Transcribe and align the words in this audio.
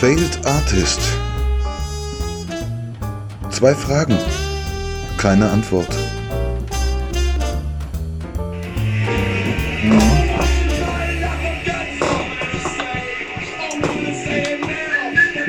Failed 0.00 0.38
Artist. 0.44 1.00
Zwei 3.48 3.74
Fragen, 3.74 4.18
keine 5.16 5.48
Antwort. 5.50 5.88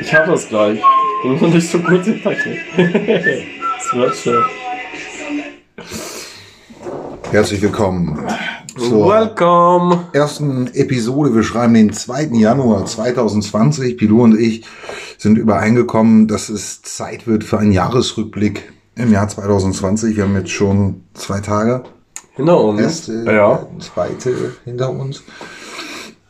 Ich 0.00 0.14
habe 0.14 0.30
das 0.30 0.48
gleich. 0.48 0.80
Ich 1.24 1.40
bin 1.40 1.50
nicht 1.50 1.70
so 1.70 1.78
gut 1.80 2.06
in 2.06 2.22
Technik. 2.22 2.60
das 3.76 3.92
wird 3.92 4.16
schon. 4.16 4.44
Herzlich 7.30 7.60
willkommen 7.60 8.26
zur 8.88 9.08
Welcome. 9.10 10.04
ersten 10.12 10.68
Episode. 10.74 11.34
Wir 11.34 11.42
schreiben 11.42 11.74
den 11.74 11.92
2. 11.92 12.30
Januar 12.32 12.86
2020. 12.86 13.96
Pilou 13.98 14.22
und 14.22 14.38
ich 14.38 14.64
sind 15.18 15.36
übereingekommen, 15.36 16.26
dass 16.26 16.48
es 16.48 16.80
Zeit 16.82 17.26
wird 17.26 17.44
für 17.44 17.58
einen 17.58 17.72
Jahresrückblick 17.72 18.72
im 18.96 19.12
Jahr 19.12 19.28
2020. 19.28 20.16
Wir 20.16 20.24
haben 20.24 20.36
jetzt 20.36 20.50
schon 20.50 21.02
zwei 21.14 21.40
Tage. 21.40 21.82
Hinter 22.34 22.60
uns. 22.60 22.80
Erste, 22.80 23.24
ja, 23.26 23.66
zweite 23.80 24.52
hinter 24.64 24.90
uns. 24.90 25.22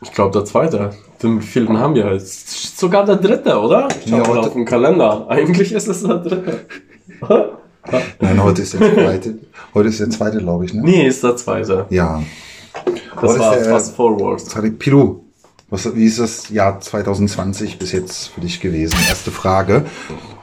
ich 0.02 0.12
glaube 0.12 0.32
der 0.32 0.44
zweite. 0.44 0.90
Den 1.22 1.40
vierten 1.42 1.78
haben 1.78 1.94
wir 1.94 2.12
jetzt. 2.12 2.78
Sogar 2.78 3.04
der 3.04 3.16
dritte, 3.16 3.58
oder? 3.60 3.88
Ich 4.04 4.10
Ja, 4.10 4.26
heute- 4.26 4.40
auf 4.40 4.52
dem 4.52 4.64
Kalender. 4.64 5.26
Eigentlich 5.28 5.72
ist 5.72 5.86
es 5.88 6.02
der 6.02 6.16
dritte. 6.18 6.60
Nein, 8.20 8.42
heute 8.42 8.62
ist 8.62 8.74
der 8.74 8.94
zweite. 8.94 9.38
Heute 9.74 9.88
ist 9.88 10.00
der 10.00 10.10
zweite, 10.10 10.38
glaube 10.38 10.64
ich, 10.64 10.74
ne? 10.74 10.82
nee, 10.82 11.06
ist 11.06 11.22
der 11.22 11.36
zweite. 11.36 11.86
Ja. 11.90 12.22
Das 13.20 13.38
war 13.38 13.56
der- 13.56 13.64
fast 13.64 13.96
Forward. 13.96 14.40
Zweite. 14.40 14.70
Pilou, 14.70 15.24
was, 15.70 15.94
wie 15.94 16.04
ist 16.06 16.18
das 16.18 16.48
Jahr 16.50 16.80
2020 16.80 17.78
bis 17.78 17.92
jetzt 17.92 18.28
für 18.28 18.40
dich 18.40 18.60
gewesen? 18.60 18.96
Erste 19.08 19.30
Frage. 19.30 19.84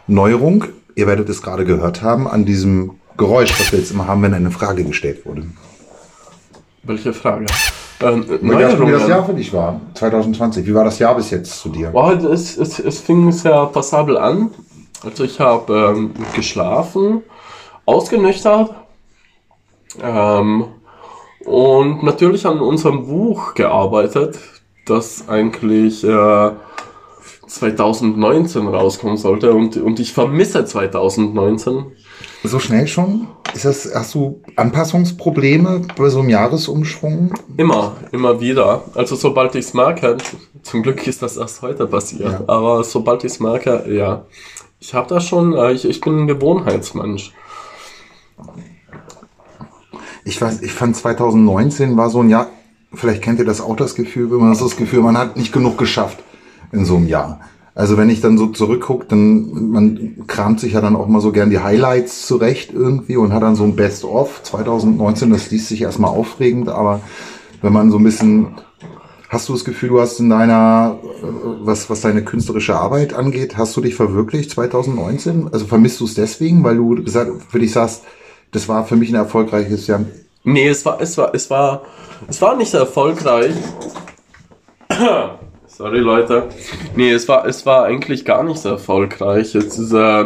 Neuerung. 0.08 0.66
Ihr 0.96 1.08
werdet 1.08 1.28
es 1.30 1.42
gerade 1.42 1.66
gehört 1.66 2.02
haben 2.02 2.28
an 2.28 2.46
diesem 2.46 2.92
Geräusch, 3.18 3.52
was 3.60 3.72
wir 3.72 3.80
jetzt 3.80 3.92
immer 3.92 4.08
haben, 4.08 4.22
wenn 4.22 4.34
eine 4.34 4.52
Frage 4.52 4.84
gestellt 4.84 5.26
wurde. 5.26 5.46
Welche 6.84 7.14
Frage? 7.14 7.46
Ähm, 8.02 8.24
Wie 8.24 8.28
das, 8.28 8.30
wie 8.30 8.32
das 8.32 8.42
Neuerungen. 8.42 9.08
Jahr 9.10 9.26
für 9.26 9.34
dich 9.34 9.52
war, 9.54 9.80
2020. 9.96 10.66
Wie 10.66 10.76
war 10.76 10.84
das 10.84 11.00
Jahr 11.00 11.16
bis 11.16 11.32
jetzt 11.32 11.60
zu 11.60 11.70
dir? 11.70 11.92
Wow, 11.94 12.14
es, 12.26 12.58
es, 12.58 12.78
es 12.80 13.00
fing 13.00 13.32
sehr 13.32 13.66
passabel 13.68 14.18
an. 14.18 14.52
Also 15.04 15.24
ich 15.24 15.40
habe 15.40 15.94
ähm, 15.96 16.12
geschlafen, 16.36 17.24
ausgenüchtert 17.86 18.74
ähm, 20.02 20.66
und 21.46 22.04
natürlich 22.04 22.46
an 22.46 22.60
unserem 22.60 23.08
Buch 23.08 23.54
gearbeitet, 23.54 24.38
das 24.86 25.28
eigentlich 25.30 26.04
äh, 26.04 26.52
2019 27.48 28.68
rauskommen 28.68 29.18
sollte 29.18 29.54
und, 29.54 29.78
und 29.78 30.00
ich 30.00 30.14
vermisse 30.14 30.66
2019. 30.66 31.86
So 32.44 32.60
schnell 32.60 32.88
schon? 32.88 33.28
Ist 33.54 33.66
das, 33.66 33.90
hast 33.94 34.16
du 34.16 34.42
Anpassungsprobleme 34.56 35.82
bei 35.96 36.10
so 36.10 36.20
einem 36.20 36.30
Jahresumschwung? 36.30 37.34
Immer, 37.58 37.96
immer 38.12 38.40
wieder. 38.42 38.84
Also 38.96 39.16
sobald 39.16 39.56
ich 39.56 39.66
es 39.66 39.74
merke, 39.74 40.18
zum 40.64 40.84
Glück 40.84 41.06
ist 41.08 41.22
das 41.22 41.38
erst 41.38 41.62
heute 41.62 41.88
passiert, 41.88 42.32
Ja. 42.32 42.44
aber 42.48 42.84
sobald 42.84 43.24
ich 43.24 43.34
es 43.34 43.40
merke, 43.40 43.86
ja. 43.90 44.26
Ich 44.80 44.94
habe 44.94 45.08
da 45.08 45.20
schon, 45.20 45.54
äh, 45.54 45.72
ich, 45.72 45.88
ich 45.88 46.02
bin 46.02 46.20
ein 46.20 46.28
Gewohnheitsmensch. 46.28 47.32
Ich 50.26 50.42
weiß, 50.42 50.62
ich 50.64 50.74
fand 50.74 50.96
2019 50.96 51.96
war 51.96 52.10
so 52.10 52.22
ein 52.22 52.30
Jahr, 52.30 52.48
vielleicht 52.94 53.22
kennt 53.22 53.40
ihr 53.40 53.46
das 53.46 53.62
auch 53.62 53.76
das 53.76 53.96
Gefühl, 53.96 54.32
wenn 54.32 54.40
man 54.40 54.52
hat 54.52 54.60
das 54.60 54.76
Gefühl, 54.76 55.02
man 55.02 55.18
hat 55.18 55.38
nicht 55.38 55.54
genug 55.54 55.78
geschafft 55.78 56.24
in 56.72 56.84
so 56.84 56.98
einem 56.98 57.08
Jahr. 57.08 57.40
Also 57.76 57.98
wenn 57.98 58.10
ich 58.10 58.22
dann 58.22 58.38
so 58.38 58.48
zurückgucke, 58.48 59.06
dann 59.08 59.70
man 59.70 60.16
kramt 60.28 60.60
sich 60.60 60.74
ja 60.74 60.82
dann 60.82 60.96
auch 60.96 61.08
mal 61.08 61.22
so 61.22 61.32
gern 61.32 61.50
die 61.50 61.60
Highlights 61.60 62.26
zurecht 62.26 62.72
irgendwie 62.74 63.18
und 63.18 63.34
hat 63.34 63.44
dann 63.44 63.56
so 63.56 63.64
ein 63.64 63.76
Best-of 63.76 64.42
2019, 64.44 65.30
das 65.30 65.52
liest 65.52 65.68
sich 65.68 65.82
erstmal 65.82 66.12
aufregend, 66.12 66.70
aber 66.70 67.02
wenn 67.62 67.74
man 67.74 67.92
so 67.92 67.98
ein 67.98 68.04
bisschen 68.04 68.56
Hast 69.28 69.50
du 69.50 69.54
das 69.54 69.66
Gefühl, 69.66 69.90
du 69.90 70.00
hast 70.00 70.20
in 70.20 70.30
deiner, 70.30 70.98
äh, 71.04 71.26
was, 71.62 71.90
was 71.90 72.02
deine 72.02 72.24
künstlerische 72.24 72.76
Arbeit 72.76 73.14
angeht, 73.14 73.58
hast 73.58 73.76
du 73.76 73.82
dich 73.82 73.96
verwirklicht 73.96 74.52
2019? 74.52 75.50
Also 75.52 75.66
vermisst 75.66 76.00
du 76.00 76.06
es 76.06 76.14
deswegen, 76.14 76.64
weil 76.64 76.78
du 76.78 77.04
gesagt, 77.04 77.32
für 77.50 77.60
dich 77.60 77.72
sagst, 77.72 78.04
das 78.52 78.68
war 78.68 78.86
für 78.86 78.96
mich 78.96 79.10
ein 79.10 79.16
erfolgreiches 79.16 79.88
Jahr. 79.88 80.02
Nee, 80.44 80.68
es 80.68 80.86
war, 80.86 81.02
es 81.02 81.18
war, 81.18 81.34
es 81.34 81.50
war, 81.50 81.82
es 82.28 82.42
war 82.42 82.56
nicht 82.56 82.74
erfolgreich. 82.74 83.54
Sorry, 85.68 86.00
Leute. 86.00 86.50
Nee, 86.96 87.12
es 87.12 87.28
war, 87.28 87.46
es 87.46 87.66
war 87.66 87.86
eigentlich 87.86 88.24
gar 88.24 88.44
nicht 88.44 88.60
so 88.60 88.70
erfolgreich. 88.70 89.56
Es 89.56 89.78
ist, 89.78 89.92
äh, 89.92 90.26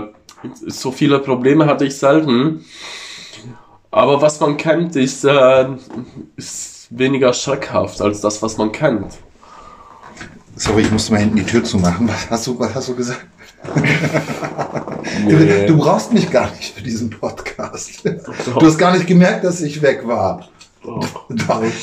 so 0.67 0.91
viele 0.91 1.19
Probleme 1.19 1.65
hatte 1.65 1.85
ich 1.85 1.97
selten. 1.97 2.65
Aber 3.91 4.21
was 4.21 4.39
man 4.39 4.57
kennt, 4.57 4.95
ist, 4.95 5.23
äh, 5.25 5.67
ist 6.35 6.87
weniger 6.91 7.33
schreckhaft 7.33 8.01
als 8.01 8.21
das, 8.21 8.41
was 8.41 8.57
man 8.57 8.71
kennt. 8.71 9.17
Sorry, 10.55 10.81
ich 10.81 10.91
musste 10.91 11.13
mal 11.13 11.19
hinten 11.19 11.37
die 11.37 11.45
Tür 11.45 11.63
zumachen. 11.63 12.07
Was 12.09 12.29
hast 12.29 12.47
du, 12.47 12.59
was 12.59 12.75
hast 12.75 12.89
du 12.89 12.95
gesagt? 12.95 13.25
Nee. 15.25 15.67
Du 15.67 15.77
brauchst 15.77 16.13
mich 16.13 16.29
gar 16.29 16.49
nicht 16.55 16.73
für 16.75 16.83
diesen 16.83 17.09
Podcast. 17.09 18.03
Du 18.03 18.61
hast 18.61 18.77
gar 18.77 18.93
nicht 18.93 19.07
gemerkt, 19.07 19.43
dass 19.43 19.61
ich 19.61 19.81
weg 19.81 20.07
war. 20.07 20.49
Doch. 20.83 21.25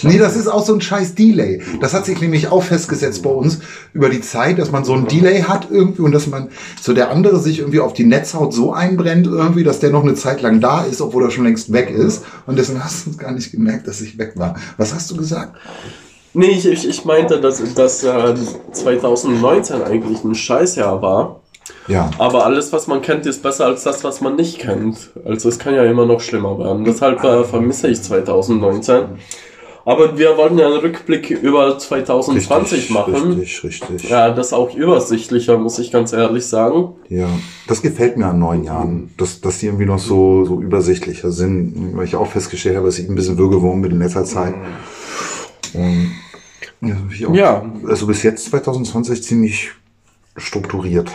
Nee, 0.02 0.16
das 0.16 0.36
ist 0.36 0.48
auch 0.48 0.64
so 0.64 0.72
ein 0.72 0.80
scheiß 0.80 1.14
Delay. 1.14 1.62
Das 1.80 1.92
hat 1.92 2.06
sich 2.06 2.20
nämlich 2.20 2.48
auch 2.48 2.62
festgesetzt 2.62 3.22
bei 3.22 3.30
uns 3.30 3.58
über 3.92 4.08
die 4.08 4.22
Zeit, 4.22 4.58
dass 4.58 4.72
man 4.72 4.84
so 4.84 4.94
ein 4.94 5.06
Delay 5.06 5.42
hat 5.42 5.68
irgendwie 5.70 6.02
und 6.02 6.12
dass 6.12 6.26
man 6.26 6.48
so 6.80 6.94
der 6.94 7.10
andere 7.10 7.38
sich 7.38 7.58
irgendwie 7.58 7.80
auf 7.80 7.92
die 7.92 8.06
Netzhaut 8.06 8.54
so 8.54 8.72
einbrennt 8.72 9.26
irgendwie, 9.26 9.64
dass 9.64 9.80
der 9.80 9.90
noch 9.90 10.02
eine 10.02 10.14
Zeit 10.14 10.40
lang 10.40 10.60
da 10.60 10.82
ist, 10.82 11.02
obwohl 11.02 11.24
er 11.24 11.30
schon 11.30 11.44
längst 11.44 11.72
weg 11.72 11.90
ist. 11.90 12.24
Und 12.46 12.58
deswegen 12.58 12.82
hast 12.82 13.06
du 13.06 13.16
gar 13.16 13.32
nicht 13.32 13.52
gemerkt, 13.52 13.86
dass 13.86 14.00
ich 14.00 14.18
weg 14.18 14.32
war. 14.36 14.56
Was 14.78 14.94
hast 14.94 15.10
du 15.10 15.16
gesagt? 15.16 15.56
Nee, 16.32 16.50
ich, 16.50 16.66
ich, 16.66 16.88
ich 16.88 17.04
meinte, 17.04 17.40
dass, 17.40 17.62
dass 17.74 18.02
äh, 18.02 18.34
2019 18.72 19.82
eigentlich 19.82 20.24
ein 20.24 20.34
Scheißjahr 20.34 21.00
war. 21.00 21.40
Ja. 21.88 22.10
Aber 22.18 22.44
alles, 22.44 22.72
was 22.72 22.86
man 22.86 23.02
kennt, 23.02 23.26
ist 23.26 23.42
besser 23.42 23.66
als 23.66 23.84
das, 23.84 24.04
was 24.04 24.20
man 24.20 24.36
nicht 24.36 24.58
kennt. 24.58 25.10
Also 25.24 25.48
es 25.48 25.58
kann 25.58 25.74
ja 25.74 25.84
immer 25.84 26.06
noch 26.06 26.20
schlimmer 26.20 26.58
werden. 26.58 26.84
Deshalb 26.84 27.22
äh, 27.24 27.44
vermisse 27.44 27.88
ich 27.88 28.02
2019. 28.02 29.04
Aber 29.84 30.18
wir 30.18 30.36
wollten 30.36 30.58
ja 30.58 30.66
einen 30.66 30.78
Rückblick 30.78 31.30
über 31.30 31.78
2020 31.78 32.90
machen. 32.90 33.34
Richtig, 33.38 33.62
richtig. 33.62 34.10
Ja, 34.10 34.30
das 34.32 34.52
auch 34.52 34.74
übersichtlicher, 34.74 35.58
muss 35.58 35.78
ich 35.78 35.92
ganz 35.92 36.12
ehrlich 36.12 36.44
sagen. 36.44 36.96
Ja, 37.08 37.28
das 37.68 37.82
gefällt 37.82 38.16
mir 38.16 38.26
an 38.26 38.40
neun 38.40 38.64
Jahren, 38.64 39.14
dass, 39.16 39.40
dass 39.40 39.60
die 39.60 39.66
irgendwie 39.66 39.86
noch 39.86 40.00
so, 40.00 40.44
so 40.44 40.60
übersichtlicher 40.60 41.30
sind, 41.30 41.96
weil 41.96 42.04
ich 42.04 42.16
auch 42.16 42.26
festgestellt 42.26 42.76
habe, 42.76 42.86
dass 42.86 42.98
ich 42.98 43.08
ein 43.08 43.14
bisschen 43.14 43.38
Würgewurm 43.38 43.80
bin 43.80 43.92
in 43.92 43.98
letzter 44.00 44.24
Zeit. 44.24 44.54
Und, 45.72 46.10
ja, 46.80 46.94
bin 46.94 47.10
ich 47.12 47.24
auch, 47.24 47.34
Ja. 47.34 47.64
Also 47.86 48.08
bis 48.08 48.24
jetzt 48.24 48.46
2020 48.46 49.22
ziemlich 49.22 49.70
strukturiert. 50.36 51.12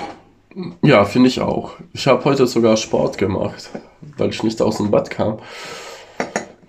Ja, 0.82 1.06
finde 1.06 1.30
ich 1.30 1.40
auch. 1.42 1.72
Ich 1.94 2.08
habe 2.08 2.24
heute 2.26 2.46
sogar 2.48 2.76
Sport 2.78 3.18
gemacht, 3.18 3.70
weil 4.18 4.30
ich 4.30 4.44
nicht 4.44 4.62
aus 4.62 4.78
dem 4.78 4.92
Bett 4.92 5.10
kam. 5.10 5.38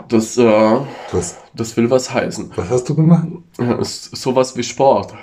Das, 0.09 0.37
äh, 0.37 0.77
Was, 1.13 1.37
das 1.55 1.77
will 1.77 1.91
was 1.91 2.13
heißen. 2.13 2.51
was 2.55 2.71
hast 2.71 2.89
du 2.89 2.95
gemacht? 2.95 3.27
Ja, 3.59 3.73
ist 3.75 4.15
sowas 4.17 4.57
wie 4.57 4.63
Sport. 4.63 5.15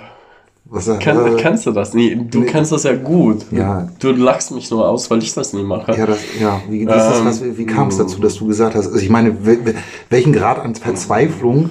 Was, 0.64 0.86
Ken, 1.00 1.16
äh, 1.26 1.36
kennst 1.40 1.66
du 1.66 1.72
das? 1.72 1.94
Nee, 1.94 2.14
du 2.30 2.40
nee. 2.40 2.46
kennst 2.46 2.70
das 2.70 2.84
ja 2.84 2.94
gut. 2.94 3.44
Ja. 3.50 3.88
Du 3.98 4.12
lachst 4.12 4.52
mich 4.52 4.70
nur 4.70 4.88
aus, 4.88 5.10
weil 5.10 5.18
ich 5.22 5.32
das 5.34 5.52
nie 5.52 5.62
mache. 5.64 5.96
ja, 5.96 6.06
das, 6.06 6.18
ja, 6.38 6.60
wie, 6.68 6.82
Ähm, 6.82 7.56
wie 7.56 7.66
kam 7.66 7.88
es 7.88 7.96
dazu, 7.98 8.20
dass 8.20 8.36
du 8.36 8.46
gesagt 8.46 8.74
hast, 8.76 8.86
also 8.86 8.98
ich 8.98 9.10
meine, 9.10 9.30
wel- 9.30 9.64
wel- 9.64 9.74
welchen 10.10 10.32
Grad 10.32 10.60
an 10.60 10.74
Verzweiflung 10.76 11.70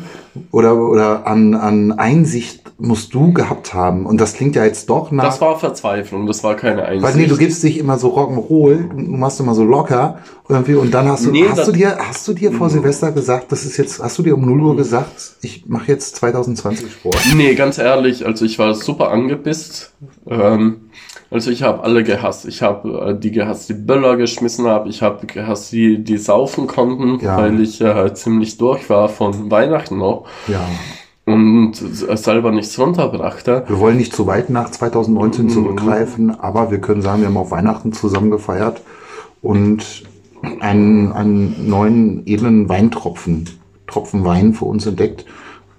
oder, 0.52 0.76
oder 0.78 1.28
an, 1.28 1.54
an 1.56 1.92
Einsicht 1.92 2.72
musst 2.78 3.14
du 3.14 3.34
gehabt 3.34 3.74
haben? 3.74 4.06
Und 4.06 4.22
das 4.22 4.34
klingt 4.34 4.56
ja 4.56 4.64
jetzt 4.64 4.90
doch 4.90 5.12
nach... 5.12 5.24
Das 5.24 5.42
war 5.42 5.60
Verzweiflung, 5.60 6.28
das 6.28 6.44
war 6.44 6.56
keine 6.56 6.86
Einsicht. 6.86 7.04
Weil 7.04 7.22
nee, 7.22 7.28
du 7.28 7.38
gibst 7.38 7.62
dich 7.64 7.78
immer 7.78 7.98
so 7.98 8.16
Rock'n'Roll, 8.16 8.90
du 8.90 9.18
machst 9.18 9.40
immer 9.40 9.54
so 9.54 9.64
locker 9.64 10.20
irgendwie 10.48 10.76
und 10.76 10.94
dann 10.94 11.08
hast 11.08 11.26
du, 11.26 11.32
Nee, 11.32 11.46
hast 11.50 11.68
du 11.68 11.72
dir, 11.72 11.98
hast 12.00 12.28
du 12.28 12.34
dir 12.34 12.52
vor 12.52 12.70
Silvester 12.70 13.12
gesagt, 13.12 13.52
das 13.52 13.66
ist 13.66 13.78
jetzt, 13.78 14.02
hast 14.02 14.18
du 14.18 14.24
dir 14.24 14.36
um 14.36 14.46
0 14.46 14.62
Uhr 14.62 14.76
gesagt, 14.76 15.36
ich 15.42 15.66
mache 15.68 15.88
jetzt 15.88 16.16
2020 16.16 16.92
Sport? 16.92 17.18
Nee, 17.36 17.56
ganz 17.56 17.78
ehrlich, 17.78 18.26
also 18.26 18.46
ich 18.46 18.58
war 18.58 18.74
super 18.74 19.12
angepisst. 19.12 19.94
Ähm, 20.28 20.90
also 21.32 21.52
ich 21.52 21.64
habe 21.64 21.84
alle 21.84 22.04
gehasst. 22.04 22.46
Ich 22.46 22.62
habe 22.62 23.12
äh, 23.16 23.20
die 23.20 23.32
gehasst, 23.32 23.70
die 23.70 23.74
Böller 23.74 24.18
geschmissen 24.18 24.66
habe. 24.68 24.90
Ich 24.90 25.02
habe 25.02 25.26
gehasst, 25.28 25.72
die, 25.72 26.04
die 26.04 26.18
saufen 26.18 26.68
konnten, 26.68 27.20
Ja. 27.24 27.38
weil 27.38 27.60
ich 27.62 27.80
äh, 27.82 28.14
ziemlich 28.14 28.58
durch 28.58 28.90
war 28.90 29.10
von 29.10 29.50
Weihnachten 29.52 29.98
noch 29.98 30.26
Ja. 30.48 30.62
und 31.26 31.74
selber 31.76 32.52
nichts 32.52 32.78
runterbrachte. 32.80 33.64
Wir 33.68 33.80
wollen 33.80 33.98
nicht 33.98 34.14
zu 34.16 34.26
weit 34.28 34.50
nach 34.50 34.72
2019 34.72 35.46
Mhm. 35.46 35.50
zurückgreifen, 35.50 36.40
aber 36.40 36.72
wir 36.72 36.80
können 36.82 37.02
sagen, 37.02 37.22
wir 37.22 37.28
haben 37.28 37.38
auf 37.38 37.52
Weihnachten 37.52 37.94
zusammen 37.94 38.32
gefeiert 38.32 38.82
und 39.42 40.04
einen, 40.62 41.12
einen 41.12 41.70
neuen 41.70 42.24
edlen 42.26 42.70
Weintropfen, 42.70 43.50
Tropfen 43.88 44.24
Wein 44.24 44.54
für 44.54 44.66
uns 44.66 44.86
entdeckt 44.86 45.26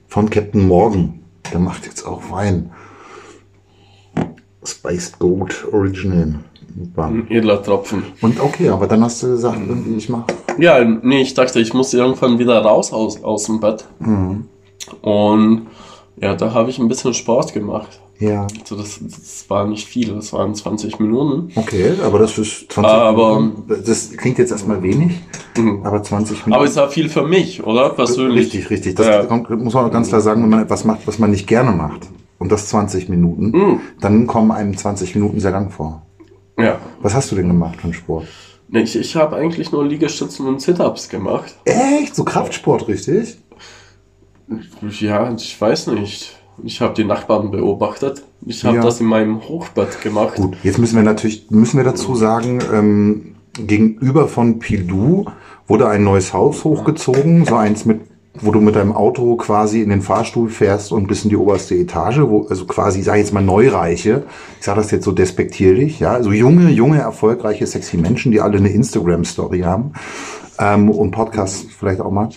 von 0.09 0.29
Captain 0.31 0.67
Morgan. 0.69 1.21
Der 1.53 1.61
macht 1.61 1.87
jetzt 1.87 2.07
auch 2.07 2.31
Wein. 2.31 2.71
Spiced 4.65 5.19
Gold 5.19 5.67
Original. 5.73 6.35
Ein 6.97 7.27
edler 7.31 7.63
Tropfen. 7.63 8.05
Und 8.21 8.41
okay, 8.41 8.69
aber 8.69 8.87
dann 8.87 9.03
hast 9.03 9.23
du 9.23 9.29
gesagt, 9.29 9.59
irgendwie, 9.67 9.97
ich 9.97 10.09
mach. 10.09 10.25
Ja, 10.59 10.85
nee, 10.85 11.23
ich 11.23 11.35
dachte, 11.35 11.59
ich 11.61 11.75
muss 11.75 11.93
irgendwann 11.95 12.39
wieder 12.39 12.61
raus 12.63 12.93
aus, 12.93 13.23
aus 13.25 13.45
dem 13.45 13.59
Bett. 13.61 13.85
Und 15.03 15.67
ja, 16.21 16.35
da 16.35 16.53
habe 16.55 16.71
ich 16.71 16.79
ein 16.79 16.89
bisschen 16.89 17.15
Sport 17.15 17.53
gemacht. 17.55 18.01
Ja. 18.19 18.47
Also 18.61 18.77
das, 18.77 19.01
das 19.03 19.47
war 19.49 19.67
nicht 19.67 19.87
viel, 19.89 20.13
das 20.15 20.33
waren 20.35 20.55
20 20.55 21.01
Minuten. 21.01 21.51
Okay, 21.55 21.93
aber 22.05 22.19
das 22.19 22.37
ist 22.37 22.71
20 22.71 22.93
Aber- 22.93 23.41
Minuten. 23.41 23.83
Das 23.87 24.11
klingt 24.13 24.37
jetzt 24.39 24.51
erstmal 24.53 24.83
wenig, 24.83 25.13
aber 25.83 26.03
20 26.03 26.45
Minuten. 26.45 26.53
Aber 26.53 26.65
es 26.67 26.77
war 26.77 26.91
viel 26.91 27.09
für 27.09 27.23
mich, 27.27 27.65
oder? 27.65 27.89
Persönlich. 27.91 28.41
Richtig, 28.53 28.69
richtig. 28.71 28.97
Das 28.97 29.07
Ja. 29.07 29.37
muss 29.57 29.73
man 29.73 29.91
ganz 29.91 30.09
klar 30.09 30.21
sagen, 30.21 30.43
wenn 30.43 30.51
man 30.51 30.63
etwas 30.63 30.85
macht, 30.85 31.01
was 31.07 31.19
man 31.19 31.31
nicht 31.31 31.47
gerne 31.47 31.73
macht, 31.73 32.09
und 32.41 32.51
das 32.51 32.67
20 32.69 33.09
Minuten, 33.09 33.51
Mhm. 33.53 33.81
dann 34.01 34.27
kommen 34.27 34.51
einem 34.51 34.77
20 34.77 35.15
Minuten 35.15 35.39
sehr 35.39 35.53
lang 35.53 35.71
vor. 35.71 36.03
Ja. 36.59 36.79
Was 37.01 37.15
hast 37.15 37.31
du 37.31 37.37
denn 37.37 37.47
gemacht 37.47 37.77
für 37.77 37.85
einen 37.85 37.95
Sport? 37.95 38.27
Ich, 38.73 38.97
ich 38.97 39.15
habe 39.17 39.37
eigentlich 39.37 39.71
nur 39.73 39.85
Liegestützen 39.87 40.47
und 40.47 40.61
Sit-Ups 40.61 41.09
gemacht. 41.09 41.57
Echt? 41.65 42.15
So 42.17 42.25
Kraftsport, 42.25 42.89
richtig? 42.89 43.39
Ja, 45.01 45.33
ich 45.33 45.61
weiß 45.61 45.89
nicht. 45.89 46.37
Ich 46.63 46.81
habe 46.81 46.95
die 46.95 47.05
Nachbarn 47.05 47.51
beobachtet. 47.51 48.23
Ich 48.47 48.65
habe 48.65 48.77
Ja. 48.77 48.83
das 48.83 49.01
in 49.01 49.07
meinem 49.07 49.41
Hochbett 49.49 50.01
gemacht. 50.03 50.35
Gut, 50.37 50.57
jetzt 50.63 50.79
müssen 50.79 50.97
wir 50.97 51.03
natürlich, 51.03 51.51
müssen 51.51 51.77
wir 51.79 51.85
dazu 51.85 52.15
sagen, 52.15 52.59
ähm, 52.73 53.35
gegenüber 53.55 54.29
von 54.29 54.59
Pilou 54.59 55.27
wurde 55.67 55.89
ein 55.89 56.05
neues 56.05 56.33
Haus 56.33 56.65
hochgezogen, 56.65 57.45
so 57.47 57.57
eins 57.57 57.85
mit, 57.87 58.01
wo 58.43 58.53
du 58.53 58.61
mit 58.61 58.77
deinem 58.77 58.93
Auto 58.93 59.37
quasi 59.37 59.83
in 59.83 59.91
den 59.91 60.03
Fahrstuhl 60.03 60.49
fährst 60.49 60.93
und 60.93 61.07
bis 61.07 61.25
in 61.25 61.31
die 61.31 61.37
oberste 61.37 61.75
Etage, 61.75 62.21
wo, 62.21 62.47
also 62.49 62.65
quasi, 62.67 63.03
sag 63.03 63.15
ich 63.15 63.21
jetzt 63.21 63.33
mal 63.33 63.43
Neureiche, 63.43 64.25
ich 64.59 64.65
sage 64.65 64.81
das 64.81 64.91
jetzt 64.91 65.05
so 65.05 65.13
despektierlich, 65.13 66.01
ja, 66.01 66.13
also 66.13 66.33
junge, 66.33 66.71
junge, 66.71 66.99
erfolgreiche, 66.99 67.67
sexy 67.67 67.97
Menschen, 67.97 68.33
die 68.33 68.41
alle 68.41 68.59
eine 68.59 68.71
Instagram-Story 68.71 69.61
haben 69.61 69.93
ähm, 70.59 70.91
und 70.91 71.11
Podcasts 71.11 71.67
vielleicht 71.79 72.01
auch 72.01 72.11
mal, 72.11 72.29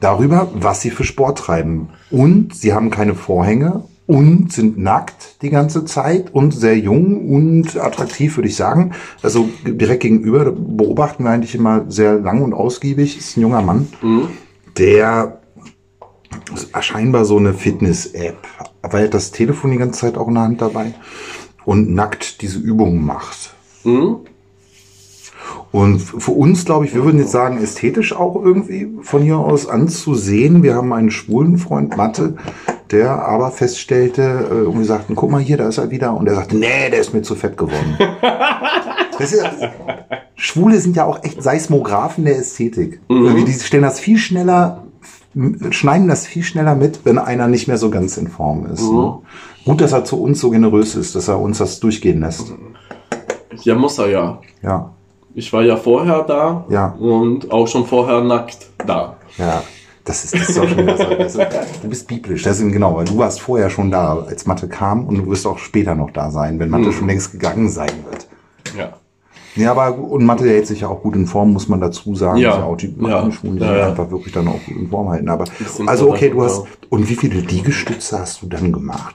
darüber, 0.00 0.48
was 0.54 0.80
sie 0.80 0.90
für 0.90 1.04
Sport 1.04 1.38
treiben. 1.38 1.88
Und 2.10 2.54
sie 2.54 2.72
haben 2.72 2.90
keine 2.90 3.14
Vorhänge 3.14 3.84
und 4.06 4.52
sind 4.52 4.78
nackt 4.78 5.42
die 5.42 5.50
ganze 5.50 5.84
Zeit 5.84 6.32
und 6.32 6.52
sehr 6.52 6.78
jung 6.78 7.28
und 7.28 7.76
attraktiv, 7.76 8.36
würde 8.36 8.48
ich 8.48 8.56
sagen. 8.56 8.92
Also 9.22 9.48
direkt 9.64 10.02
gegenüber 10.02 10.52
beobachten 10.52 11.24
wir 11.24 11.30
eigentlich 11.30 11.54
immer 11.54 11.84
sehr 11.88 12.14
lang 12.14 12.42
und 12.42 12.54
ausgiebig. 12.54 13.18
Ist 13.18 13.36
ein 13.36 13.40
junger 13.40 13.62
Mann, 13.62 13.88
der 14.78 15.40
scheinbar 16.80 17.24
so 17.24 17.36
eine 17.36 17.54
Fitness-App, 17.54 18.36
weil 18.82 19.00
er 19.00 19.06
hat 19.06 19.14
das 19.14 19.30
Telefon 19.30 19.70
die 19.70 19.78
ganze 19.78 20.00
Zeit 20.00 20.16
auch 20.16 20.28
in 20.28 20.34
der 20.34 20.42
Hand 20.42 20.60
dabei 20.62 20.94
und 21.64 21.94
nackt 21.94 22.42
diese 22.42 22.58
Übungen 22.58 23.04
macht. 23.04 23.54
Mhm. 23.84 24.18
Und 25.72 25.98
für 25.98 26.30
uns, 26.30 26.64
glaube 26.64 26.86
ich, 26.86 26.94
wir 26.94 27.04
würden 27.04 27.20
jetzt 27.20 27.32
sagen, 27.32 27.58
ästhetisch 27.58 28.14
auch 28.14 28.36
irgendwie 28.36 28.88
von 29.02 29.22
hier 29.22 29.38
aus 29.38 29.68
anzusehen. 29.68 30.62
Wir 30.62 30.74
haben 30.74 30.92
einen 30.92 31.10
schwulen 31.10 31.58
Freund, 31.58 31.96
Mathe, 31.96 32.36
der 32.90 33.26
aber 33.26 33.50
feststellte 33.50 34.48
äh, 34.50 34.66
und 34.66 34.78
wir 34.78 34.86
sagten, 34.86 35.14
guck 35.14 35.30
mal 35.30 35.40
hier, 35.40 35.56
da 35.56 35.68
ist 35.68 35.78
er 35.78 35.90
wieder. 35.90 36.16
Und 36.16 36.28
er 36.28 36.36
sagte, 36.36 36.56
nee, 36.56 36.90
der 36.90 37.00
ist 37.00 37.12
mir 37.12 37.22
zu 37.22 37.34
fett 37.34 37.56
geworden. 37.56 37.98
das 39.18 39.32
ist, 39.32 39.44
Schwule 40.34 40.78
sind 40.80 40.96
ja 40.96 41.04
auch 41.04 41.22
echt 41.24 41.42
Seismographen 41.42 42.24
der 42.24 42.38
Ästhetik. 42.38 43.00
Irgendwie, 43.08 43.44
Die 43.44 43.52
stellen 43.52 43.82
das 43.82 43.98
viel 44.00 44.18
schneller, 44.18 44.84
schneiden 45.70 46.08
das 46.08 46.26
viel 46.26 46.42
schneller 46.42 46.74
mit, 46.74 47.00
wenn 47.04 47.18
einer 47.18 47.48
nicht 47.48 47.68
mehr 47.68 47.78
so 47.78 47.90
ganz 47.90 48.16
in 48.16 48.28
Form 48.28 48.66
ist. 48.66 48.82
Ne? 48.82 49.18
Gut, 49.64 49.80
dass 49.80 49.92
er 49.92 50.04
zu 50.04 50.20
uns 50.22 50.40
so 50.40 50.50
generös 50.50 50.94
ist, 50.94 51.14
dass 51.14 51.28
er 51.28 51.40
uns 51.40 51.58
das 51.58 51.80
durchgehen 51.80 52.20
lässt. 52.20 52.52
Ja, 53.62 53.74
muss 53.74 53.98
er 53.98 54.08
ja. 54.08 54.38
Ja. 54.62 54.90
Ich 55.34 55.52
war 55.52 55.62
ja 55.62 55.76
vorher 55.76 56.22
da 56.22 56.64
Ja. 56.70 56.88
und 56.98 57.50
auch 57.50 57.66
schon 57.68 57.84
vorher 57.86 58.22
nackt 58.22 58.70
da. 58.86 59.16
Ja, 59.36 59.62
das 60.04 60.24
ist, 60.24 60.34
das 60.34 60.48
ist 60.48 60.58
auch 60.58 60.68
schon 60.68 60.78
wieder 60.78 60.96
so. 60.96 61.04
Das 61.04 61.34
ist, 61.34 61.82
du 61.82 61.88
bist 61.88 62.06
biblisch, 62.08 62.42
das 62.42 62.60
ist 62.60 62.72
genau, 62.72 62.96
weil 62.96 63.04
du 63.04 63.18
warst 63.18 63.40
vorher 63.40 63.68
schon 63.68 63.90
da, 63.90 64.16
als 64.26 64.46
Mathe 64.46 64.68
kam 64.68 65.06
und 65.06 65.16
du 65.18 65.26
wirst 65.26 65.46
auch 65.46 65.58
später 65.58 65.94
noch 65.94 66.10
da 66.10 66.30
sein, 66.30 66.58
wenn 66.58 66.70
Mathe 66.70 66.92
schon 66.92 67.06
längst 67.06 67.32
gegangen 67.32 67.68
sein 67.68 67.90
wird. 68.10 68.26
Ja. 68.78 68.92
Ja, 69.56 69.72
aber 69.72 69.96
und 69.98 70.24
Mathe 70.24 70.44
hält 70.48 70.66
sich 70.66 70.80
ja 70.82 70.88
auch 70.88 71.02
gut 71.02 71.16
in 71.16 71.26
Form, 71.26 71.52
muss 71.52 71.68
man 71.68 71.80
dazu 71.80 72.14
sagen. 72.14 72.38
Ja. 72.38 72.50
Ist 72.56 72.62
auch 72.62 72.76
die 72.76 72.94
Ja. 73.00 73.30
Schulen, 73.32 73.56
die 73.56 73.64
Ja, 73.64 73.76
ja. 73.76 73.86
einfach 73.88 74.10
wirklich 74.10 74.32
dann 74.32 74.48
auch 74.48 74.60
gut 74.66 74.76
in 74.76 74.88
Form 74.88 75.08
halten. 75.08 75.28
Aber 75.28 75.44
also 75.86 76.10
okay, 76.10 76.30
du 76.30 76.42
hast. 76.42 76.58
ja. 76.64 76.70
Und 76.90 77.08
wie 77.08 77.14
viele 77.16 77.40
Liegestütze 77.40 78.18
hast 78.18 78.42
du 78.42 78.46
dann 78.46 78.72
gemacht? 78.72 79.14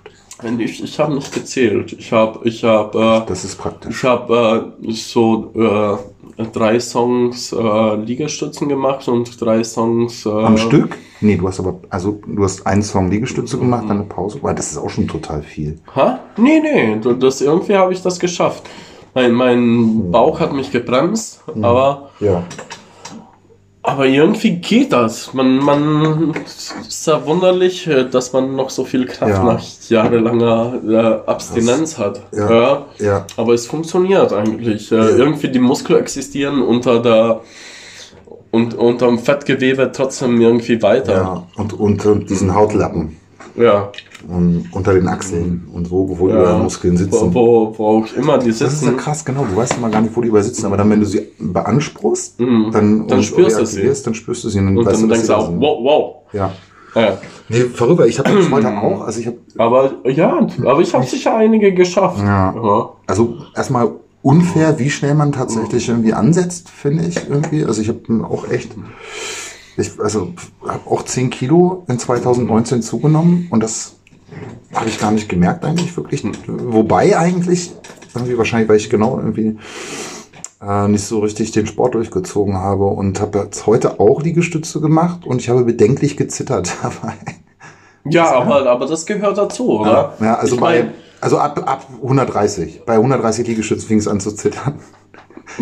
Ich, 0.58 0.84
ich 0.84 1.00
habe 1.00 1.14
nicht 1.14 1.32
gezählt. 1.32 1.94
Ich 1.94 2.12
habe 2.12 2.40
ich 2.48 2.64
hab, 2.64 2.96
äh, 2.96 3.22
Das 3.28 3.44
ist 3.44 3.58
praktisch. 3.58 3.96
ich 3.96 4.04
hab, 4.10 4.28
äh, 4.32 4.62
so 4.92 5.52
äh, 5.56 6.44
drei 6.52 6.80
Songs 6.80 7.52
äh, 7.54 7.96
Liegestützen 7.98 8.68
gemacht 8.68 9.08
und 9.08 9.40
drei 9.40 9.64
Songs 9.64 10.26
äh, 10.26 10.30
Am 10.30 10.58
Stück? 10.58 10.98
Nee, 11.20 11.38
du 11.38 11.48
hast 11.48 11.60
aber, 11.60 11.76
also 11.92 12.20
du 12.26 12.44
hast 12.44 12.66
einen 12.66 12.82
Song 12.82 13.12
Liegestütze 13.12 13.60
gemacht, 13.60 13.84
dann 13.88 13.98
eine 13.98 14.06
Pause, 14.08 14.40
weil 14.42 14.56
das 14.56 14.72
ist 14.72 14.80
auch 14.80 14.90
schon 14.90 15.08
total 15.08 15.44
viel. 15.44 15.80
Ha? 15.96 16.20
Nee, 16.38 16.60
nee, 16.60 16.98
das, 17.20 17.42
irgendwie 17.42 17.76
habe 17.76 17.94
ich 17.94 18.02
das 18.02 18.20
geschafft. 18.20 18.64
Mein, 19.14 19.34
mein 19.34 20.12
Bauch 20.12 20.40
hat 20.40 20.54
mich 20.54 20.72
gebremst, 20.72 21.42
aber, 21.62 22.10
Ja. 22.20 22.44
aber 23.84 24.06
irgendwie 24.06 24.52
geht 24.58 24.94
das. 24.94 25.34
Man, 25.34 25.58
man 25.58 26.34
ist 26.88 27.08
ja 27.08 27.26
wunderlich, 27.26 27.88
äh, 27.88 28.06
dass 28.10 28.32
man 28.32 28.56
noch 28.56 28.70
so 28.70 28.86
viel 28.86 29.06
Kraft 29.06 29.32
Ja. 29.34 29.44
nach 29.44 29.62
jahrelanger 29.90 30.74
äh, 30.88 31.30
Abstinenz 31.30 31.98
hat. 31.98 32.22
Ja. 32.32 32.86
Ja. 33.00 33.26
Aber 33.36 33.54
es 33.54 33.66
funktioniert 33.68 34.32
eigentlich. 34.32 34.92
Äh, 34.92 34.96
Irgendwie 34.96 35.50
die 35.50 35.60
Muskeln 35.60 36.00
existieren 36.00 36.62
unter 36.62 37.02
der 37.02 37.42
und 38.52 38.74
unterm 38.74 39.18
Fettgewebe 39.20 39.92
trotzdem 39.94 40.40
irgendwie 40.42 40.82
weiter. 40.82 41.14
Ja. 41.14 41.48
Und, 41.56 41.74
und 41.74 42.30
diesen 42.30 42.54
Hautlappen. 42.54 43.18
Ja. 43.56 43.92
Um, 44.30 44.66
unter 44.72 44.94
den 44.94 45.08
Achseln 45.08 45.68
und 45.74 45.90
wo, 45.92 46.18
wo 46.18 46.30
ja. 46.30 46.36
überall 46.36 46.64
Muskeln 46.64 46.98
sitzen. 46.98 47.34
Wo, 47.34 47.34
wo, 47.34 47.74
wo 47.78 47.88
auch 48.00 48.06
immer 48.16 48.38
die 48.38 48.48
Das 48.50 48.56
ist 48.56 48.62
ja 48.62 48.70
sitzen. 48.70 48.98
krass, 48.98 49.24
genau. 49.26 49.46
Du 49.50 49.56
weißt 49.56 49.78
immer 49.78 49.90
gar 49.90 50.02
nicht, 50.02 50.16
wo 50.16 50.22
die 50.22 50.28
überall 50.30 50.44
sitzen, 50.44 50.66
aber 50.66 50.78
dann, 50.78 50.90
wenn 50.90 51.00
du 51.00 51.06
sie 51.06 51.22
beanspruchst, 51.40 52.40
Mhm. 52.40 52.70
dann, 52.72 53.08
Dann 53.08 53.18
und 53.20 53.24
spürst 53.24 53.60
du 53.60 53.66
sie. 53.66 53.92
dann 54.04 54.14
spürst 54.14 54.44
du 54.44 54.50
sie 54.50 54.60
und 54.60 54.66
dann 54.68 54.78
Und 54.78 54.86
weißt 54.86 55.02
dann 55.02 55.10
du, 55.10 55.14
denkst 55.16 55.28
du 55.28 55.34
auch, 55.36 55.48
sind. 55.48 55.60
wow, 55.62 55.80
wow. 55.84 56.16
Ja. 56.34 56.52
Ja. 56.96 57.18
Nee, 57.48 57.62
verrückt. 57.74 58.04
Ich 58.08 58.20
habe 58.20 58.30
das 58.36 58.52
heute 58.52 58.68
auch. 58.68 59.02
Also 59.02 59.20
ich 59.22 59.28
habe 59.28 59.38
Aber 59.58 59.92
ja, 60.06 60.46
aber 60.66 60.82
ich 60.82 60.94
habe 60.94 61.06
sicher 61.06 61.36
einige 61.38 61.74
geschafft. 61.74 62.20
Ja. 62.20 62.54
Ja. 62.54 62.90
Also 63.08 63.38
erstmal 63.56 63.92
unfair, 64.22 64.78
wie 64.78 64.90
schnell 64.90 65.16
man 65.16 65.32
tatsächlich 65.32 65.88
irgendwie 65.90 66.14
ansetzt, 66.14 66.70
finde 66.70 67.06
ich 67.06 67.16
irgendwie. 67.30 67.64
Also 67.66 67.82
ich 67.82 67.88
habe 67.88 68.00
auch 68.30 68.50
echt, 68.52 68.72
ich 69.78 69.90
also 70.00 70.34
habe 70.68 70.82
auch 70.90 71.04
10 71.04 71.30
Kilo 71.30 71.84
in 71.88 71.98
2019 71.98 72.82
zugenommen 72.82 73.48
und 73.52 73.64
das 73.64 73.96
habe 74.74 74.90
ich 74.90 75.00
gar 75.00 75.12
nicht 75.12 75.30
gemerkt 75.30 75.66
eigentlich 75.66 75.96
wirklich. 75.98 76.24
Wobei 76.48 77.18
eigentlich, 77.18 77.72
irgendwie 78.16 78.38
wahrscheinlich, 78.38 78.70
weil 78.70 78.78
ich 78.78 78.90
genau 78.90 79.18
irgendwie 79.18 79.58
äh, 80.62 80.88
nicht 80.88 81.04
so 81.06 81.20
richtig 81.20 81.52
den 81.52 81.68
Sport 81.68 81.96
durchgezogen 81.96 82.58
habe 82.58 82.86
und 82.86 83.20
habe 83.22 83.40
jetzt 83.40 83.66
heute 83.68 84.00
auch 84.00 84.22
Liegestütze 84.22 84.80
gemacht 84.82 85.26
und 85.26 85.42
ich 85.42 85.50
habe 85.50 85.64
bedenklich 85.64 86.18
gezittert 86.18 86.72
dabei. 86.84 87.14
Ja, 88.06 88.32
aber, 88.32 88.66
aber 88.68 88.88
das 88.88 89.06
gehört 89.06 89.38
dazu, 89.38 89.80
oder? 89.80 90.16
Ja, 90.20 90.36
also 90.36 90.56
ich 90.56 90.62
bei, 90.62 90.88
also 91.20 91.38
ab, 91.38 91.62
ab 91.70 91.86
130. 92.02 92.82
Bei 92.86 92.94
130 92.96 93.46
Liegestützen 93.48 93.88
fing 93.88 94.00
es 94.00 94.08
an 94.08 94.20
zu 94.20 94.32
zittern. 94.32 94.80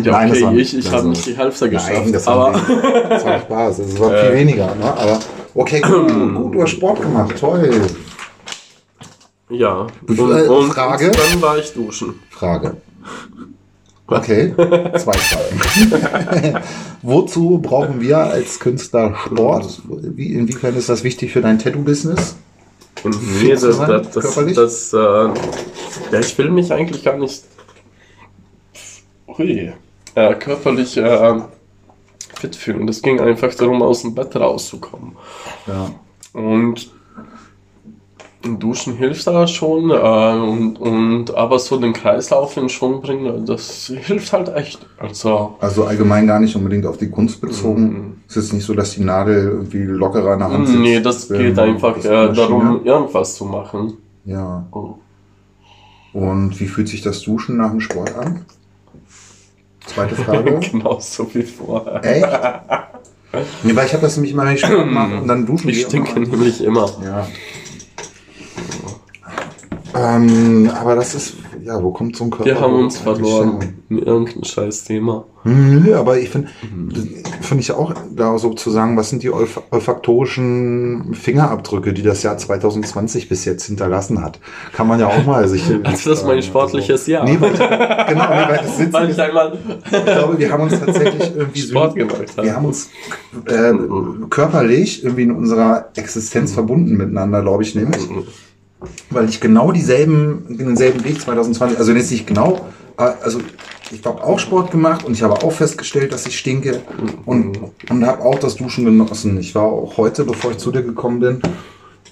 ja, 0.02 0.12
Nein, 0.12 0.28
das 0.30 0.38
okay, 0.38 0.46
war- 0.46 0.54
ich, 0.54 0.76
ich 0.78 0.84
das 0.86 0.94
habe 0.94 1.08
nicht 1.08 1.26
die 1.26 1.36
Hälfte 1.36 1.68
geschafft. 1.68 1.92
Nein, 1.92 2.12
das 2.14 2.26
war, 2.26 2.46
aber 2.48 2.68
wenig. 2.68 3.08
das 3.10 3.24
war 3.26 3.38
Spaß. 3.40 3.76
Das 3.76 4.00
war 4.00 4.10
viel 4.18 4.32
weniger. 4.32 4.74
Ne? 4.74 4.84
Aber 4.84 5.18
okay, 5.54 5.80
gut, 5.82 6.34
gut, 6.34 6.54
du 6.54 6.62
hast 6.62 6.70
Sport 6.70 7.02
gemacht. 7.02 7.34
Toll. 7.38 7.70
Ja. 9.50 9.86
Und, 10.06 10.18
Äh, 10.18 10.48
und 10.48 10.72
Frage? 10.72 11.10
dann 11.10 11.42
war 11.42 11.58
ich 11.58 11.72
duschen. 11.72 12.14
Frage. 12.30 12.76
Okay, 14.06 14.52
zwei 14.56 15.12
Fragen. 15.12 16.64
Wozu 17.02 17.58
brauchen 17.58 18.00
wir 18.00 18.18
als 18.18 18.58
Künstler 18.58 19.14
Sport? 19.24 19.82
Wie, 19.88 20.34
inwiefern 20.34 20.74
ist 20.74 20.88
das 20.88 21.04
wichtig 21.04 21.32
für 21.32 21.40
dein 21.40 21.60
Tattoo-Business? 21.60 22.36
Und 23.04 23.16
nee, 23.40 23.50
das, 23.50 23.62
das, 23.62 23.78
das, 24.10 24.24
körperlich? 24.24 24.56
das 24.56 24.92
äh, 24.92 24.96
ja, 24.96 26.18
ich 26.20 26.36
will 26.36 26.50
mich 26.50 26.72
eigentlich 26.72 27.04
gar 27.04 27.16
nicht 27.16 27.44
hui, 29.28 29.72
äh, 30.14 30.34
körperlich 30.34 30.96
äh, 30.96 31.40
fit 32.34 32.56
fühlen. 32.56 32.86
Das 32.86 33.00
ging 33.00 33.20
einfach 33.20 33.54
darum, 33.54 33.80
aus 33.82 34.02
dem 34.02 34.14
Bett 34.14 34.34
rauszukommen. 34.36 35.16
Ja. 35.66 35.90
Und 36.32 36.90
Duschen 38.42 38.94
hilft 38.94 39.26
da 39.26 39.46
schon, 39.46 39.90
äh, 39.90 39.94
und, 39.94 40.76
und 40.80 41.34
aber 41.34 41.58
so 41.58 41.76
den 41.76 41.92
Kreislauf 41.92 42.56
in 42.56 42.68
Schwung 42.70 43.02
bringen, 43.02 43.44
das 43.44 43.92
hilft 43.94 44.32
halt 44.32 44.54
echt. 44.54 44.86
Also, 44.98 45.56
Also 45.60 45.84
allgemein 45.84 46.26
gar 46.26 46.40
nicht 46.40 46.56
unbedingt 46.56 46.86
auf 46.86 46.96
die 46.96 47.10
Kunst 47.10 47.40
bezogen. 47.40 48.22
Es 48.28 48.36
ist 48.36 48.52
nicht 48.52 48.64
so, 48.64 48.72
dass 48.74 48.92
die 48.92 49.04
Nadel 49.04 49.48
irgendwie 49.48 49.82
lockerer 49.82 50.34
in 50.34 50.38
der 50.38 50.50
Hand 50.50 50.68
sitzt. 50.68 50.80
nee, 50.80 51.00
das 51.00 51.28
wenn 51.28 51.38
geht 51.38 51.58
einfach 51.58 51.96
äh, 51.98 52.32
darum, 52.32 52.80
irgendwas 52.84 53.34
zu 53.34 53.44
machen. 53.44 53.94
Ja. 54.24 54.64
Und 56.12 56.58
wie 56.58 56.66
fühlt 56.66 56.88
sich 56.88 57.02
das 57.02 57.20
Duschen 57.22 57.56
nach 57.58 57.70
dem 57.70 57.80
Sport 57.80 58.14
an? 58.16 58.44
Zweite 59.86 60.14
Frage. 60.14 60.60
Genauso 60.70 61.26
wie 61.34 61.42
vorher. 61.42 62.04
Echt? 62.04 62.26
Nee, 63.62 63.76
weil 63.76 63.86
ich 63.86 63.92
habe 63.92 64.02
das 64.02 64.16
nämlich 64.16 64.32
immer, 64.32 64.44
wenn 64.44 64.54
ich 64.54 64.60
Sport 64.66 64.90
mache 64.90 65.14
und 65.20 65.28
dann 65.28 65.46
duschen 65.46 65.68
Ich 65.68 65.82
stinke 65.82 66.18
nämlich 66.18 66.62
immer. 66.64 66.90
Ja. 67.04 67.28
Ähm, 70.02 70.70
aber 70.80 70.94
das 70.94 71.14
ist, 71.14 71.34
ja, 71.62 71.82
wo 71.82 71.90
kommt 71.90 72.16
so 72.16 72.24
ein 72.24 72.30
Körper? 72.30 72.46
Wir 72.46 72.60
haben 72.60 72.74
uns 72.74 72.96
verloren 72.98 73.60
her? 73.60 73.68
mit 73.90 74.06
irgendeinem 74.06 74.44
scheiß 74.44 74.84
Thema. 74.84 75.24
Nö, 75.44 75.94
aber 75.94 76.18
ich 76.18 76.30
finde, 76.30 76.48
Mhm. 76.62 76.90
finde 77.40 77.60
ich 77.62 77.72
auch 77.72 77.92
da 78.14 78.38
sozusagen, 78.38 78.96
was 78.96 79.10
sind 79.10 79.22
die 79.22 79.30
olf 79.30 79.60
olfaktorischen 79.70 81.14
Fingerabdrücke, 81.14 81.92
die 81.92 82.02
das 82.02 82.22
Jahr 82.22 82.38
2020 82.38 83.28
bis 83.28 83.44
jetzt 83.44 83.64
hinterlassen 83.66 84.22
hat? 84.22 84.38
Kann 84.74 84.86
man 84.86 85.00
ja 85.00 85.08
auch 85.08 85.26
mal 85.26 85.48
sich. 85.48 85.64
Also 85.84 86.10
das 86.10 86.20
ist 86.20 86.26
mein 86.26 86.42
sportliches 86.42 87.06
Jahr. 87.06 87.24
Nee, 87.24 87.36
weil, 87.40 87.52
genau, 87.52 88.28
nee, 88.28 88.48
weil 88.48 88.56
das 88.58 88.76
sitzen, 88.76 88.92
Weil 88.92 89.10
ich 89.10 89.20
einmal 89.20 89.58
ich 89.84 90.04
glaube, 90.04 90.38
wir 90.38 90.52
haben 90.52 90.62
uns 90.62 90.78
tatsächlich 90.80 91.32
irgendwie 91.36 91.60
Sport 91.60 91.94
gemacht 91.94 92.36
wir 92.40 92.54
haben 92.54 92.66
uns 92.66 92.88
äh, 93.46 93.72
körperlich 94.28 95.04
irgendwie 95.04 95.22
in 95.22 95.32
unserer 95.32 95.88
Existenz 95.96 96.52
verbunden 96.52 96.96
miteinander, 96.96 97.42
glaube 97.42 97.62
ich, 97.62 97.74
nämlich. 97.74 98.08
Weil 99.10 99.28
ich 99.28 99.40
genau 99.40 99.72
dieselben, 99.72 100.44
denselben 100.48 101.04
Weg 101.04 101.20
2020, 101.20 101.78
also 101.78 101.92
jetzt 101.92 102.10
nicht 102.10 102.26
genau, 102.26 102.60
also 102.96 103.40
ich 103.92 104.04
habe 104.04 104.22
auch 104.22 104.38
Sport 104.38 104.70
gemacht 104.70 105.04
und 105.04 105.12
ich 105.12 105.22
habe 105.22 105.34
auch 105.34 105.52
festgestellt, 105.52 106.12
dass 106.12 106.26
ich 106.26 106.38
stinke 106.38 106.80
und, 107.26 107.58
und 107.90 108.06
habe 108.06 108.22
auch 108.22 108.38
das 108.38 108.56
Duschen 108.56 108.84
genossen. 108.84 109.38
Ich 109.38 109.54
war 109.54 109.64
auch 109.64 109.96
heute, 109.96 110.24
bevor 110.24 110.52
ich 110.52 110.58
zu 110.58 110.70
dir 110.70 110.82
gekommen 110.82 111.20
bin, 111.20 111.42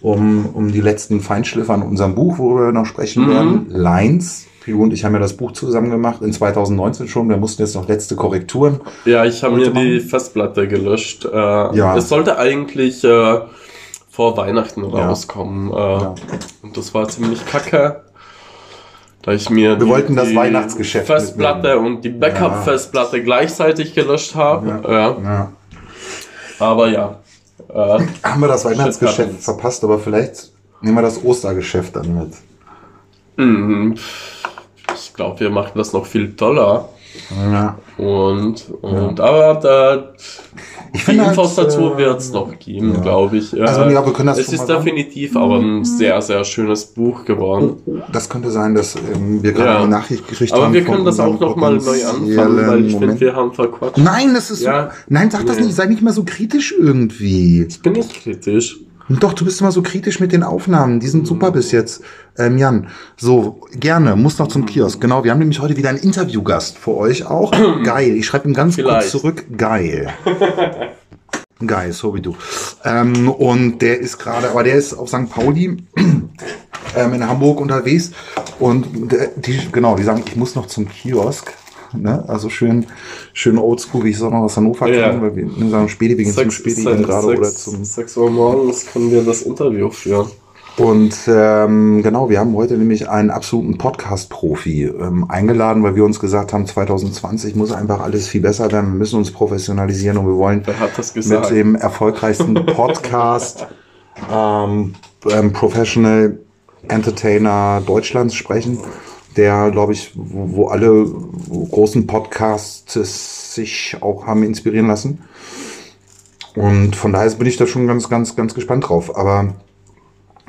um, 0.03 0.47
um 0.55 0.73
die 0.73 0.81
letzten 0.81 1.21
Feinschliffe 1.21 1.73
an 1.73 1.83
unserem 1.83 2.15
Buch, 2.15 2.39
worüber 2.39 2.67
wir 2.67 2.73
noch 2.73 2.87
sprechen 2.87 3.25
Mhm. 3.27 3.31
werden, 3.31 3.67
Lines. 3.69 4.45
Pilu 4.65 4.83
und 4.83 4.93
ich 4.93 5.05
haben 5.05 5.15
ja 5.15 5.21
das 5.21 5.35
Buch 5.37 5.53
zusammen 5.53 5.91
gemacht, 5.91 6.21
in 6.21 6.33
2019 6.33 7.09
schon. 7.09 7.29
Wir 7.29 7.37
mussten 7.39 7.63
jetzt 7.63 7.75
noch 7.75 7.89
letzte 7.89 8.17
Korrekturen 8.17 8.81
Ja, 9.07 9.25
ich 9.25 9.43
habe 9.43 9.57
mir 9.57 9.71
die. 9.71 10.01
Festplatte 10.01 10.69
gelöscht. 10.69 11.25
Äh, 11.25 11.31
Ja. 11.77 11.97
Es 11.97 12.09
sollte 12.09 12.39
eigentlich 12.39 13.03
äh, 13.05 13.39
vor 14.19 14.37
Weihnachten 14.37 14.83
Ja. 14.91 15.07
rauskommen. 15.11 15.71
Äh, 15.73 15.77
Ja. 15.77 16.15
Und 16.63 16.77
das 16.77 16.93
war 16.93 17.07
ziemlich 17.09 17.47
kacke. 17.47 18.01
Da 19.23 19.31
ich 19.31 19.49
mir 19.49 19.79
Wir 19.79 19.87
wollten 19.87 20.17
das 20.17 20.35
Weihnachtsgeschäft 20.35 21.07
Festplatte 21.07 21.69
mitnehmen. 21.77 21.87
und 21.87 22.05
die 22.05 22.09
Backup-Festplatte 22.09 23.23
gleichzeitig 23.23 23.95
gelöscht 23.95 24.35
habe. 24.35 24.81
Ja. 24.89 25.17
Ja. 25.23 25.53
Aber 26.59 26.89
ja. 26.89 27.21
Äh, 27.69 28.01
Haben 28.25 28.41
wir 28.41 28.49
das 28.49 28.65
Weihnachtsgeschäft 28.65 29.41
verpasst, 29.41 29.85
aber 29.85 30.01
vielleicht 30.01 30.51
nehmen 30.81 30.97
wir 30.97 31.03
das 31.03 31.23
Ostergeschäft 31.23 31.95
dann 31.95 32.19
mit. 32.19 32.33
mhm. 33.37 33.95
ich 34.97 35.15
glaube, 35.15 35.39
wir 35.39 35.51
machen 35.51 35.75
das 35.77 35.93
noch 35.93 36.07
viel 36.07 36.35
toller. 36.35 36.89
Ja. 37.53 37.79
Und, 37.99 38.71
und 38.81 39.21
aber 39.21 39.55
da, 39.61 40.13
Ich 40.93 41.01
die 41.01 41.05
finde 41.07 41.25
Infos 41.25 41.57
halt, 41.59 41.69
dazu 41.69 41.93
äh, 41.95 41.97
wird 41.99 42.19
es 42.21 42.33
noch 42.33 42.59
geben, 42.59 42.95
ja. 42.95 43.01
glaube 43.01 43.39
ich. 43.39 43.61
Also, 43.61 43.83
ja, 43.91 44.05
wir 44.07 44.13
können 44.13 44.29
das 44.29 44.39
es 44.39 44.45
schon 44.47 44.55
ist 44.55 44.61
mal 44.61 44.67
sagen. 44.69 44.85
definitiv 44.85 45.37
aber 45.37 45.57
ein 45.59 45.85
sehr, 45.85 46.23
sehr 46.23 46.45
schönes 46.45 46.87
Buch 46.87 47.25
geworden. 47.25 47.77
Das 48.13 48.29
könnte 48.29 48.51
sein, 48.51 48.75
dass 48.75 48.95
ähm, 48.97 49.43
wir 49.43 49.53
gerade 49.53 49.69
Ja. 49.71 49.79
eine 49.79 49.89
Nachricht 49.89 50.29
gekriegt 50.29 50.53
haben. 50.53 50.63
Aber 50.63 50.73
wir 50.73 50.85
können 50.85 51.05
das 51.05 51.19
auch 51.19 51.31
unserem 51.33 51.49
noch 51.51 51.57
mal 51.57 51.77
neu 51.77 52.05
anfangen, 52.05 52.67
weil 52.69 52.85
ich 52.87 52.97
finde, 52.97 53.21
wir 53.21 53.35
haben 53.35 53.53
verquatscht. 53.53 53.99
Nein, 53.99 54.33
das 54.35 54.51
ist 54.51 54.63
Ja. 54.63 54.91
so. 54.91 54.97
Nein, 55.09 55.31
sag 55.31 55.45
das 55.47 55.59
nicht. 55.59 55.75
Sei 55.75 55.87
nicht 55.87 56.03
mal 56.03 56.13
so 56.13 56.23
kritisch 56.25 56.73
irgendwie. 56.79 57.65
Ich 57.69 57.83
bin 57.83 57.95
nicht 57.95 58.15
kritisch. 58.23 58.79
Doch, 59.09 59.33
du 59.33 59.45
bist 59.45 59.61
immer 59.61 59.73
so 59.73 59.81
kritisch 59.81 60.21
mit 60.21 60.33
den 60.33 60.43
Aufnahmen. 60.43 61.01
Die 61.01 61.09
sind 61.09 61.27
super 61.27 61.51
bis 61.51 61.73
jetzt. 61.73 62.03
Ähm, 62.37 62.59
Jan, 62.59 62.89
so, 63.17 63.61
gerne, 63.73 64.17
muss 64.17 64.39
noch 64.39 64.49
zum 64.49 64.67
Kiosk. 64.67 65.01
Genau, 65.01 65.25
wir 65.25 65.31
haben 65.31 65.39
nämlich 65.39 65.61
heute 65.61 65.77
wieder 65.77 65.89
einen 65.89 65.99
Interviewgast 65.99 66.77
für 66.77 66.95
euch 66.95 67.25
auch. 67.25 67.53
Geil. 67.85 68.17
Ich 68.17 68.27
schreibe 68.27 68.49
ihm 68.49 68.55
ganz 68.55 68.75
Vielleicht. 68.75 69.01
kurz 69.01 69.11
zurück. 69.11 69.45
Geil. 69.57 70.13
Geil, 71.67 71.93
so 71.93 72.15
wie 72.15 72.21
du. 72.21 72.37
Ähm, 72.85 73.31
und 73.31 73.79
der 73.79 73.99
ist 73.99 74.19
gerade, 74.19 74.51
aber 74.51 74.63
der 74.63 74.75
ist 74.75 74.93
auf 74.95 75.09
St. 75.09 75.31
Pauli 75.31 75.79
ähm, 75.97 77.15
in 77.15 77.27
Hamburg 77.27 77.61
unterwegs. 77.61 78.13
Und 78.59 79.11
der, 79.11 79.29
die, 79.37 79.59
genau, 79.73 79.97
die 79.97 80.05
sagen, 80.05 80.23
ich 80.27 80.37
muss 80.37 80.55
noch 80.55 80.67
zum 80.67 80.87
Kiosk. 80.89 81.53
Ne? 81.95 82.25
Also 82.29 82.51
schön, 82.51 82.87
schön 83.33 83.59
oldschool, 83.59 84.05
wie 84.05 84.11
ich 84.11 84.17
es 84.17 84.23
auch 84.23 84.31
noch 84.31 84.41
aus 84.41 84.57
Hannover 84.57 84.89
Ja. 84.89 85.09
kenne, 85.09 85.23
weil 85.23 85.37
wir 85.37 85.47
ne, 85.47 85.71
sagen 85.71 85.89
Späti, 85.89 86.19
wir 86.19 86.25
gehen 86.25 86.35
zum 86.35 86.51
Späti 86.51 86.83
sechs, 86.83 87.03
gerade 87.03 87.27
oder 87.27 87.45
sechs, 87.45 87.65
zum 87.65 87.85
6 87.85 88.17
Uhr 88.17 88.31
morgens 88.31 88.87
können 88.93 89.11
wir 89.11 89.23
das 89.23 89.43
Interview 89.43 89.91
führen. 89.91 90.29
Und 90.79 91.17
ähm, 91.27 92.03
genau, 92.05 92.31
wir 92.31 92.39
haben 92.39 92.55
heute 92.55 92.79
nämlich 92.79 93.09
einen 93.09 93.31
absoluten 93.31 93.79
Podcast-Profi 93.79 94.85
ähm, 94.85 95.29
eingeladen, 95.29 95.83
weil 95.83 95.97
wir 95.97 96.05
uns 96.05 96.21
gesagt 96.21 96.53
haben, 96.53 96.67
2020 96.67 97.57
muss 97.57 97.73
einfach 97.73 98.01
alles 98.01 98.29
viel 98.29 98.43
besser 98.43 98.71
werden. 98.71 98.93
Wir 98.93 98.99
müssen 98.99 99.19
uns 99.19 99.33
professionalisieren 99.33 100.19
und 100.19 100.27
wir 100.27 100.37
wollen 100.37 100.63
mit 101.15 101.51
dem 101.51 101.75
erfolgreichsten 101.75 102.55
Podcast 102.67 103.67
ähm, 104.33 104.95
ähm, 105.29 105.53
Professional 105.53 106.39
Entertainer 106.87 107.83
Deutschlands 107.85 108.35
sprechen, 108.35 108.79
der, 109.39 109.71
glaube 109.71 109.93
ich, 109.93 110.13
wo, 110.15 110.57
wo 110.57 110.67
alle 110.67 111.07
großen 111.71 112.07
Podcasts 112.07 113.55
sich 113.55 113.97
auch 114.01 114.27
haben 114.27 114.43
inspirieren 114.43 114.89
lassen. 114.89 115.21
Und 116.55 116.97
von 116.97 117.13
daher 117.13 117.31
bin 117.31 117.47
ich 117.47 117.57
da 117.57 117.67
schon 117.67 117.87
ganz, 117.87 118.09
ganz, 118.09 118.35
ganz 118.35 118.53
gespannt 118.55 118.89
drauf. 118.89 119.17
Aber 119.17 119.55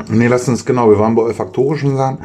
nee, 0.09 0.27
lass 0.27 0.49
uns 0.49 0.65
genau, 0.65 0.89
wir 0.89 0.99
waren 0.99 1.15
bei 1.15 1.21
olfaktorischen 1.21 1.95
Sachen. 1.95 2.19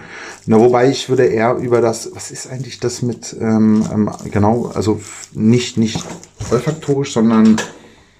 Na, 0.47 0.59
wobei 0.59 0.91
ich 0.91 1.09
würde 1.09 1.27
eher 1.27 1.57
über 1.57 1.81
das, 1.81 2.11
was 2.15 2.31
ist 2.31 2.51
eigentlich 2.51 2.81
das 2.81 3.03
mit, 3.03 3.37
ähm, 3.41 3.85
ähm, 3.93 4.11
genau, 4.31 4.73
also 4.75 5.01
nicht, 5.35 5.77
nicht 5.77 6.03
olfaktorisch, 6.51 7.13
sondern 7.13 7.57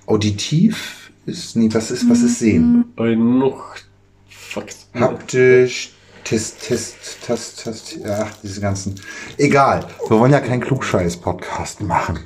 auditiv 0.07 1.11
ist, 1.27 1.57
nee, 1.57 1.69
was 1.73 1.91
ist, 1.91 2.09
was 2.11 2.21
ist 2.21 2.39
sehen? 2.39 2.85
Äh, 2.99 3.17
noch. 3.17 3.75
Fuck. 4.29 4.67
Haptisch, 4.95 5.95
Test, 6.25 6.67
Test, 6.67 6.97
Test, 7.27 7.63
Test, 7.63 7.99
ja, 8.03 8.27
diese 8.43 8.61
ganzen. 8.61 8.95
Egal, 9.37 9.85
wir 10.09 10.19
wollen 10.19 10.33
ja 10.33 10.41
keinen 10.41 10.63
Klugscheiß-Podcast 10.63 11.83
machen. 11.83 12.21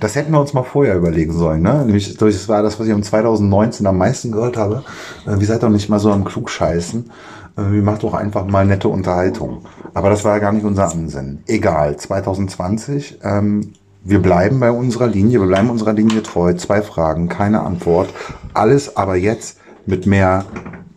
Das 0.00 0.14
hätten 0.14 0.32
wir 0.32 0.40
uns 0.40 0.52
mal 0.52 0.64
vorher 0.64 0.96
überlegen 0.96 1.32
sollen, 1.32 1.62
ne? 1.62 1.82
Nämlich, 1.84 2.16
das 2.16 2.48
war 2.48 2.62
das, 2.62 2.78
was 2.78 2.86
ich 2.86 2.92
um 2.92 3.02
2019 3.02 3.86
am 3.86 3.96
meisten 3.98 4.32
gehört 4.32 4.56
habe. 4.56 4.84
Äh, 5.26 5.40
Wie 5.40 5.44
seid 5.44 5.62
doch 5.62 5.70
nicht 5.70 5.88
mal 5.88 5.98
so 5.98 6.12
am 6.12 6.24
Klugscheißen? 6.24 7.10
Äh, 7.56 7.62
Wie 7.72 7.80
macht 7.80 8.02
doch 8.02 8.14
einfach 8.14 8.46
mal 8.46 8.66
nette 8.66 8.88
Unterhaltung. 8.88 9.64
Aber 9.94 10.10
das 10.10 10.24
war 10.24 10.34
ja 10.34 10.38
gar 10.40 10.52
nicht 10.52 10.64
unser 10.64 10.90
Ansinnen. 10.90 11.42
Egal, 11.46 11.96
2020, 11.96 13.20
ähm, 13.22 13.72
wir 14.04 14.20
bleiben 14.20 14.60
bei 14.60 14.70
unserer 14.70 15.06
Linie, 15.06 15.40
wir 15.40 15.48
bleiben 15.48 15.70
unserer 15.70 15.92
Linie 15.92 16.22
treu. 16.22 16.52
Zwei 16.54 16.82
Fragen, 16.82 17.28
keine 17.28 17.62
Antwort. 17.62 18.10
Alles 18.54 18.96
aber 18.96 19.16
jetzt 19.16 19.58
mit 19.86 20.06
mehr 20.06 20.44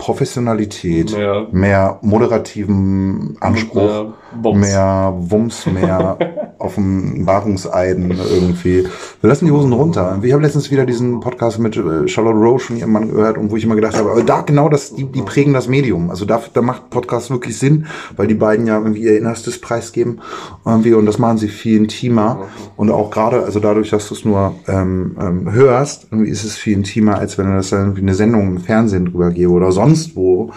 Professionalität, 0.01 1.11
Mehr- 1.11 1.47
mehr 1.51 1.99
moderativen 2.01 3.37
Anspruch, 3.39 3.75
Mehr 3.81 4.13
Bums. 4.39 4.59
mehr 4.59 5.13
Wumms, 5.17 5.65
mehr 5.65 6.17
Offenbarungseiden 6.61 8.11
irgendwie. 8.11 8.87
Wir 9.21 9.27
lassen 9.27 9.45
die 9.45 9.51
Hosen 9.51 9.73
runter. 9.73 10.19
Ich 10.21 10.31
habe 10.31 10.43
letztens 10.43 10.71
wieder 10.71 10.85
diesen 10.85 11.19
Podcast 11.19 11.59
mit 11.59 11.75
äh, 11.75 12.07
Charlotte 12.07 12.37
Roche 12.37 12.67
von 12.67 12.77
ihrem 12.77 12.91
Mann 12.91 13.09
gehört 13.09 13.37
und 13.37 13.51
wo 13.51 13.57
ich 13.57 13.63
immer 13.63 13.75
gedacht 13.75 13.97
habe, 13.97 14.11
aber 14.11 14.23
da 14.23 14.41
genau 14.41 14.69
das, 14.69 14.93
die, 14.93 15.05
die 15.05 15.21
prägen 15.21 15.53
das 15.53 15.67
Medium. 15.67 16.09
Also 16.09 16.25
da, 16.25 16.41
da 16.53 16.61
macht 16.61 16.89
Podcast 16.89 17.29
wirklich 17.31 17.57
Sinn, 17.57 17.87
weil 18.15 18.27
die 18.27 18.35
beiden 18.35 18.67
ja 18.67 18.77
irgendwie 18.77 19.03
ihr 19.03 19.17
Innerstes 19.17 19.59
preisgeben 19.59 20.21
irgendwie 20.65 20.93
und 20.93 21.05
das 21.05 21.17
machen 21.17 21.37
sie 21.37 21.47
viel 21.47 21.77
intimer 21.77 22.47
und 22.77 22.91
auch 22.91 23.09
gerade, 23.09 23.43
also 23.43 23.59
dadurch, 23.59 23.89
dass 23.89 24.07
du 24.07 24.13
es 24.13 24.25
nur 24.25 24.53
ähm, 24.67 25.17
ähm, 25.19 25.51
hörst, 25.51 26.07
irgendwie 26.11 26.31
ist 26.31 26.43
es 26.43 26.55
viel 26.55 26.73
intimer, 26.73 27.17
als 27.17 27.37
wenn 27.37 27.51
das 27.51 27.71
dann 27.71 27.81
irgendwie 27.81 28.01
eine 28.01 28.15
Sendung 28.15 28.47
im 28.47 28.57
Fernsehen 28.59 29.05
drüber 29.05 29.31
gäbe 29.31 29.51
oder 29.51 29.71
sonst 29.71 30.15
wo. 30.15 30.51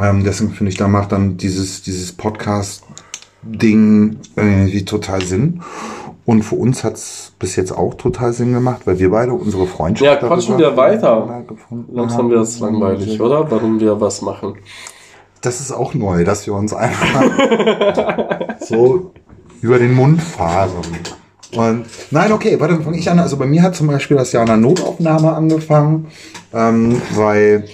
Ähm, 0.00 0.24
deswegen 0.24 0.52
finde 0.52 0.70
ich, 0.70 0.78
da 0.78 0.88
macht 0.88 1.12
dann 1.12 1.36
dieses, 1.36 1.82
dieses 1.82 2.12
Podcast-Ding 2.12 4.16
irgendwie 4.36 4.84
total 4.84 5.22
Sinn. 5.22 5.60
Und 6.26 6.42
für 6.42 6.54
uns 6.54 6.84
hat 6.84 6.94
es 6.94 7.32
bis 7.38 7.56
jetzt 7.56 7.72
auch 7.72 7.94
total 7.94 8.32
Sinn 8.32 8.54
gemacht, 8.54 8.86
weil 8.86 8.98
wir 8.98 9.10
beide 9.10 9.32
unsere 9.32 9.66
Freundschaft. 9.66 10.22
Ja, 10.22 10.28
quatschen 10.28 10.58
wir 10.58 10.76
weiter. 10.76 11.44
gefunden 11.46 11.94
Langsam 11.94 12.30
wird 12.30 12.42
es 12.42 12.60
langweilig, 12.60 13.20
oder? 13.20 13.50
Warum 13.50 13.78
wir 13.78 14.00
was 14.00 14.22
machen. 14.22 14.54
Das 15.42 15.60
ist 15.60 15.72
auch 15.72 15.92
neu, 15.92 16.24
dass 16.24 16.46
wir 16.46 16.54
uns 16.54 16.72
einfach 16.72 17.24
so 18.60 19.12
über 19.60 19.78
den 19.78 19.94
Mund 19.94 20.22
fahren. 20.22 20.70
Und 21.54 21.84
nein, 22.10 22.32
okay, 22.32 22.58
warte, 22.58 22.74
dann 22.74 22.84
fange 22.84 22.98
ich 22.98 23.10
an. 23.10 23.18
Also 23.18 23.36
bei 23.36 23.46
mir 23.46 23.62
hat 23.62 23.76
zum 23.76 23.86
Beispiel 23.86 24.16
das 24.16 24.32
Jahr 24.32 24.44
einer 24.44 24.56
Notaufnahme 24.56 25.32
angefangen, 25.32 26.06
ähm, 26.54 27.00
weil 27.14 27.66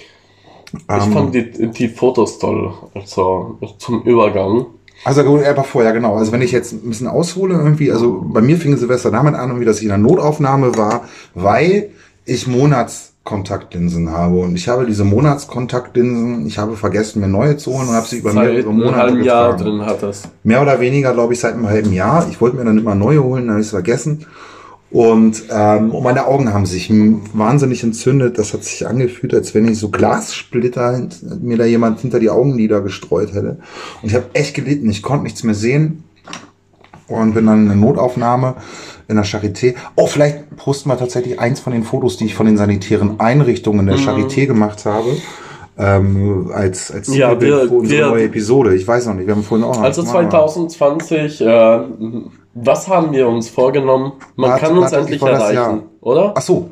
Ich 0.73 1.05
ähm, 1.05 1.11
fand 1.11 1.35
die, 1.35 1.71
die 1.71 1.87
Fotos 1.87 2.39
toll. 2.39 2.73
Also 2.93 3.57
zum 3.77 4.03
Übergang. 4.03 4.67
Also 5.03 5.23
gut, 5.23 5.43
einfach 5.43 5.65
vorher, 5.65 5.93
genau. 5.93 6.15
Also 6.15 6.31
wenn 6.31 6.41
ich 6.41 6.51
jetzt 6.51 6.73
ein 6.73 6.89
bisschen 6.89 7.07
aushole 7.07 7.55
irgendwie, 7.55 7.91
also 7.91 8.23
bei 8.23 8.41
mir 8.41 8.57
fing 8.57 8.77
Silvester 8.77 9.11
damit 9.11 9.33
an, 9.35 9.49
irgendwie, 9.49 9.65
dass 9.65 9.79
ich 9.79 9.85
in 9.85 9.91
einer 9.91 10.07
Notaufnahme 10.07 10.77
war, 10.77 11.05
weil 11.33 11.89
ich 12.25 12.47
monats 12.47 13.11
Monatskontaktlinsen 13.23 14.11
habe. 14.11 14.39
Und 14.39 14.55
ich 14.55 14.67
habe 14.67 14.85
diese 14.85 15.03
Monatskontaktlinsen, 15.03 16.45
ich 16.47 16.57
habe 16.57 16.75
vergessen, 16.75 17.21
mir 17.21 17.27
neue 17.27 17.57
zu 17.57 17.73
holen 17.73 17.89
und 17.89 17.95
habe 17.95 18.07
sie 18.07 18.17
über 18.17 18.31
Seit 18.31 18.51
mehrere 18.51 18.69
einem 18.69 18.79
Monate 18.79 19.19
Jahr 19.19 19.51
getragen. 19.51 19.77
drin 19.77 19.85
hat 19.85 20.03
das. 20.03 20.23
Mehr 20.43 20.61
oder 20.61 20.79
weniger, 20.79 21.13
glaube 21.13 21.33
ich, 21.33 21.39
seit 21.39 21.53
einem 21.53 21.67
halben 21.67 21.93
Jahr. 21.93 22.27
Ich 22.29 22.41
wollte 22.41 22.57
mir 22.57 22.65
dann 22.65 22.77
immer 22.77 22.95
neue 22.95 23.23
holen, 23.23 23.43
dann 23.43 23.51
habe 23.51 23.61
ich 23.61 23.67
es 23.67 23.71
vergessen. 23.71 24.25
Und 24.91 25.43
ähm, 25.49 25.91
und 25.91 26.03
meine 26.03 26.27
Augen 26.27 26.53
haben 26.53 26.65
sich 26.65 26.91
wahnsinnig 27.33 27.81
entzündet. 27.83 28.37
Das 28.37 28.53
hat 28.53 28.63
sich 28.65 28.85
angefühlt, 28.85 29.33
als 29.33 29.55
wenn 29.55 29.65
ich 29.67 29.79
so 29.79 29.89
Glassplitter 29.89 31.07
mir 31.41 31.57
da 31.57 31.63
jemand 31.65 32.01
hinter 32.01 32.19
die 32.19 32.29
Augenlider 32.29 32.81
gestreut 32.81 33.33
hätte. 33.33 33.57
Und 34.01 34.09
ich 34.09 34.15
habe 34.15 34.25
echt 34.33 34.53
gelitten. 34.53 34.89
Ich 34.89 35.01
konnte 35.01 35.23
nichts 35.23 35.43
mehr 35.43 35.55
sehen 35.55 36.03
und 37.07 37.33
bin 37.33 37.45
dann 37.45 37.61
in 37.63 37.67
der 37.67 37.77
Notaufnahme 37.77 38.55
in 39.07 39.15
der 39.15 39.25
Charité. 39.25 39.75
Oh, 39.95 40.07
vielleicht 40.07 40.55
posten 40.57 40.89
wir 40.89 40.97
tatsächlich 40.97 41.39
eins 41.39 41.59
von 41.61 41.71
den 41.73 41.83
Fotos, 41.83 42.17
die 42.17 42.25
ich 42.25 42.35
von 42.35 42.45
den 42.45 42.57
sanitären 42.57 43.19
Einrichtungen 43.19 43.85
der 43.85 43.97
Charité 43.97 44.45
gemacht 44.45 44.85
habe. 44.85 45.07
Ähm, 45.77 46.51
als 46.53 46.91
als 46.91 47.13
Ja, 47.15 47.39
wir- 47.39 47.61
für 47.67 47.75
unsere 47.75 47.99
wir- 48.01 48.07
neue 48.09 48.23
Episode. 48.25 48.75
Ich 48.75 48.85
weiß 48.85 49.05
noch 49.07 49.13
nicht, 49.15 49.25
wir 49.27 49.35
haben 49.35 49.43
vorhin 49.43 49.65
auch 49.65 49.75
noch 49.77 49.83
Also 49.83 50.01
Ah. 50.03 50.05
2020, 50.05 51.41
äh, 51.41 51.79
was 52.53 52.87
haben 52.87 53.11
wir 53.11 53.27
uns 53.27 53.49
vorgenommen? 53.49 54.13
Man 54.35 54.51
Warte, 54.51 54.65
kann 54.65 54.77
uns 54.77 54.91
endlich 54.91 55.21
erreichen, 55.21 55.83
oder? 56.01 56.33
Ach 56.35 56.41
so. 56.41 56.69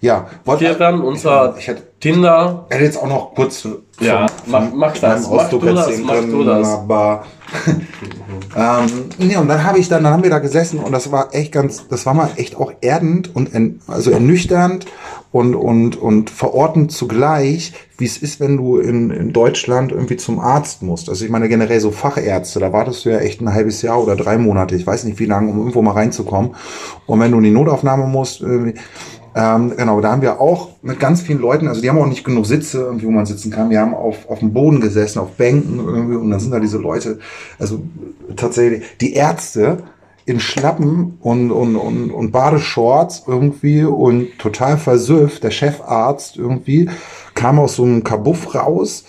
Ja. 0.00 0.26
Wollt- 0.44 0.60
Wir 0.60 0.78
werden 0.78 1.00
unser 1.00 1.54
Ich 1.58 1.66
hätte, 1.66 1.82
Tinder. 2.00 2.66
hätte 2.70 2.84
jetzt 2.84 2.96
auch 2.96 3.08
noch 3.08 3.34
kurz 3.34 3.66
Ja, 4.00 4.26
mach- 4.46 4.72
mach 4.74 4.96
das, 4.98 5.28
mach 5.28 5.48
du 5.50 5.58
das, 5.58 5.98
mach 5.98 6.20
du 6.20 6.44
das. 6.44 6.68
Aber 6.68 7.24
ähm, 8.56 8.86
nee, 9.18 9.36
und 9.36 9.48
dann 9.48 9.64
habe 9.64 9.78
ich 9.78 9.88
dann, 9.88 10.04
dann 10.04 10.12
haben 10.12 10.22
wir 10.22 10.30
da 10.30 10.38
gesessen 10.38 10.78
und 10.78 10.92
das 10.92 11.10
war 11.10 11.34
echt 11.34 11.52
ganz, 11.52 11.88
das 11.88 12.06
war 12.06 12.14
mal 12.14 12.30
echt 12.36 12.56
auch 12.56 12.72
erdend 12.80 13.34
und 13.34 13.52
en, 13.54 13.80
also 13.86 14.10
ernüchternd 14.10 14.86
und 15.32 15.54
und 15.54 15.96
und 15.96 16.30
verortend 16.30 16.92
zugleich, 16.92 17.72
wie 17.98 18.04
es 18.06 18.16
ist, 18.18 18.38
wenn 18.40 18.56
du 18.56 18.78
in, 18.78 19.10
in 19.10 19.32
Deutschland 19.32 19.92
irgendwie 19.92 20.16
zum 20.16 20.38
Arzt 20.40 20.82
musst. 20.82 21.08
Also 21.08 21.24
ich 21.24 21.30
meine 21.30 21.48
generell 21.48 21.80
so 21.80 21.90
Fachärzte, 21.90 22.60
da 22.60 22.72
wartest 22.72 23.04
du 23.04 23.10
ja 23.10 23.18
echt 23.18 23.40
ein 23.40 23.52
halbes 23.52 23.82
Jahr 23.82 24.00
oder 24.02 24.14
drei 24.16 24.38
Monate, 24.38 24.74
ich 24.76 24.86
weiß 24.86 25.04
nicht 25.04 25.18
wie 25.18 25.26
lange, 25.26 25.50
um 25.50 25.58
irgendwo 25.58 25.82
mal 25.82 25.92
reinzukommen. 25.92 26.54
Und 27.06 27.20
wenn 27.20 27.32
du 27.32 27.38
in 27.38 27.44
die 27.44 27.50
Notaufnahme 27.50 28.06
musst, 28.06 28.40
irgendwie, 28.40 28.74
ähm, 29.38 29.72
genau, 29.76 30.00
da 30.00 30.10
haben 30.10 30.22
wir 30.22 30.40
auch 30.40 30.70
mit 30.82 30.98
ganz 30.98 31.22
vielen 31.22 31.38
Leuten, 31.38 31.68
also 31.68 31.80
die 31.80 31.88
haben 31.88 31.98
auch 31.98 32.08
nicht 32.08 32.24
genug 32.24 32.44
Sitze, 32.44 32.80
irgendwie, 32.80 33.06
wo 33.06 33.12
man 33.12 33.24
sitzen 33.24 33.52
kann. 33.52 33.70
Wir 33.70 33.80
haben 33.80 33.94
auf, 33.94 34.28
auf 34.28 34.40
dem 34.40 34.52
Boden 34.52 34.80
gesessen, 34.80 35.20
auf 35.20 35.30
Bänken 35.36 35.78
irgendwie, 35.78 36.16
und 36.16 36.28
dann 36.32 36.40
sind 36.40 36.50
da 36.50 36.58
diese 36.58 36.78
Leute, 36.78 37.20
also 37.56 37.80
tatsächlich, 38.34 38.82
die 39.00 39.12
Ärzte 39.12 39.84
in 40.24 40.40
Schlappen 40.40 41.18
und, 41.20 41.52
und, 41.52 41.76
und, 41.76 42.10
und 42.10 42.32
Badeshorts 42.32 43.22
irgendwie 43.28 43.84
und 43.84 44.36
total 44.40 44.76
versüfft, 44.76 45.44
der 45.44 45.52
Chefarzt 45.52 46.36
irgendwie, 46.36 46.90
kam 47.34 47.60
aus 47.60 47.76
so 47.76 47.84
einem 47.84 48.02
Kabuff 48.02 48.56
raus 48.56 49.04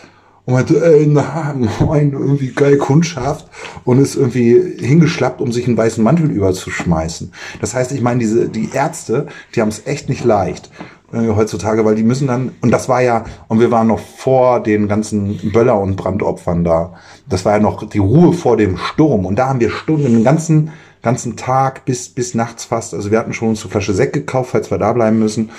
und 0.49 0.55
meinte, 0.55 0.83
ey, 0.83 1.05
na, 1.07 1.53
moin, 1.79 2.11
irgendwie 2.11 2.51
geil 2.51 2.77
Kundschaft 2.77 3.47
und 3.85 3.99
ist 3.99 4.15
irgendwie 4.15 4.59
hingeschlappt, 4.79 5.41
um 5.41 5.51
sich 5.51 5.67
einen 5.67 5.77
weißen 5.77 6.03
Mantel 6.03 6.31
überzuschmeißen. 6.31 7.31
Das 7.61 7.75
heißt, 7.75 7.91
ich 7.91 8.01
meine, 8.01 8.19
diese, 8.19 8.49
die 8.49 8.71
Ärzte, 8.73 9.27
die 9.53 9.61
haben 9.61 9.69
es 9.69 9.85
echt 9.85 10.09
nicht 10.09 10.25
leicht 10.25 10.71
äh, 11.13 11.27
heutzutage, 11.35 11.85
weil 11.85 11.93
die 11.93 12.03
müssen 12.03 12.27
dann, 12.27 12.51
und 12.61 12.71
das 12.71 12.89
war 12.89 13.03
ja, 13.03 13.25
und 13.47 13.59
wir 13.59 13.69
waren 13.69 13.85
noch 13.85 13.99
vor 13.99 14.63
den 14.63 14.87
ganzen 14.87 15.51
Böller- 15.51 15.79
und 15.79 15.95
Brandopfern 15.95 16.63
da. 16.63 16.93
Das 17.27 17.45
war 17.45 17.53
ja 17.53 17.59
noch 17.59 17.87
die 17.87 17.99
Ruhe 17.99 18.33
vor 18.33 18.57
dem 18.57 18.77
Sturm. 18.77 19.27
Und 19.27 19.37
da 19.37 19.49
haben 19.49 19.59
wir 19.59 19.69
Stunden, 19.69 20.05
den 20.05 20.23
ganzen, 20.23 20.71
ganzen 21.03 21.37
Tag 21.37 21.85
bis, 21.85 22.09
bis 22.09 22.33
nachts 22.33 22.65
fast, 22.65 22.95
also 22.95 23.11
wir 23.11 23.19
hatten 23.19 23.33
schon 23.33 23.49
uns 23.49 23.61
eine 23.61 23.69
Flasche 23.69 23.93
Sekt 23.93 24.13
gekauft, 24.13 24.49
falls 24.53 24.71
wir 24.71 24.79
da 24.79 24.93
bleiben 24.93 25.19
müssen, 25.19 25.51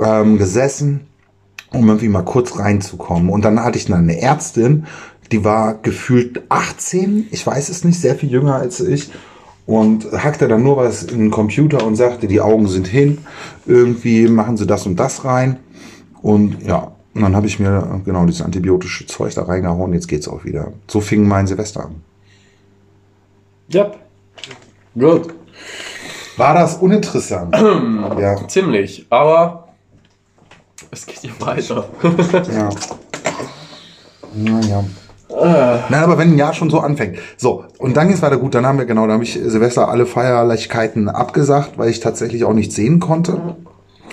ähm, 0.00 0.38
gesessen 0.38 1.11
um 1.72 1.88
irgendwie 1.88 2.08
mal 2.08 2.24
kurz 2.24 2.58
reinzukommen. 2.58 3.30
Und 3.30 3.44
dann 3.44 3.62
hatte 3.62 3.78
ich 3.78 3.86
dann 3.86 4.00
eine 4.00 4.20
Ärztin, 4.20 4.86
die 5.30 5.44
war 5.44 5.74
gefühlt 5.74 6.42
18, 6.50 7.28
ich 7.30 7.46
weiß 7.46 7.68
es 7.68 7.84
nicht, 7.84 8.00
sehr 8.00 8.14
viel 8.14 8.30
jünger 8.30 8.56
als 8.56 8.80
ich. 8.80 9.10
Und 9.64 10.10
hackte 10.12 10.48
dann 10.48 10.62
nur 10.62 10.76
was 10.76 11.04
in 11.04 11.18
den 11.18 11.30
Computer 11.30 11.86
und 11.86 11.94
sagte, 11.94 12.26
die 12.26 12.40
Augen 12.40 12.66
sind 12.66 12.88
hin, 12.88 13.18
irgendwie 13.64 14.26
machen 14.26 14.56
sie 14.56 14.66
das 14.66 14.86
und 14.86 14.96
das 14.96 15.24
rein. 15.24 15.60
Und 16.20 16.62
ja, 16.66 16.92
und 17.14 17.22
dann 17.22 17.36
habe 17.36 17.46
ich 17.46 17.60
mir 17.60 18.00
genau 18.04 18.24
dieses 18.24 18.42
antibiotische 18.42 19.06
Zeug 19.06 19.34
da 19.34 19.42
reingehauen, 19.44 19.92
jetzt 19.92 20.08
geht's 20.08 20.28
auch 20.28 20.44
wieder. 20.44 20.72
So 20.88 21.00
fing 21.00 21.26
mein 21.26 21.46
Silvester 21.46 21.84
an. 21.84 22.02
Yep. 23.72 23.98
Gut. 24.98 25.34
War 26.36 26.54
das 26.54 26.76
uninteressant? 26.76 27.54
ja, 28.18 28.48
Ziemlich. 28.48 29.06
Aber 29.10 29.61
es 30.90 31.06
geht 31.06 31.22
ja 31.22 31.30
weiter. 31.40 31.88
ja. 32.52 32.68
Naja. 34.34 34.84
Nein, 35.88 36.02
aber 36.02 36.18
wenn 36.18 36.32
ein 36.32 36.38
Jahr 36.38 36.52
schon 36.52 36.70
so 36.70 36.80
anfängt. 36.80 37.18
So, 37.36 37.64
und 37.78 37.96
dann 37.96 38.08
geht's 38.08 38.22
weiter 38.22 38.36
gut. 38.36 38.54
Dann 38.54 38.66
haben 38.66 38.78
wir, 38.78 38.84
genau, 38.84 39.06
da 39.06 39.14
habe 39.14 39.24
ich 39.24 39.32
Silvester 39.32 39.88
alle 39.88 40.06
Feierlichkeiten 40.06 41.08
abgesagt, 41.08 41.78
weil 41.78 41.88
ich 41.88 42.00
tatsächlich 42.00 42.44
auch 42.44 42.52
nicht 42.52 42.72
sehen 42.72 43.00
konnte. 43.00 43.56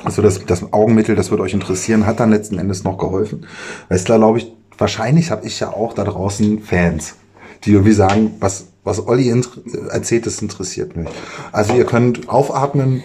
Also 0.03 0.21
das, 0.21 0.45
das 0.45 0.71
Augenmittel, 0.71 1.15
das 1.15 1.29
wird 1.29 1.41
euch 1.41 1.53
interessieren, 1.53 2.05
hat 2.05 2.19
dann 2.19 2.31
letzten 2.31 2.57
Endes 2.57 2.83
noch 2.83 2.97
geholfen. 2.97 3.45
Weißt 3.89 4.07
du, 4.07 4.15
glaube 4.15 4.37
ich, 4.37 4.53
wahrscheinlich 4.77 5.29
habe 5.31 5.45
ich 5.45 5.59
ja 5.59 5.73
auch 5.73 5.93
da 5.93 6.05
draußen 6.05 6.61
Fans, 6.61 7.15
die 7.65 7.71
irgendwie 7.71 7.91
sagen, 7.91 8.35
was, 8.39 8.67
was 8.85 9.05
Olli 9.05 9.29
erzählt, 9.89 10.25
das 10.25 10.41
interessiert 10.41 10.95
mich. 10.95 11.09
Also 11.51 11.73
ihr 11.73 11.85
könnt 11.85 12.29
aufatmen 12.29 13.03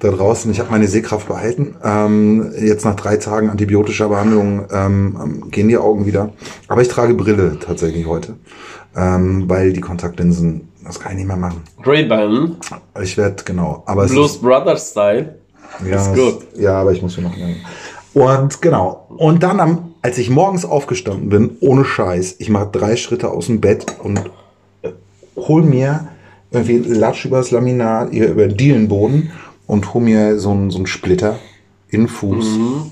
da 0.00 0.10
draußen. 0.10 0.50
Ich 0.50 0.58
habe 0.60 0.70
meine 0.70 0.88
Sehkraft 0.88 1.28
behalten. 1.28 1.76
Ähm, 1.84 2.52
jetzt 2.58 2.84
nach 2.84 2.96
drei 2.96 3.16
Tagen 3.16 3.50
antibiotischer 3.50 4.08
Behandlung 4.08 4.64
ähm, 4.72 5.44
gehen 5.50 5.68
die 5.68 5.76
Augen 5.78 6.06
wieder. 6.06 6.32
Aber 6.68 6.82
ich 6.82 6.88
trage 6.88 7.14
Brille 7.14 7.58
tatsächlich 7.60 8.06
heute, 8.06 8.34
ähm, 8.96 9.44
weil 9.48 9.72
die 9.72 9.80
Kontaktlinsen, 9.80 10.68
das 10.84 10.98
kann 10.98 11.12
ich 11.12 11.18
nicht 11.18 11.26
mehr 11.28 11.36
machen. 11.36 11.60
Ray-Ban, 11.84 12.56
Ich 13.02 13.16
werde, 13.16 13.44
genau. 13.44 13.82
Aber 13.86 14.04
es 14.04 14.10
Blues 14.12 14.32
ist, 14.32 14.42
Brothers 14.42 14.90
Style. 14.90 15.36
ja, 15.88 15.96
ist 15.96 16.08
es- 16.08 16.14
gut. 16.18 16.46
Ja, 16.58 16.80
aber 16.80 16.92
ich 16.92 17.02
muss 17.02 17.14
hier 17.14 17.24
noch. 17.24 17.34
Und 18.12 18.60
genau. 18.62 19.06
Und 19.16 19.42
dann, 19.42 19.60
am, 19.60 19.94
als 20.02 20.18
ich 20.18 20.30
morgens 20.30 20.64
aufgestanden 20.64 21.28
bin, 21.28 21.56
ohne 21.60 21.84
Scheiß, 21.84 22.36
ich 22.38 22.48
mache 22.48 22.70
drei 22.72 22.96
Schritte 22.96 23.30
aus 23.30 23.46
dem 23.46 23.60
Bett 23.60 23.86
und 24.02 24.18
äh, 24.82 24.88
hol 25.36 25.62
mir 25.62 26.08
irgendwie 26.50 26.78
Latsch 26.78 27.26
übers 27.26 27.50
Laminat, 27.52 28.08
hier 28.10 28.30
über 28.30 28.48
den 28.48 28.56
Dielenboden 28.56 29.30
und 29.70 29.94
hol 29.94 30.02
mir 30.02 30.40
so 30.40 30.50
einen, 30.50 30.70
so 30.70 30.78
einen 30.78 30.88
Splitter 30.88 31.38
in 31.88 32.02
den 32.02 32.08
Fuß. 32.08 32.44
Mhm. 32.44 32.90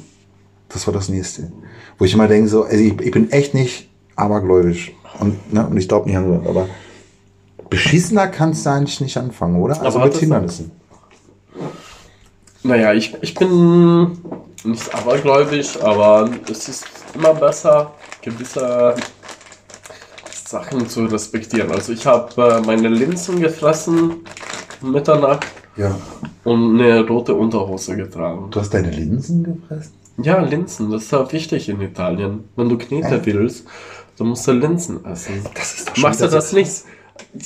Das 0.69 0.87
war 0.87 0.95
das 0.95 1.09
nächste. 1.09 1.51
Wo 1.99 2.05
ich 2.05 2.14
immer 2.14 2.29
denke, 2.29 2.49
so, 2.49 2.62
also 2.62 2.77
ich, 2.77 3.01
ich 3.01 3.11
bin 3.11 3.33
echt 3.33 3.53
nicht 3.53 3.88
abergläubisch. 4.14 4.93
Und, 5.19 5.53
ne, 5.53 5.67
und 5.67 5.77
ich 5.77 5.88
glaube 5.88 6.09
nicht 6.09 6.17
an 6.17 6.43
so, 6.45 6.49
aber 6.49 6.69
beschissener 7.69 8.29
kannst 8.29 8.64
du 8.64 8.71
eigentlich 8.71 9.01
nicht 9.01 9.17
anfangen, 9.17 9.61
oder? 9.61 9.83
Also 9.83 9.99
mit 9.99 10.17
Hindernissen. 10.17 10.71
Naja, 12.62 12.93
ich, 12.93 13.17
ich 13.23 13.35
bin 13.35 14.17
nicht 14.62 14.95
abergläubisch, 14.95 15.81
aber 15.83 16.31
es 16.49 16.69
ist 16.69 16.85
immer 17.12 17.35
besser, 17.35 17.93
gewisse 18.23 18.95
Sachen 20.47 20.88
zu 20.88 21.07
respektieren. 21.07 21.73
Also 21.73 21.93
ich 21.93 22.07
habe 22.07 22.41
äh, 22.41 22.61
meine 22.64 22.88
Linsen 22.88 23.41
gefressen 23.41 24.25
Mitternacht 24.81 25.47
Ja. 25.79 25.97
und 26.45 26.81
eine 26.81 27.07
rote 27.07 27.35
Unterhose 27.35 27.97
getragen. 27.97 28.49
Du 28.51 28.61
hast 28.61 28.75
deine 28.75 28.91
Linsen 28.91 29.45
gepresst? 29.45 29.93
Ja, 30.21 30.41
Linsen, 30.43 30.91
das 30.91 31.05
ist 31.05 31.12
ja 31.12 31.31
wichtig 31.33 31.69
in 31.69 31.81
Italien. 31.81 32.41
Wenn 32.57 32.69
du 32.69 32.77
Knete 32.77 33.14
Äh? 33.14 33.27
willst, 33.27 33.64
dann 34.19 34.29
musst 34.29 34.47
du 34.49 34.53
Linsen 34.53 35.05
essen. 35.05 35.35
Das 35.55 35.75
ist 35.75 35.88
doch 35.88 35.95
schon 35.95 36.03
Machst 36.03 36.21
du 36.21 36.27
das 36.27 36.51
so 36.51 36.57
nicht? 36.57 36.73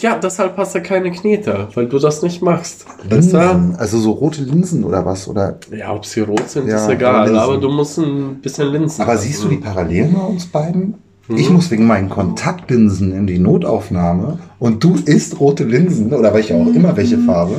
Ja, 0.00 0.18
deshalb 0.18 0.56
hast 0.58 0.74
du 0.74 0.82
keine 0.82 1.10
Knete, 1.10 1.68
weil 1.74 1.86
du 1.86 1.98
das 1.98 2.22
nicht 2.22 2.42
machst. 2.42 2.84
Linsen, 3.08 3.74
also 3.76 3.98
so 3.98 4.12
rote 4.12 4.42
Linsen 4.42 4.84
oder 4.84 5.04
was? 5.04 5.28
Oder, 5.28 5.58
Ja, 5.70 5.94
ob 5.94 6.04
sie 6.04 6.20
rot 6.20 6.48
sind, 6.48 6.68
Ja, 6.68 6.76
ist 6.76 6.88
egal, 6.90 7.34
aber 7.36 7.56
du 7.58 7.68
musst 7.70 7.98
ein 7.98 8.36
bisschen 8.42 8.68
Linsen 8.70 9.02
aber 9.02 9.14
essen. 9.14 9.28
siehst 9.28 9.44
du 9.44 9.48
die 9.48 9.56
Parallelen 9.56 10.14
bei 10.14 10.20
uns 10.26 10.46
beiden? 10.46 10.94
Ich 11.28 11.48
muss 11.50 11.70
wegen 11.70 11.86
meinen 11.86 12.10
Kontaktlinsen 12.10 13.12
in 13.12 13.26
die 13.26 13.38
Notaufnahme 13.38 14.38
und 14.58 14.82
du 14.84 14.96
isst 15.04 15.40
rote 15.40 15.64
Linsen 15.64 16.12
oder 16.12 16.34
welche 16.34 16.54
auch 16.54 16.66
immer, 16.66 16.94
welche 16.96 17.16
Farbe, 17.18 17.54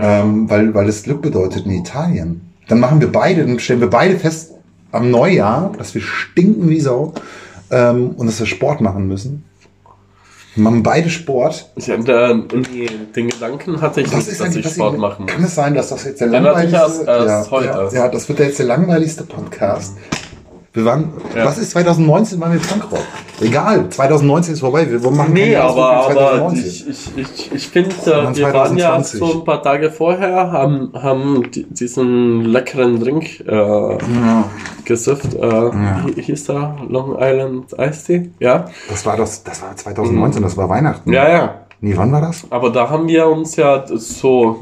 ähm, 0.00 0.48
weil, 0.50 0.74
weil 0.74 0.88
es 0.88 1.02
Glück 1.02 1.22
bedeutet 1.22 1.66
in 1.66 1.72
Italien. 1.72 2.40
Dann 2.68 2.80
machen 2.80 3.00
wir 3.00 3.10
beide, 3.12 3.44
dann 3.46 3.58
stellen 3.58 3.80
wir 3.80 3.90
beide 3.90 4.18
fest 4.18 4.52
am 4.92 5.10
Neujahr, 5.10 5.72
dass 5.78 5.94
wir 5.94 6.02
stinken 6.02 6.68
wie 6.68 6.80
Sau 6.80 7.14
ähm, 7.70 8.10
und 8.16 8.26
dass 8.26 8.38
wir 8.40 8.46
Sport 8.46 8.80
machen 8.80 9.06
müssen. 9.08 9.44
Wir 10.54 10.62
machen 10.64 10.82
beide 10.82 11.10
Sport. 11.10 11.70
Ja, 11.76 11.96
der, 11.98 12.34
nee, 12.34 12.88
den 13.14 13.28
Gedanken 13.28 13.80
hatte 13.82 14.00
ich 14.00 14.06
nicht, 14.10 14.40
dass 14.40 14.56
ich 14.56 14.66
Sport 14.66 14.94
ich- 14.94 15.00
machen 15.00 15.24
muss. 15.24 15.32
Kann 15.32 15.44
es 15.44 15.54
sein, 15.54 15.74
dass 15.74 15.90
das 15.90 16.04
jetzt 16.04 16.20
der 16.20 16.28
ich 16.28 16.32
langweiligste 16.32 16.76
erst- 16.78 17.06
erst 17.06 17.50
ja. 17.52 17.62
Ja, 17.62 17.88
ja, 17.92 18.08
das 18.08 18.26
wird 18.28 18.38
jetzt 18.38 18.58
der 18.58 18.66
langweiligste 18.66 19.24
Podcast. 19.24 19.96
Wir 20.76 20.84
waren, 20.84 21.10
Ja. 21.34 21.46
was 21.46 21.56
ist 21.56 21.70
2019? 21.70 22.38
Waren 22.38 22.52
wir 22.52 22.60
Punkrock. 22.60 22.98
Egal, 23.40 23.88
2019 23.88 24.52
ist 24.54 24.60
vorbei. 24.60 24.86
Wir 24.90 25.10
machen 25.10 25.32
Nee, 25.32 25.56
aber, 25.56 26.10
aber 26.10 26.52
ich, 26.52 26.86
ich, 26.86 27.16
ich, 27.16 27.52
ich 27.52 27.68
finde, 27.68 27.90
äh, 28.04 28.36
wir 28.36 28.52
waren 28.52 28.76
ja 28.76 29.00
2020. 29.00 29.18
so 29.20 29.38
ein 29.40 29.44
paar 29.46 29.62
Tage 29.62 29.90
vorher, 29.90 30.52
haben, 30.52 30.90
haben 30.92 31.50
die, 31.50 31.64
diesen 31.64 32.42
leckeren 32.44 33.00
Drink 33.00 33.40
äh, 33.48 33.54
Ja, 33.56 34.44
gesifft. 34.84 35.32
Äh, 35.34 35.40
hi- 35.40 36.22
Hieß 36.22 36.44
da 36.44 36.76
Long 36.90 37.16
Island 37.18 37.72
Iced 37.78 38.06
Tea? 38.06 38.30
Ja? 38.38 38.66
das 38.90 39.06
war 39.06 39.16
das, 39.16 39.42
das 39.44 39.62
war 39.62 39.74
2019, 39.74 40.42
das 40.42 40.58
war 40.58 40.68
Weihnachten. 40.68 41.10
Ja, 41.10 41.26
ja. 41.26 41.54
Nee, 41.80 41.94
wann 41.96 42.12
war 42.12 42.20
das? 42.20 42.44
Aber 42.50 42.68
da 42.68 42.90
haben 42.90 43.08
wir 43.08 43.26
uns 43.28 43.56
ja 43.56 43.82
so, 43.86 44.60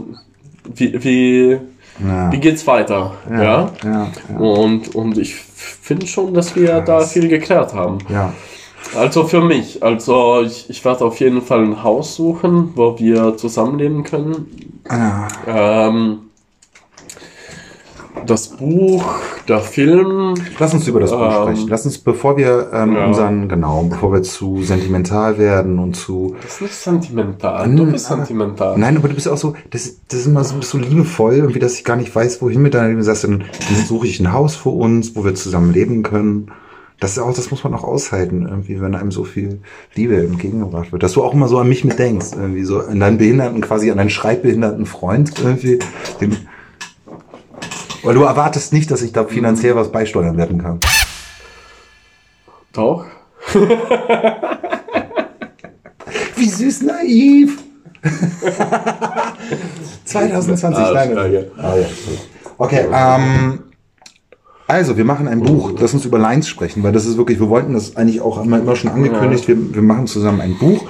wie, 0.75 0.95
wie, 1.03 1.59
Ja. 2.03 2.33
wie 2.33 2.39
geht's 2.39 2.67
weiter? 2.67 3.13
Ja. 3.31 3.43
ja, 3.43 3.73
ja. 3.85 4.37
Und, 4.37 4.95
und 4.95 5.19
ich 5.19 5.35
finde 5.37 6.07
schon, 6.07 6.35
dass 6.35 6.57
wir 6.57 6.81
da 6.81 7.01
viel 7.01 7.29
geklärt 7.29 7.75
haben. 7.75 7.99
ja. 8.09 8.33
Also 8.95 9.25
für 9.25 9.41
mich, 9.41 9.83
also 9.83 10.43
ich, 10.43 10.69
ich 10.69 10.85
werde 10.85 11.07
auf 11.07 11.19
jeden 11.19 11.41
Fall 11.41 11.65
ein 11.65 11.83
Haus 11.83 12.15
suchen, 12.17 12.73
wo 12.77 12.99
wir 12.99 13.37
zusammenleben 13.37 14.05
können. 14.05 14.81
ja. 14.89 15.27
Ähm, 15.47 16.24
das 18.27 18.49
Buch, 18.49 19.05
der 19.49 19.61
Film, 19.61 20.35
Lass 20.59 20.75
uns 20.75 20.87
über 20.89 21.01
das 21.01 21.11
Buch 21.11 21.21
Ähm, 21.21 21.43
sprechen. 21.43 21.69
Lass 21.69 21.85
uns, 21.85 21.99
bevor 21.99 22.37
wir 22.37 22.71
ähm, 22.73 22.95
ja. 22.95 23.07
unseren, 23.07 23.49
genau, 23.49 23.83
bevor 23.85 24.13
wir 24.13 24.23
zu 24.23 24.63
sentimental 24.63 25.39
werden 25.39 25.79
und 25.79 25.95
zu. 25.95 26.37
das 26.43 26.55
ist 26.55 26.61
nicht 26.63 26.75
sentimental. 26.75 27.75
Du 27.75 27.87
bist 27.87 28.07
sentimental. 28.07 28.79
Nein, 28.79 28.97
aber 28.97 29.09
du 29.09 29.15
bist 29.15 29.29
auch 29.29 29.37
so, 29.37 29.55
das, 29.71 30.01
das 30.09 30.21
ist 30.21 30.27
immer 30.27 30.45
so, 30.45 30.61
so 30.61 30.79
liebevoll, 30.79 31.35
irgendwie, 31.37 31.59
dass 31.59 31.75
ich 31.75 31.85
gar 31.85 31.97
nicht 31.97 32.15
weiß, 32.15 32.41
wohin 32.43 32.63
mit 32.63 32.75
deiner 32.75 32.89
Liebe. 32.89 33.03
Sagst, 33.03 33.25
dann, 33.25 33.45
suche 33.87 34.07
ich 34.07 34.21
ein 34.21 34.33
Haus 34.33 34.57
für 34.57 34.71
uns, 34.71 35.15
wo 35.15 35.25
wir 35.25 35.35
zusammen 35.35 35.73
leben 35.73 36.03
können. 36.03 36.51
Das 37.01 37.13
ist 37.13 37.19
auch, 37.19 37.35
das 37.35 37.51
muss 37.51 37.65
man 37.65 37.75
auch 37.75 37.85
aushalten, 37.85 38.47
irgendwie, 38.49 38.81
wenn 38.81 38.95
einem 38.95 39.11
so 39.11 39.25
viel 39.25 39.61
Liebe 39.95 40.17
entgegengebracht 40.17 40.93
wird. 40.93 41.03
Dass 41.03 41.13
du 41.13 41.23
auch 41.23 41.35
immer 41.35 41.49
so 41.49 41.59
an 41.59 41.69
mich 41.69 41.85
mit 41.85 41.99
denkst, 41.99 42.29
irgendwie, 42.35 42.65
so 42.65 42.81
an 42.81 43.01
deinen 43.01 43.19
Behinderten, 43.19 43.61
quasi 43.61 43.91
an 43.91 43.99
deinen 43.99 44.11
schreibbehinderten 44.11 44.87
Freund, 44.87 45.33
irgendwie. 45.43 45.81
Den, 46.21 46.37
weil 48.05 48.15
du 48.15 48.23
erwartest 48.23 48.73
nicht, 48.73 48.91
dass 48.91 49.03
ich 49.03 49.13
da 49.13 49.25
finanziell 49.25 49.75
was 49.77 49.91
beisteuern 49.91 50.37
werden 50.37 50.63
kann. 50.63 50.79
Doch. 52.73 53.05
Wie 56.37 56.49
süß 56.49 56.83
naiv. 56.83 57.59
2020, 60.05 60.85
Ah, 60.85 60.91
nein. 60.93 61.17
Ah, 61.57 61.77
ja. 61.77 61.87
Okay, 62.59 62.87
ähm, 62.93 63.61
also 64.67 64.97
wir 64.97 65.05
machen 65.05 65.29
ein 65.29 65.41
Buch, 65.41 65.73
lass 65.79 65.95
uns 65.95 66.05
über 66.05 66.19
Lines 66.19 66.49
sprechen, 66.49 66.83
weil 66.83 66.93
das 66.93 67.07
ist 67.07 67.17
wirklich, 67.17 67.41
wir 67.41 67.49
wollten 67.49 67.75
das 67.75 67.97
eigentlich 67.97 68.21
auch 68.21 68.43
immer, 68.43 68.77
schon 68.77 68.91
angekündigt, 68.91 69.49
wir, 69.49 69.75
wir 69.75 69.83
machen 69.83 70.07
zusammen 70.07 70.41
ein 70.41 70.57
Buch. 70.59 70.85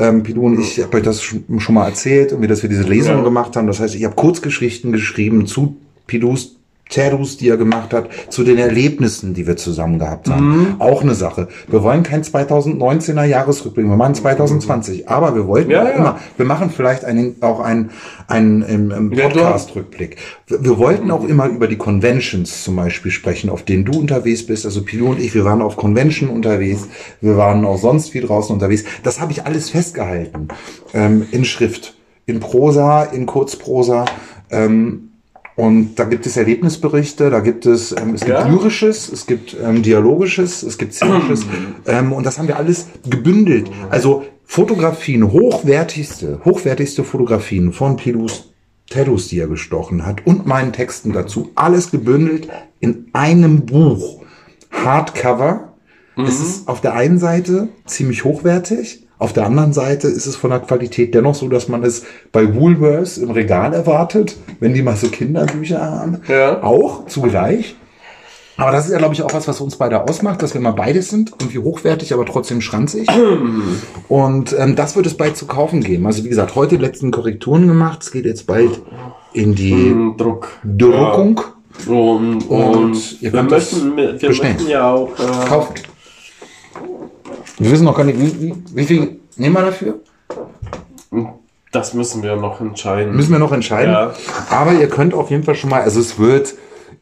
Ähm, 0.00 0.22
Pidu 0.22 0.46
und 0.46 0.60
ich, 0.60 0.80
habe 0.80 0.96
euch 0.96 1.02
das 1.02 1.20
schon, 1.22 1.44
mal 1.70 1.86
erzählt, 1.86 2.30
irgendwie, 2.30 2.46
dass 2.46 2.62
wir 2.62 2.70
diese 2.70 2.84
Lesung 2.84 3.16
Ja. 3.18 3.24
gemacht 3.24 3.56
haben. 3.56 3.66
Das 3.66 3.80
heißt, 3.80 3.96
ich 3.96 4.04
habe 4.04 4.14
Kurzgeschichten 4.14 4.92
geschrieben 4.92 5.46
zu 5.46 5.76
Pidus 6.06 6.57
Tattoos, 6.88 7.36
die 7.36 7.48
er 7.48 7.56
gemacht 7.56 7.92
hat, 7.92 8.08
zu 8.30 8.44
den 8.44 8.58
Erlebnissen, 8.58 9.34
die 9.34 9.46
wir 9.46 9.56
zusammen 9.56 9.98
gehabt 9.98 10.28
haben. 10.30 10.48
Mhm. 10.74 10.74
Auch 10.80 11.02
eine 11.02 11.14
Sache. 11.14 11.48
Wir 11.68 11.82
wollen 11.82 12.02
kein 12.02 12.22
2019er 12.22 13.24
Jahresrückblick, 13.24 13.86
wir 13.86 13.96
machen 13.96 14.14
2020. 14.14 15.08
Aber 15.08 15.34
wir 15.34 15.46
wollten 15.46 15.70
Ja, 15.70 15.82
auch 15.82 15.86
ja. 15.86 15.90
immer, 15.92 16.18
wir 16.36 16.46
machen 16.46 16.70
vielleicht 16.70 17.04
einen, 17.04 17.36
auch 17.42 17.60
einen, 17.60 17.90
einen 18.26 18.62
im 18.62 19.12
Ja, 19.12 19.28
du- 19.28 19.34
Podcast-Rückblick. 19.34 20.16
Wir, 20.46 20.78
wollten 20.78 21.10
auch 21.10 21.24
immer 21.24 21.46
über 21.46 21.66
die 21.68 21.76
Conventions 21.76 22.64
zum 22.64 22.76
Beispiel 22.76 23.10
sprechen, 23.10 23.50
auf 23.50 23.62
denen 23.64 23.84
du 23.84 23.98
unterwegs 23.98 24.46
bist. 24.46 24.64
Also 24.64 24.82
Pilo 24.82 25.06
und 25.10 25.20
ich, 25.20 25.34
wir 25.34 25.44
waren 25.44 25.62
auf 25.62 25.76
Convention 25.76 26.28
unterwegs, 26.30 26.88
wir 27.20 27.36
waren 27.36 27.64
auch 27.64 27.78
sonst 27.78 28.14
wie 28.14 28.20
draußen 28.20 28.52
unterwegs. 28.54 28.84
Das 29.02 29.20
habe 29.20 29.32
ich 29.32 29.44
alles 29.44 29.70
festgehalten. 29.70 30.48
Ähm, 30.94 31.26
in 31.32 31.44
Schrift, 31.44 31.94
in 32.26 32.40
Prosa, 32.40 33.04
in 33.04 33.26
Kurzprosa. 33.26 34.04
Ähm, 34.50 35.07
und 35.58 35.96
da 35.96 36.04
gibt 36.04 36.24
es 36.24 36.36
Erlebnisberichte, 36.36 37.30
da 37.30 37.40
gibt 37.40 37.66
es, 37.66 37.90
ähm, 37.90 38.14
es 38.14 38.20
gibt 38.20 38.38
Ja. 38.38 38.46
lyrisches, 38.46 39.10
es 39.10 39.26
gibt 39.26 39.56
ähm, 39.60 39.82
dialogisches, 39.82 40.62
es 40.62 40.78
gibt 40.78 40.94
szenisches. 40.94 41.44
ähm, 41.86 42.12
und 42.12 42.24
das 42.24 42.38
haben 42.38 42.46
wir 42.46 42.56
alles 42.56 42.86
gebündelt. 43.10 43.68
Also 43.90 44.22
Fotografien, 44.44 45.32
hochwertigste, 45.32 46.42
hochwertigste 46.44 47.02
Fotografien 47.02 47.72
von 47.72 47.96
Pilus 47.96 48.52
Tattoos, 48.88 49.26
die 49.26 49.40
er 49.40 49.48
gestochen 49.48 50.06
hat 50.06 50.24
und 50.24 50.46
meinen 50.46 50.72
Texten 50.72 51.12
dazu. 51.12 51.50
Alles 51.56 51.90
gebündelt 51.90 52.48
in 52.78 53.08
einem 53.12 53.66
Buch. 53.66 54.22
Hardcover. 54.70 55.74
Es 56.16 56.40
ist 56.40 56.68
auf 56.68 56.80
der 56.80 56.94
einen 56.94 57.18
Seite 57.18 57.68
ziemlich 57.84 58.22
hochwertig. 58.24 59.07
Auf 59.18 59.32
der 59.32 59.46
anderen 59.46 59.72
Seite 59.72 60.06
ist 60.08 60.26
es 60.26 60.36
von 60.36 60.50
der 60.50 60.60
Qualität 60.60 61.14
dennoch 61.14 61.34
so, 61.34 61.48
dass 61.48 61.68
man 61.68 61.82
es 61.82 62.04
bei 62.30 62.54
Woolworths 62.54 63.18
im 63.18 63.30
Regal 63.30 63.74
erwartet, 63.74 64.36
wenn 64.60 64.74
die 64.74 64.82
mal 64.82 64.96
so 64.96 65.08
Kinderbücher 65.08 65.80
haben. 65.80 66.18
Ja. 66.28 66.62
Auch 66.62 67.06
zugleich. 67.06 67.74
Aber 68.56 68.72
das 68.72 68.86
ist 68.86 68.92
ja, 68.92 68.98
glaube 68.98 69.14
ich, 69.14 69.22
auch 69.22 69.32
was, 69.32 69.46
was 69.46 69.60
uns 69.60 69.76
beide 69.76 70.02
ausmacht, 70.02 70.42
dass 70.42 70.52
wir 70.52 70.60
mal 70.60 70.72
beides 70.72 71.10
sind. 71.10 71.32
Irgendwie 71.40 71.58
hochwertig, 71.58 72.12
aber 72.12 72.26
trotzdem 72.26 72.60
schranzig. 72.60 73.08
Und 74.08 74.56
ähm, 74.58 74.74
das 74.74 74.96
wird 74.96 75.06
es 75.06 75.16
bald 75.16 75.36
zu 75.36 75.46
kaufen 75.46 75.80
geben. 75.80 76.06
Also 76.06 76.24
wie 76.24 76.28
gesagt, 76.28 76.56
heute 76.56 76.76
die 76.76 76.84
letzten 76.84 77.12
Korrekturen 77.12 77.68
gemacht. 77.68 78.02
Es 78.02 78.10
geht 78.10 78.24
jetzt 78.24 78.46
bald 78.48 78.80
in 79.32 79.54
die 79.54 79.72
Ein 79.72 80.16
Druck. 80.16 80.48
Druckung. 80.64 81.40
Ja. 81.86 81.92
Und, 81.92 82.50
Und 82.50 82.74
und 82.74 83.22
ihr 83.22 83.32
wir, 83.32 83.42
möchten, 83.44 83.96
wir 83.96 84.12
bestellen. 84.14 84.54
möchten 84.54 84.68
ja 84.68 84.90
auch. 84.92 85.10
Äh, 85.12 85.48
Kaufen. 85.48 85.74
Wir 87.58 87.70
wissen 87.70 87.84
noch 87.84 87.96
gar 87.96 88.04
nicht, 88.04 88.18
wie, 88.18 88.40
wie, 88.40 88.54
wie 88.74 88.84
viel 88.84 89.20
nehmen 89.36 89.54
wir 89.54 89.62
dafür? 89.62 90.00
das 91.72 91.94
müssen 91.94 92.22
wir 92.22 92.36
noch 92.36 92.60
entscheiden. 92.60 93.14
Müssen 93.14 93.32
wir 93.32 93.38
noch 93.38 93.52
entscheiden. 93.52 93.92
Ja. 93.92 94.14
Aber 94.50 94.72
ihr 94.72 94.88
könnt 94.88 95.14
auf 95.14 95.30
jeden 95.30 95.44
Fall 95.44 95.54
schon 95.54 95.70
mal, 95.70 95.82
also 95.82 96.00
es 96.00 96.18
wird 96.18 96.54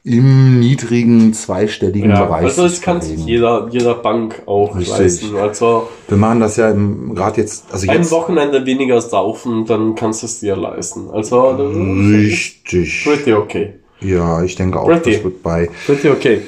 im 0.03 0.61
niedrigen 0.61 1.33
zweistelligen 1.35 2.11
ja, 2.11 2.25
Bereich. 2.25 2.45
also 2.45 2.65
es 2.65 2.75
sich 2.75 2.83
kann 2.83 3.01
sich 3.01 3.25
jeder, 3.25 3.67
jeder 3.71 3.95
Bank 3.95 4.43
auch 4.47 4.77
Richtig. 4.77 4.99
leisten. 4.99 5.37
Also 5.37 5.89
Wir 6.07 6.17
machen 6.17 6.39
das 6.39 6.57
ja 6.57 6.73
gerade 6.73 7.41
jetzt, 7.41 7.65
also 7.73 7.89
ein 7.89 7.97
jetzt 7.97 8.13
Wochenende 8.13 8.65
weniger 8.65 9.01
saufen, 9.01 9.67
dann 9.67 9.97
kannst 9.97 10.23
du 10.23 10.27
es 10.27 10.39
dir 10.39 10.55
leisten. 10.55 11.11
Also 11.11 11.55
das 11.55 11.77
richtig. 11.77 13.05
pretty 13.05 13.33
okay. 13.33 13.75
Ja, 14.01 14.43
ich 14.43 14.55
denke 14.55 14.79
auch, 14.79 14.87
Pretty. 14.87 15.15
das 15.15 15.25
wird 15.25 15.43
bei. 15.43 15.71
Pretty 15.87 16.09
okay. 16.11 16.43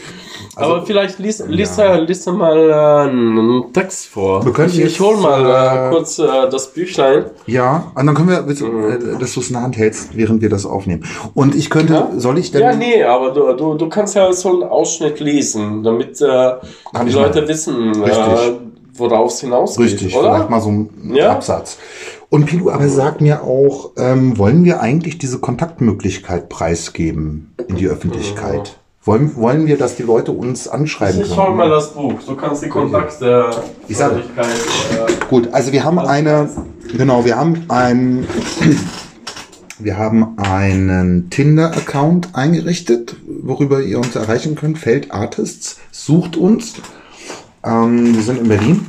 Also, 0.58 0.74
Aber 0.74 0.86
vielleicht 0.86 1.20
liest, 1.20 1.46
liest, 1.48 1.78
er, 1.78 2.00
liest 2.00 2.26
er 2.26 2.32
mal 2.32 2.58
äh, 2.70 3.08
einen 3.10 3.72
Text 3.72 4.06
vor. 4.06 4.44
Wir 4.44 4.52
können 4.52 4.68
ich, 4.70 4.76
jetzt, 4.76 4.92
ich 4.92 5.00
hol 5.00 5.16
mal 5.16 5.46
äh, 5.46 5.86
äh, 5.86 5.90
kurz 5.90 6.18
äh, 6.18 6.26
das 6.50 6.72
Büchlein. 6.72 7.26
Ja, 7.46 7.92
und 7.94 8.06
dann 8.06 8.14
können 8.16 8.28
wir, 8.28 8.42
bitte, 8.42 8.64
äh, 8.66 9.18
dass 9.20 9.34
du 9.34 9.40
es 9.40 9.48
in 9.48 9.52
der 9.54 9.62
Hand 9.62 9.76
hältst, 9.76 10.16
während 10.16 10.42
wir 10.42 10.48
das 10.48 10.66
aufnehmen. 10.66 11.04
Und 11.34 11.54
ich 11.54 11.70
könnte, 11.70 11.92
Ja? 11.92 12.10
soll 12.16 12.38
ich 12.38 12.50
denn? 12.50 12.62
Ja, 12.62 12.74
nee, 12.74 13.04
aber 13.04 13.30
du, 13.30 13.52
du, 13.54 13.74
du 13.74 13.88
kannst 13.88 14.16
ja 14.16 14.32
so 14.32 14.48
einen 14.48 14.64
Ausschnitt 14.64 15.20
lesen, 15.20 15.84
damit 15.84 16.20
äh, 16.20 16.54
die 17.04 17.10
Leute 17.12 17.42
mal. 17.42 17.48
wissen, 17.48 18.02
äh, 18.02 18.08
worauf 18.94 19.30
es 19.30 19.40
hinausgeht. 19.40 19.86
Richtig, 19.86 20.16
oder? 20.16 20.32
vielleicht 20.34 20.50
mal 20.50 20.60
so 20.60 20.70
einen 20.70 21.12
Ja. 21.14 21.30
Absatz. 21.32 21.78
Und 22.30 22.46
Pilu, 22.46 22.68
aber 22.70 22.88
sag 22.88 23.20
mir 23.20 23.42
auch, 23.44 23.92
ähm, 23.96 24.36
wollen 24.36 24.64
wir 24.64 24.80
eigentlich 24.80 25.18
diese 25.18 25.38
Kontaktmöglichkeit 25.38 26.48
preisgeben 26.48 27.54
in 27.68 27.76
die 27.76 27.86
Öffentlichkeit? 27.86 28.76
Wollen, 29.04 29.36
wollen 29.36 29.66
wir, 29.66 29.78
dass 29.78 29.96
die 29.96 30.02
Leute 30.02 30.32
uns 30.32 30.68
anschreiben 30.68 31.20
Ich 31.22 31.28
können? 31.28 31.40
hol 31.40 31.54
mal 31.54 31.70
das 31.70 31.94
Buch. 31.94 32.14
Du 32.26 32.34
kannst 32.34 32.62
die 32.62 32.68
Kontakte. 32.68 33.50
Ich 33.86 33.96
sage. 33.96 34.16
Äh, 34.36 35.24
Gut, 35.30 35.48
also 35.52 35.72
wir 35.72 35.84
haben 35.84 35.98
eine, 35.98 36.48
genau, 36.96 37.24
wir 37.24 37.36
haben 37.36 37.64
ein, 37.68 38.26
wir 39.78 39.96
haben 39.96 40.36
einen 40.38 41.30
Tinder-Account 41.30 42.34
eingerichtet, 42.34 43.16
worüber 43.26 43.80
ihr 43.80 43.98
uns 43.98 44.14
erreichen 44.16 44.56
könnt. 44.56 44.78
Feld 44.78 45.10
Artists, 45.12 45.78
sucht 45.90 46.36
uns. 46.36 46.74
Ähm, 47.64 48.14
wir 48.14 48.22
sind 48.22 48.40
in 48.40 48.48
Berlin. 48.48 48.86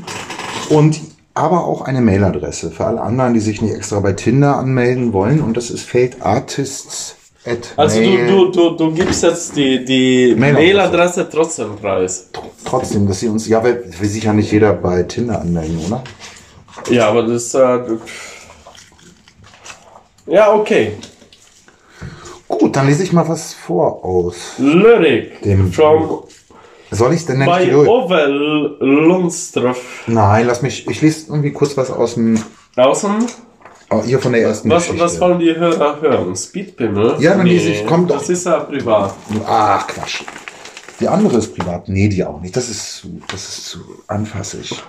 Und 0.70 1.00
aber 1.34 1.66
auch 1.66 1.82
eine 1.82 2.02
Mailadresse 2.02 2.72
für 2.72 2.86
alle 2.86 3.02
anderen, 3.02 3.34
die 3.34 3.40
sich 3.40 3.62
nicht 3.62 3.74
extra 3.74 4.02
bei 4.02 4.12
Tinder 4.14 4.58
anmelden 4.58 5.14
wollen. 5.14 5.40
Und 5.40 5.56
das 5.56 5.70
ist 5.70 5.84
feldartists 5.84 7.16
at 7.46 7.74
also 7.78 8.00
mail. 8.00 8.28
du, 8.28 8.52
du, 8.52 8.70
du, 8.70 8.76
du 8.76 8.92
gibst 8.92 9.24
jetzt 9.24 9.56
die, 9.56 9.84
die 9.86 10.36
Mailadresse. 10.38 10.54
Mailadresse 10.54 11.30
trotzdem 11.30 11.76
preis. 11.78 12.30
Trotzdem, 12.66 13.08
dass 13.08 13.20
sie 13.20 13.30
uns, 13.30 13.48
ja, 13.48 13.64
weil 13.64 13.86
will 14.00 14.10
sich 14.10 14.24
ja 14.24 14.34
nicht 14.34 14.52
jeder 14.52 14.74
bei 14.74 15.04
Tinder 15.04 15.42
anmelden, 15.42 15.80
oder? 15.88 16.04
Ja, 16.90 17.10
aber 17.10 17.24
das. 17.24 17.54
Äh, 17.54 17.80
ja, 20.28 20.54
okay. 20.54 20.94
Gut, 22.48 22.76
dann 22.76 22.88
lese 22.88 23.04
ich 23.04 23.14
mal 23.14 23.28
was 23.28 23.54
vor 23.54 24.04
aus. 24.04 24.54
Lyric 24.58 25.42
Dem- 25.44 25.72
from 25.72 26.24
Soll 26.92 27.14
ich 27.14 27.26
denn 27.26 27.40
die 27.40 27.74
Ovel 27.74 28.78
Lundström. 28.80 29.76
Nein, 30.08 30.48
lass 30.48 30.62
mich. 30.62 30.88
Ich 30.88 31.02
lese 31.02 31.28
irgendwie 31.30 31.52
kurz 31.52 31.78
was 31.78 31.92
aus 31.92 32.16
dem. 32.16 32.42
Außen? 32.76 33.26
Oh, 33.92 34.04
hier 34.04 34.20
von 34.20 34.34
der 34.34 34.44
ersten 34.44 34.70
Was, 34.70 34.84
Geschichte. 34.84 35.04
was 35.04 35.20
wollen 35.20 35.40
die 35.40 35.56
Hörer 35.56 36.00
hören? 36.02 36.36
Speedbimmel? 36.36 37.16
Ja, 37.20 37.36
dann 37.36 37.48
lese 37.48 37.70
ich, 37.72 37.86
komm 37.88 38.08
doch. 38.08 38.20
Das 38.20 38.30
ist 38.30 38.46
ja 38.46 38.60
privat. 38.60 39.16
Ach, 39.48 39.88
Quatsch. 39.88 40.22
Die 41.00 41.08
andere 41.08 41.38
ist 41.38 41.56
privat. 41.56 41.90
Nee, 41.90 42.08
die 42.10 42.24
auch 42.24 42.40
nicht. 42.42 42.56
Das 42.56 42.70
ist 42.70 42.98
zu, 42.98 43.20
das 43.32 43.42
ist 43.48 43.66
zu 43.66 43.80
anfassig. 44.08 44.84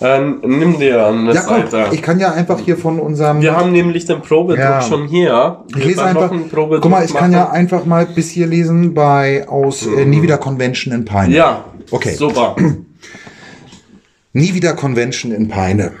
Ähm, 0.00 0.40
nimm 0.44 0.78
dir 0.78 1.06
eine 1.06 1.32
Ja, 1.34 1.40
komm, 1.42 1.68
Seite. 1.70 1.94
ich 1.94 2.02
kann 2.02 2.20
ja 2.20 2.32
einfach 2.32 2.58
hier 2.60 2.76
von 2.76 3.00
unserem. 3.00 3.40
Wir 3.40 3.56
haben 3.56 3.72
nämlich 3.72 4.04
den 4.04 4.20
Probedruck 4.20 4.58
Ja. 4.58 4.80
schon 4.82 5.08
hier. 5.08 5.64
Ich 5.68 5.84
lese 5.84 6.04
einfach. 6.04 6.30
Guck 6.52 6.88
mal, 6.90 7.04
ich 7.04 7.14
kann 7.14 7.32
ja 7.32 7.44
machen. 7.44 7.54
einfach 7.54 7.84
mal 7.86 8.06
bis 8.06 8.30
hier 8.30 8.46
lesen 8.46 8.92
bei 8.94 9.48
aus 9.48 9.86
äh, 9.86 10.04
Nie 10.04 10.20
wieder 10.22 10.36
Convention 10.38 10.92
in 10.94 11.04
Peine. 11.06 11.34
Ja, 11.34 11.64
Okay. 11.90 12.14
super. 12.14 12.56
Nie 14.32 14.52
wieder 14.54 14.74
Convention 14.74 15.32
in 15.32 15.48
Peine. 15.48 15.92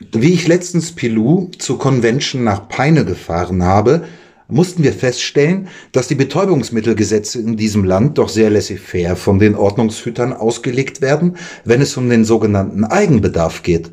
Wie 0.00 0.32
ich 0.32 0.48
letztens 0.48 0.92
Pilou 0.92 1.50
zur 1.58 1.78
Convention 1.78 2.42
nach 2.42 2.68
Peine 2.68 3.04
gefahren 3.04 3.62
habe, 3.62 4.04
mussten 4.48 4.82
wir 4.82 4.94
feststellen, 4.94 5.68
dass 5.92 6.08
die 6.08 6.14
Betäubungsmittelgesetze 6.14 7.38
in 7.38 7.58
diesem 7.58 7.84
Land 7.84 8.16
doch 8.16 8.30
sehr 8.30 8.48
laissez-faire 8.48 9.14
von 9.14 9.38
den 9.38 9.54
Ordnungshütern 9.54 10.32
ausgelegt 10.32 11.02
werden, 11.02 11.36
wenn 11.66 11.82
es 11.82 11.98
um 11.98 12.08
den 12.08 12.24
sogenannten 12.24 12.84
Eigenbedarf 12.84 13.62
geht. 13.62 13.92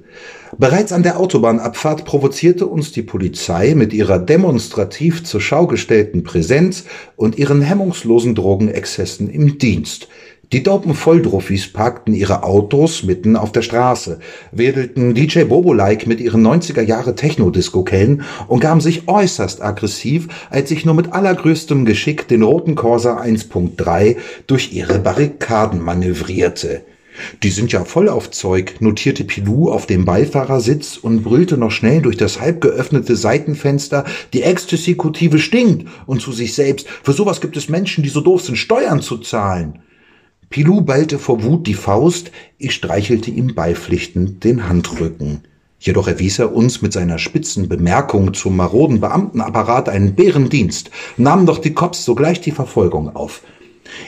Bereits 0.58 0.94
an 0.94 1.04
der 1.04 1.20
Autobahnabfahrt 1.20 2.06
provozierte 2.06 2.68
uns 2.68 2.94
die 2.94 3.04
Polizei 3.04 3.76
mit 3.76 3.92
ihrer 3.92 4.18
demonstrativ 4.18 5.26
zur 5.26 5.42
Schau 5.42 5.68
gestellten 5.68 6.24
Präsenz 6.24 6.86
und 7.18 7.38
ihren 7.38 7.62
hemmungslosen 7.62 8.34
Drogenexzessen 8.34 9.30
im 9.30 9.58
Dienst. 9.58 10.08
Die 10.54 10.64
Volldruffis 10.64 11.74
parkten 11.74 12.14
ihre 12.14 12.44
Autos 12.44 13.04
mitten 13.04 13.36
auf 13.36 13.52
der 13.52 13.64
Straße, 13.64 14.20
wedelten 14.54 15.14
DJ 15.14 15.44
Bobo-like 15.44 16.08
mit 16.08 16.22
ihren 16.22 16.42
90er 16.42 16.82
Jahre 16.82 17.16
Techno-Disco-Kellen 17.16 18.24
und 18.48 18.62
gaben 18.62 18.80
sich 18.80 19.10
äußerst 19.10 19.62
aggressiv, 19.62 20.30
als 20.50 20.72
ich 20.72 20.86
nur 20.86 20.96
mit 20.96 21.12
allergrößtem 21.12 21.84
Geschick 21.84 22.30
den 22.30 22.44
roten 22.44 22.76
Corsa 22.76 23.20
1.3 23.22 24.16
durch 24.48 24.72
ihre 24.72 25.00
Barrikaden 25.00 25.84
manövrierte. 25.84 26.84
Die 27.44 27.50
sind 27.50 27.74
ja 27.74 27.84
voll 27.84 28.08
auf 28.08 28.32
Zeug, 28.32 28.76
notierte 28.80 29.26
Pilou 29.26 29.70
auf 29.70 29.86
dem 29.86 30.06
Beifahrersitz 30.06 30.96
und 30.96 31.24
brüllte 31.24 31.58
noch 31.58 31.72
schnell 31.72 32.02
durch 32.02 32.16
das 32.16 32.40
halb 32.40 32.62
geöffnete 32.62 33.18
Seitenfenster, 33.18 34.06
die 34.32 34.44
Ecstasy-Kutive 34.44 35.40
stinkt 35.40 35.90
und 36.06 36.22
zu 36.22 36.32
sich 36.32 36.54
selbst, 36.54 36.88
für 37.04 37.12
sowas 37.12 37.42
gibt 37.42 37.58
es 37.58 37.68
Menschen, 37.68 38.02
die 38.02 38.10
so 38.10 38.22
doof 38.22 38.44
sind, 38.44 38.56
Steuern 38.56 39.02
zu 39.02 39.18
zahlen. 39.18 39.80
Pilou 40.50 40.80
ballte 40.82 41.20
vor 41.20 41.44
Wut 41.44 41.68
die 41.68 41.74
Faust, 41.74 42.32
ich 42.58 42.74
streichelte 42.74 43.32
ihm 43.32 43.54
beipflichtend 43.54 44.46
den 44.46 44.70
Handrücken. 44.70 45.42
Jedoch 45.78 46.08
erwies 46.08 46.40
er 46.40 46.56
uns 46.56 46.82
mit 46.82 46.94
seiner 46.94 47.20
spitzen 47.20 47.68
Bemerkung 47.68 48.34
zum 48.34 48.56
maroden 48.56 49.02
Beamtenapparat 49.02 49.90
einen 49.90 50.16
Bärendienst, 50.16 50.90
nahmen 51.18 51.46
doch 51.46 51.60
die 51.60 51.74
Cops 51.74 52.06
sogleich 52.06 52.40
die 52.40 52.52
Verfolgung 52.52 53.14
auf. 53.14 53.44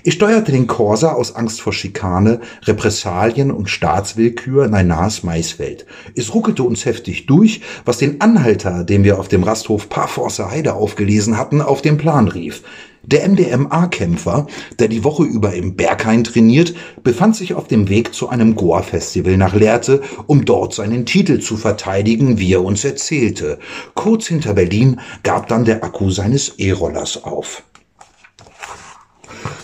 Ich 0.04 0.14
steuerte 0.14 0.52
den 0.52 0.68
Corsa 0.68 1.12
aus 1.12 1.36
Angst 1.36 1.62
vor 1.62 1.74
Schikane, 1.74 2.40
Repressalien 2.64 3.52
und 3.52 3.70
Staatswillkür 3.70 4.66
in 4.66 4.74
ein 4.74 4.88
nahes 4.88 5.24
Maisfeld. 5.24 5.86
Es 6.16 6.34
ruckelte 6.34 6.64
uns 6.64 6.86
heftig 6.86 7.26
durch, 7.26 7.62
was 7.86 7.98
den 7.98 8.22
Anhalter, 8.22 8.84
den 8.84 9.04
wir 9.04 9.20
auf 9.20 9.28
dem 9.28 9.44
Rasthof 9.44 9.90
Parforce 9.90 10.40
Heide 10.40 10.74
aufgelesen 10.74 11.38
hatten, 11.38 11.62
auf 11.62 11.82
den 11.82 11.98
Plan 11.98 12.28
rief. 12.28 12.64
Der 13.04 13.28
MDMA-Kämpfer, 13.28 14.48
der 14.78 14.88
die 14.88 15.04
Woche 15.04 15.24
über 15.24 15.54
im 15.54 15.76
Berghain 15.76 16.24
trainiert, 16.24 16.74
befand 17.04 17.36
sich 17.36 17.54
auf 17.54 17.68
dem 17.68 17.90
Weg 17.90 18.14
zu 18.14 18.30
einem 18.30 18.56
Goa-Festival 18.56 19.38
nach 19.38 19.54
Lehrte, 19.56 20.02
um 20.28 20.46
dort 20.46 20.74
seinen 20.74 21.06
Titel 21.06 21.40
zu 21.40 21.58
verteidigen, 21.58 22.40
wie 22.40 22.54
er 22.54 22.64
uns 22.64 22.84
erzählte. 22.84 23.60
Kurz 23.96 24.28
hinter 24.28 24.54
Berlin 24.54 25.00
gab 25.24 25.48
dann 25.48 25.66
der 25.66 25.84
Akku 25.84 26.12
seines 26.12 26.50
E-Rollers 26.60 27.24
auf. 27.24 27.64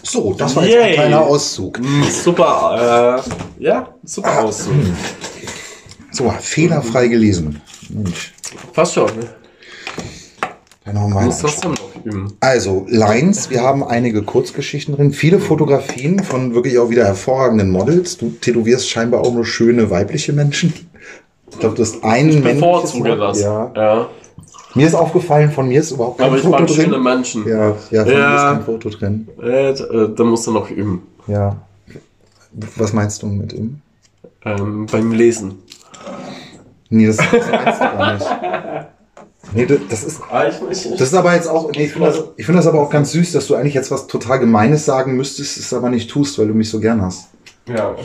So, 0.03 0.33
das 0.33 0.55
war 0.55 0.63
jetzt 0.65 0.75
ein 0.77 0.87
Yay. 0.87 0.93
kleiner 0.93 1.21
Auszug. 1.21 1.79
Mm, 1.79 2.03
Super, 2.03 3.23
äh, 3.59 3.63
ja, 3.63 3.95
super 4.03 4.29
Ah. 4.29 4.41
Auszug. 4.43 4.73
So, 6.11 6.29
fehlerfrei 6.39 7.07
gelesen. 7.07 7.61
Mensch, 7.89 8.33
Fast 8.71 8.93
schon. 8.93 9.07
Ne? 9.07 9.13
dann 9.13 9.19
haben 9.19 9.25
wir 9.25 9.25
Muss 9.25 9.25
einen 9.25 9.43
das 9.43 9.43
dann 10.05 10.43
noch 10.43 10.53
üben. 10.53 10.74
Also, 12.41 12.85
Lines, 12.87 13.49
wir 13.49 13.61
haben 13.63 13.83
einige 13.83 14.21
Kurzgeschichten 14.21 14.95
drin, 14.95 15.11
viele 15.11 15.39
Fotografien 15.39 16.21
von 16.23 16.53
wirklich 16.53 16.77
auch 16.77 16.89
wieder 16.89 17.05
hervorragenden 17.05 17.71
Models. 17.71 18.17
Du 18.17 18.29
tätowierst 18.29 18.87
scheinbar 18.89 19.21
auch 19.21 19.33
nur 19.33 19.45
schöne 19.45 19.89
weibliche 19.89 20.31
Menschen. 20.33 20.73
Ich 21.51 21.59
glaube, 21.59 21.75
du 21.75 21.81
hast 21.81 22.03
einen 22.03 22.27
männliches 22.43 22.59
Bevorzuge 22.61 23.15
das. 23.17 23.41
Ja. 23.41 23.71
ja. 23.75 24.09
Mir 24.75 24.85
ist 24.87 24.93
aufgefallen, 24.93 25.51
von 25.51 25.67
mir 25.67 25.79
ist 25.79 25.91
überhaupt 25.91 26.17
kein 26.19 26.27
Aber 26.27 26.35
ich 26.35 26.43
Foto 26.43 26.57
mag 26.59 26.67
drin. 26.67 26.75
schöne 26.75 26.99
Menschen. 26.99 27.47
Ja, 27.47 27.75
ja, 27.91 28.03
von 28.03 28.13
mir 28.13 28.19
Ja. 28.19 28.35
ist 28.35 28.55
kein 28.57 28.65
Foto 28.65 28.89
drin. 28.89 29.27
Äh, 29.41 29.73
da 30.15 30.23
musst 30.23 30.45
du 30.47 30.51
noch 30.51 30.69
üben. 30.69 31.01
Ja. 31.27 31.55
Was 32.75 32.93
meinst 32.93 33.21
du 33.23 33.27
mit 33.27 33.53
ihm? 33.53 33.81
Ähm, 34.43 34.85
beim 34.91 35.11
Lesen. 35.13 35.55
Nee, 36.89 37.07
das, 37.07 37.17
das 37.17 37.31
meinst 37.31 37.81
du 37.81 37.97
gar 37.97 38.13
nicht. 38.13 38.27
Nee, 39.53 39.65
das- 39.65 40.03
ist, 40.03 40.21
Ah, 40.31 40.45
das 40.45 40.85
ist 40.85 41.13
aber 41.13 41.35
jetzt 41.35 41.47
auch, 41.47 41.71
nee, 41.71 41.85
ich 41.85 41.91
finde 41.93 42.07
das, 42.07 42.23
ich 42.35 42.45
finde 42.45 42.59
das 42.59 42.67
aber 42.67 42.81
auch 42.81 42.89
ganz 42.89 43.11
süß, 43.11 43.31
dass 43.33 43.47
du 43.47 43.55
eigentlich 43.55 43.73
jetzt 43.73 43.91
was 43.91 44.07
total 44.07 44.39
Gemeines 44.39 44.85
sagen 44.85 45.15
müsstest, 45.15 45.57
es 45.57 45.73
aber 45.73 45.89
nicht 45.89 46.09
tust, 46.09 46.37
weil 46.39 46.47
du 46.47 46.53
mich 46.53 46.69
so 46.69 46.79
gern 46.79 47.01
hast. 47.01 47.27
ja. 47.67 47.95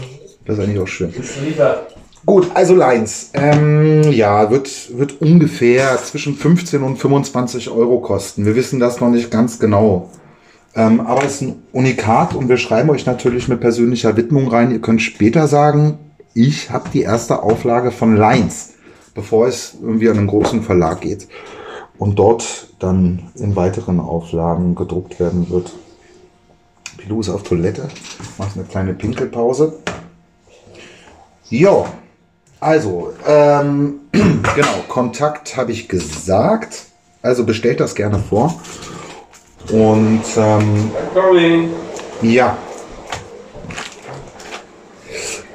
Das 0.47 0.57
ist 0.59 0.65
eigentlich 0.65 0.81
auch 0.81 0.89
schön. 0.89 1.13
Ist 1.15 1.35
lieber. 1.47 1.87
Gut, 2.27 2.51
also 2.55 2.75
Lines. 2.75 3.31
Ähm, 3.35 4.03
ja, 4.11 4.51
wird, 4.51 4.97
wird 4.99 5.21
ungefähr 5.21 5.97
zwischen 6.03 6.35
15 6.35 6.83
und 6.83 6.97
25 6.97 7.71
Euro 7.71 8.01
kosten. 8.01 8.47
Wir 8.47 8.57
wissen 8.57 8.81
das 8.81 9.01
noch 9.01 9.11
nicht 9.11 9.31
ganz 9.31 9.59
genau. 9.59 10.11
Ähm, 10.75 11.01
aber 11.01 11.25
es 11.25 11.35
ist 11.37 11.43
ein 11.43 11.63
Unikat 11.73 12.35
und 12.35 12.49
wir 12.49 12.57
schreiben 12.57 12.91
euch 12.91 13.05
natürlich 13.07 13.49
mit 13.49 13.61
persönlicher 13.61 14.17
Widmung 14.17 14.49
rein. 14.49 14.71
Ihr 14.73 14.81
könnt 14.81 15.03
später 15.03 15.47
sagen, 15.47 15.99
ich 16.35 16.71
habe 16.71 16.89
die 16.93 17.03
erste 17.03 17.43
Auflage 17.43 17.91
von 17.91 18.17
Lines, 18.17 18.71
bevor 19.15 19.47
es 19.47 19.75
irgendwie 19.81 20.09
an 20.09 20.19
einen 20.19 20.27
großen 20.27 20.63
Verlag 20.63 21.01
geht 21.01 21.29
und 21.99 22.19
dort 22.19 22.69
dann 22.79 23.31
in 23.35 23.57
weiteren 23.57 24.01
Auflagen 24.01 24.75
gedruckt 24.75 25.21
werden 25.21 25.51
wird. 25.51 25.73
Pilou 26.97 27.21
ist 27.21 27.29
auf 27.29 27.43
Toilette, 27.43 27.89
macht 28.39 28.57
eine 28.57 28.65
kleine 28.65 28.95
Pinkelpause. 28.95 29.75
Jo, 31.49 31.87
also, 32.61 33.15
ähm, 33.27 34.01
genau, 34.13 34.85
Kontakt 34.89 35.57
habe 35.57 35.73
ich 35.73 35.89
gesagt. 35.89 36.85
Also 37.23 37.45
bestellt 37.45 37.81
das 37.81 37.95
gerne 37.95 38.19
vor. 38.19 38.61
Und 39.71 40.23
ähm, 40.37 40.91
ja. 42.23 42.57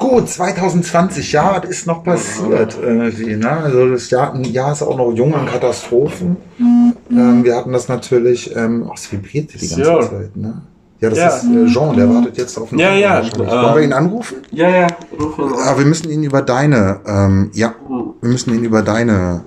Gut, 0.09 0.29
2020, 0.29 1.31
ja, 1.31 1.59
was 1.61 1.69
ist 1.69 1.87
noch 1.87 2.03
passiert? 2.03 2.77
Irgendwie, 2.81 3.35
ne? 3.37 3.49
Also 3.49 3.89
das 3.89 4.09
Jahr, 4.11 4.33
ein 4.33 4.43
Jahr 4.43 4.71
ist 4.71 4.83
auch 4.83 4.97
noch 4.97 5.11
jung 5.13 5.33
an 5.33 5.45
Katastrophen. 5.47 6.37
Ähm, 7.09 7.43
wir 7.43 7.55
hatten 7.55 7.71
das 7.71 7.87
natürlich, 7.87 8.55
ähm, 8.55 8.85
oh, 8.87 8.91
es 8.93 9.11
vibriert 9.11 9.51
die 9.53 9.67
ganze 9.67 9.81
Ja. 9.81 10.01
Zeit, 10.01 10.35
ne? 10.37 10.61
Ja, 11.01 11.09
das 11.09 11.19
Ja. 11.19 11.27
ist 11.29 11.43
äh, 11.45 11.65
Jean, 11.67 11.95
der 11.95 12.07
wartet 12.13 12.37
jetzt 12.37 12.57
auf 12.57 12.71
einen 12.71 12.79
Ja, 12.79 12.89
Anruf 12.89 13.01
ja, 13.01 13.43
ähm, 13.43 13.63
Wollen 13.63 13.75
wir 13.75 13.83
ihn 13.83 13.93
anrufen? 13.93 14.35
Ja, 14.51 14.69
ja. 14.69 14.87
Ruf 15.19 15.37
ihn 15.39 15.43
an. 15.45 15.53
Aber 15.67 15.79
wir 15.79 15.85
müssen 15.85 16.09
ihn 16.11 16.23
über 16.23 16.41
deine, 16.43 16.99
ähm, 17.07 17.49
ja, 17.53 17.73
wir 18.21 18.29
müssen 18.29 18.53
ihn 18.53 18.63
über 18.63 18.81
deine, 18.83 19.41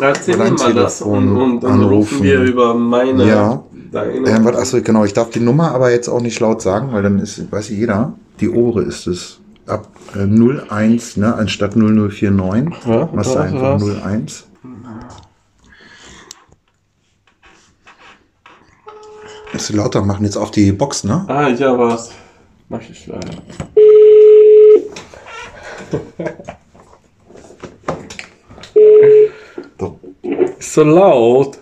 Erzähl 0.00 0.36
mir 0.36 0.50
mal 0.50 0.74
das 0.74 1.02
und, 1.02 1.36
und 1.36 1.60
dann 1.62 1.72
anrufen. 1.72 1.94
rufen 2.16 2.22
wir 2.22 2.40
über 2.40 2.74
meine. 2.74 3.26
Ja. 3.28 3.62
Deine. 3.92 4.28
ähm, 4.28 4.44
was, 4.44 4.56
achso, 4.56 4.80
genau, 4.82 5.04
ich 5.04 5.12
darf 5.12 5.30
die 5.30 5.38
Nummer 5.40 5.72
aber 5.72 5.90
jetzt 5.92 6.08
auch 6.08 6.20
nicht 6.20 6.40
laut 6.40 6.62
sagen, 6.62 6.88
weil 6.92 7.02
dann 7.02 7.18
ist, 7.20 7.52
weiß 7.52 7.68
jeder, 7.68 8.14
die 8.40 8.48
obere 8.48 8.82
ist 8.82 9.06
es. 9.06 9.40
Ab 9.66 9.88
äh, 10.14 10.26
01, 10.26 11.16
ne, 11.16 11.34
anstatt 11.34 11.74
0049. 11.76 12.86
Ja, 12.86 13.08
machst 13.12 13.30
du 13.30 13.34
was, 13.34 13.36
einfach 13.36 13.80
was? 13.80 14.04
01. 14.04 14.46
Musst 19.52 19.70
du 19.70 19.76
lauter 19.76 20.02
machen, 20.02 20.24
jetzt 20.24 20.36
auf 20.36 20.50
die 20.50 20.72
Box, 20.72 21.04
ne? 21.04 21.24
Ah, 21.28 21.48
ja, 21.48 21.78
was? 21.78 22.10
Mach 22.68 22.80
ich 22.80 23.06
leider. 23.06 23.30
So. 29.78 29.98
Ist 30.58 30.72
so 30.74 30.82
laut. 30.82 31.58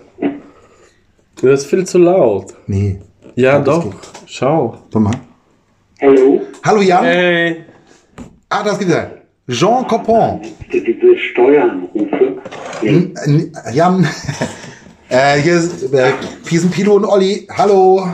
Das 1.36 1.60
ist 1.60 1.66
viel 1.66 1.86
zu 1.86 1.98
laut. 1.98 2.54
Nee. 2.66 3.00
Ja, 3.34 3.58
doch. 3.58 3.92
Schau. 4.26 4.78
Warte 4.84 5.00
mal. 5.00 5.14
Hallo? 6.00 6.40
Hallo 6.64 6.80
Jan. 6.80 7.04
Hey. 7.04 7.64
Ah, 8.54 8.62
das 8.62 8.78
gibt 8.78 8.90
er. 8.90 9.10
Jean 9.48 9.86
Copon. 9.86 10.42
Diese 10.70 11.18
Steueranrufe. 11.30 12.36
Hm, 12.80 13.14
äh, 13.26 13.72
Jan. 13.72 14.06
hier 15.42 15.54
ist 15.54 15.90
äh, 15.94 16.12
Piesen 16.44 16.70
Pilo 16.70 16.96
und 16.96 17.06
Olli. 17.06 17.46
Hallo. 17.56 18.06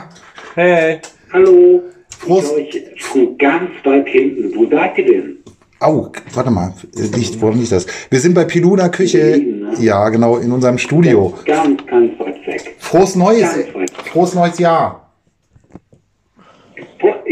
Hey. 0.55 1.01
Hallo? 1.33 1.83
Prost. 2.24 2.53
Ich 2.57 2.77
euch 2.77 3.03
von 3.03 3.37
ganz 3.37 3.70
weit 3.83 4.07
hinten. 4.07 4.55
Wo 4.55 4.64
seid 4.70 4.96
ihr 4.98 5.07
denn? 5.07 5.38
Au, 5.81 6.12
warte 6.35 6.51
mal, 6.53 6.72
nicht, 7.16 7.40
wo 7.40 7.51
liegt 7.51 7.72
das? 7.72 7.87
Wir 8.09 8.20
sind 8.20 8.35
bei 8.35 8.44
Piluna 8.44 8.88
Küche. 8.90 9.18
Berlin, 9.18 9.61
ne? 9.61 9.74
Ja, 9.81 10.09
genau, 10.09 10.37
in 10.37 10.53
unserem 10.53 10.79
Studio. 10.79 11.35
Ganz, 11.46 11.85
ganz 11.87 12.18
weit 12.20 12.46
weg. 12.46 12.77
Frohes 12.79 13.16
Neues, 13.16 13.42
Ganz 13.42 13.74
weit. 13.74 13.90
frohes 14.07 14.35
neues 14.35 14.59
Jahr. 14.61 15.08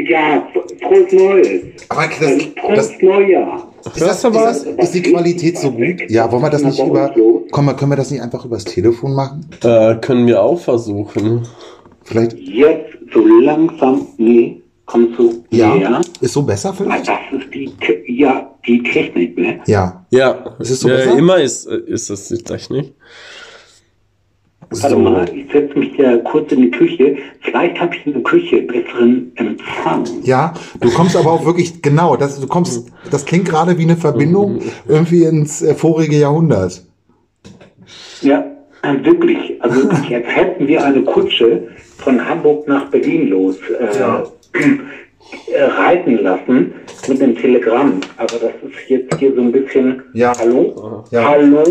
Ja, 0.09 0.47
frohes 0.83 1.13
Neues. 1.13 1.63
Aber 1.89 2.01
Also, 2.01 2.21
das, 2.21 2.43
frohes 2.61 2.77
das, 2.93 3.03
Neujahr. 3.03 3.73
ist, 3.85 3.87
das, 3.87 4.01
Hörst 4.01 4.25
du 4.25 4.29
ist, 4.29 4.37
das, 4.37 4.65
ist 4.65 4.95
die 4.95 5.03
Qualität 5.03 5.59
so 5.59 5.71
gut? 5.71 6.09
Ja, 6.11 6.31
wollen 6.31 6.43
wir 6.43 6.51
das 6.51 6.63
nicht 6.63 6.79
über. 6.79 7.15
Komm 7.51 7.65
mal, 7.67 7.75
können 7.75 7.93
wir 7.93 7.97
das 7.97 8.11
nicht 8.11 8.23
einfach 8.23 8.45
übers 8.45 8.65
Telefon 8.65 9.15
machen? 9.15 9.47
Äh, 9.63 9.97
können 9.97 10.27
wir 10.27 10.43
auch 10.43 10.59
versuchen. 10.61 11.47
Vielleicht. 12.05 12.35
Jetzt 12.39 12.93
so 13.13 13.25
langsam, 13.27 14.07
nee, 14.19 14.63
kommst 14.85 15.19
du 15.19 15.45
Ja. 15.51 15.75
näher. 15.75 16.01
Ist 16.21 16.33
so 16.35 16.43
besser 16.43 16.71
Ah, 16.71 16.75
vielleicht? 16.77 17.09
Das 17.09 17.19
ist 17.33 17.55
die, 17.55 17.73
ja, 18.07 18.55
die 18.67 18.83
Technik, 18.83 19.37
ne? 19.39 19.61
Ja. 19.67 20.05
Ja, 20.11 20.57
Ist 20.59 20.71
es 20.71 20.81
so 20.81 20.89
ja, 20.89 20.97
besser? 20.97 21.19
immer 21.19 21.39
ist, 21.39 21.67
ist 21.67 22.11
das 22.11 22.29
die 22.29 22.39
Technik. 22.39 22.95
Warte 24.71 24.89
So. 24.91 24.99
mal, 24.99 25.29
ich 25.33 25.51
setze 25.53 25.79
mich 25.79 25.97
ja 25.97 26.17
kurz 26.19 26.51
in 26.53 26.63
die 26.63 26.71
Küche. 26.71 27.17
Vielleicht 27.41 27.81
habe 27.81 27.95
ich 27.95 28.05
in 28.07 28.15
der 28.15 28.23
Küche 28.23 28.63
besseren 28.63 29.31
Empfang. 29.37 30.05
Ja, 30.23 30.55
du 30.81 30.91
kommst 30.91 31.17
aber 31.17 31.31
auch 31.33 31.45
wirklich 31.45 31.81
genau. 31.83 32.17
Das, 32.17 32.41
du 32.41 32.47
kommst. 32.49 32.91
Das 33.11 33.25
klingt 33.25 33.45
gerade 33.49 33.79
wie 33.79 33.83
eine 33.85 33.97
Verbindung 33.97 34.59
irgendwie 34.89 35.23
ins 35.25 35.63
äh, 35.63 35.75
vorige 35.75 36.17
Jahrhundert. 36.17 36.83
Ja, 38.23 38.45
äh, 38.83 39.05
wirklich. 39.05 39.63
Also 39.63 39.89
jetzt 40.09 40.29
hätten 40.35 40.67
wir 40.67 40.85
eine 40.85 41.03
Kutsche 41.03 41.69
von 41.99 42.27
Hamburg 42.29 42.67
nach 42.67 42.87
Berlin 42.91 43.29
los 43.29 43.57
äh, 43.71 43.99
Ja. 43.99 44.25
äh, 45.53 45.63
reiten 45.63 46.19
lassen 46.23 46.73
mit 47.09 47.23
einem 47.23 47.37
Telegramm. 47.37 48.01
Aber 48.17 48.27
das 48.27 48.53
ist 48.69 48.89
jetzt 48.89 49.17
hier 49.19 49.33
so 49.35 49.41
ein 49.43 49.53
bisschen. 49.53 50.03
Ja. 50.13 50.33
Hallo? 50.39 51.05
Ja. 51.13 51.29
Hallo? 51.29 51.63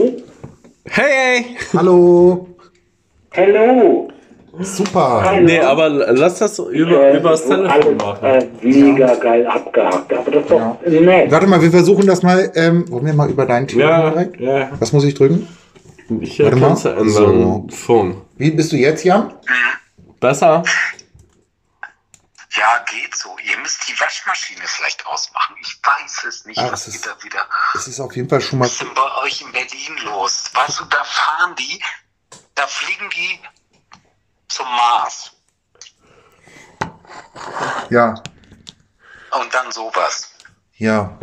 Hey! 0.86 1.46
Hallo. 1.76 2.48
Hallo? 3.36 4.08
Super. 4.60 5.22
Hallo? 5.26 5.42
Nee, 5.42 5.60
aber 5.60 5.90
lass 5.90 6.40
das 6.40 6.60
über, 6.60 7.08
Äh, 7.14 7.18
übers 7.18 7.44
so 7.44 7.50
Telefon 7.56 7.70
alles, 7.72 8.02
machen. 8.04 8.24
Äh, 8.26 8.48
mega 8.62 9.16
geil 9.16 9.46
abgehakt. 9.48 10.14
Aber 10.14 10.32
das 10.32 10.44
ist 10.44 10.52
doch 10.52 10.82
nett. 10.86 11.32
Warte 11.32 11.48
mal, 11.48 11.62
wir 11.62 11.72
versuchen 11.72 12.08
das 12.08 12.24
mal. 12.24 12.52
Ähm, 12.56 12.90
wollen 12.90 13.06
wir 13.06 13.14
mal 13.14 13.30
über 13.30 13.46
dein 13.46 13.68
Telefon 13.68 13.90
Ja, 13.92 14.10
direkt? 14.12 14.40
ja. 14.40 14.70
Was 14.80 14.94
muss 14.94 15.04
ich 15.04 15.14
drücken? 15.14 15.48
Ich 16.22 16.40
Warte 16.40 16.52
kann 16.52 16.60
mal. 16.62 16.74
es 16.74 16.86
ändern. 16.86 17.10
So. 17.10 17.68
Phone. 17.76 18.22
Wie 18.38 18.52
bist 18.52 18.72
du 18.72 18.78
jetzt, 18.78 19.04
Jan? 19.04 19.34
Besser? 20.22 20.64
Ja, 22.58 22.86
geht 22.90 23.14
so. 23.14 23.30
Ihr 23.52 23.58
müsst 23.62 23.86
die 23.90 24.00
Waschmaschine 24.00 24.62
vielleicht 24.64 25.06
ausmachen. 25.06 25.56
Ich 25.62 25.78
weiß 25.84 26.24
es 26.30 26.46
nicht, 26.46 26.58
Ah, 26.60 26.70
was 26.72 26.88
ist- 26.88 27.06
ihr 27.06 27.12
da 27.12 27.22
wieder. 27.26 27.42
Es 27.74 27.88
ist 27.90 28.00
auf 28.00 28.16
jeden 28.16 28.30
Fall 28.30 28.40
schon 28.40 28.60
mal. 28.60 28.66
Was 28.66 28.72
ist 28.74 28.82
denn 28.84 28.88
bei 28.96 29.24
euch 29.26 29.42
in 29.42 29.52
Berlin 29.52 29.98
los? 30.06 30.46
Weißt 30.54 30.80
du, 30.80 30.86
da 30.86 31.04
fahren 31.04 31.54
die, 31.60 31.82
da 32.56 32.68
fliegen 32.68 33.10
die 33.12 33.40
zum 34.48 34.66
Mars. 34.68 35.32
Ja, 37.90 38.16
Und 39.32 39.54
dann 39.54 39.72
sowas. 39.72 40.32
ja. 40.78 41.18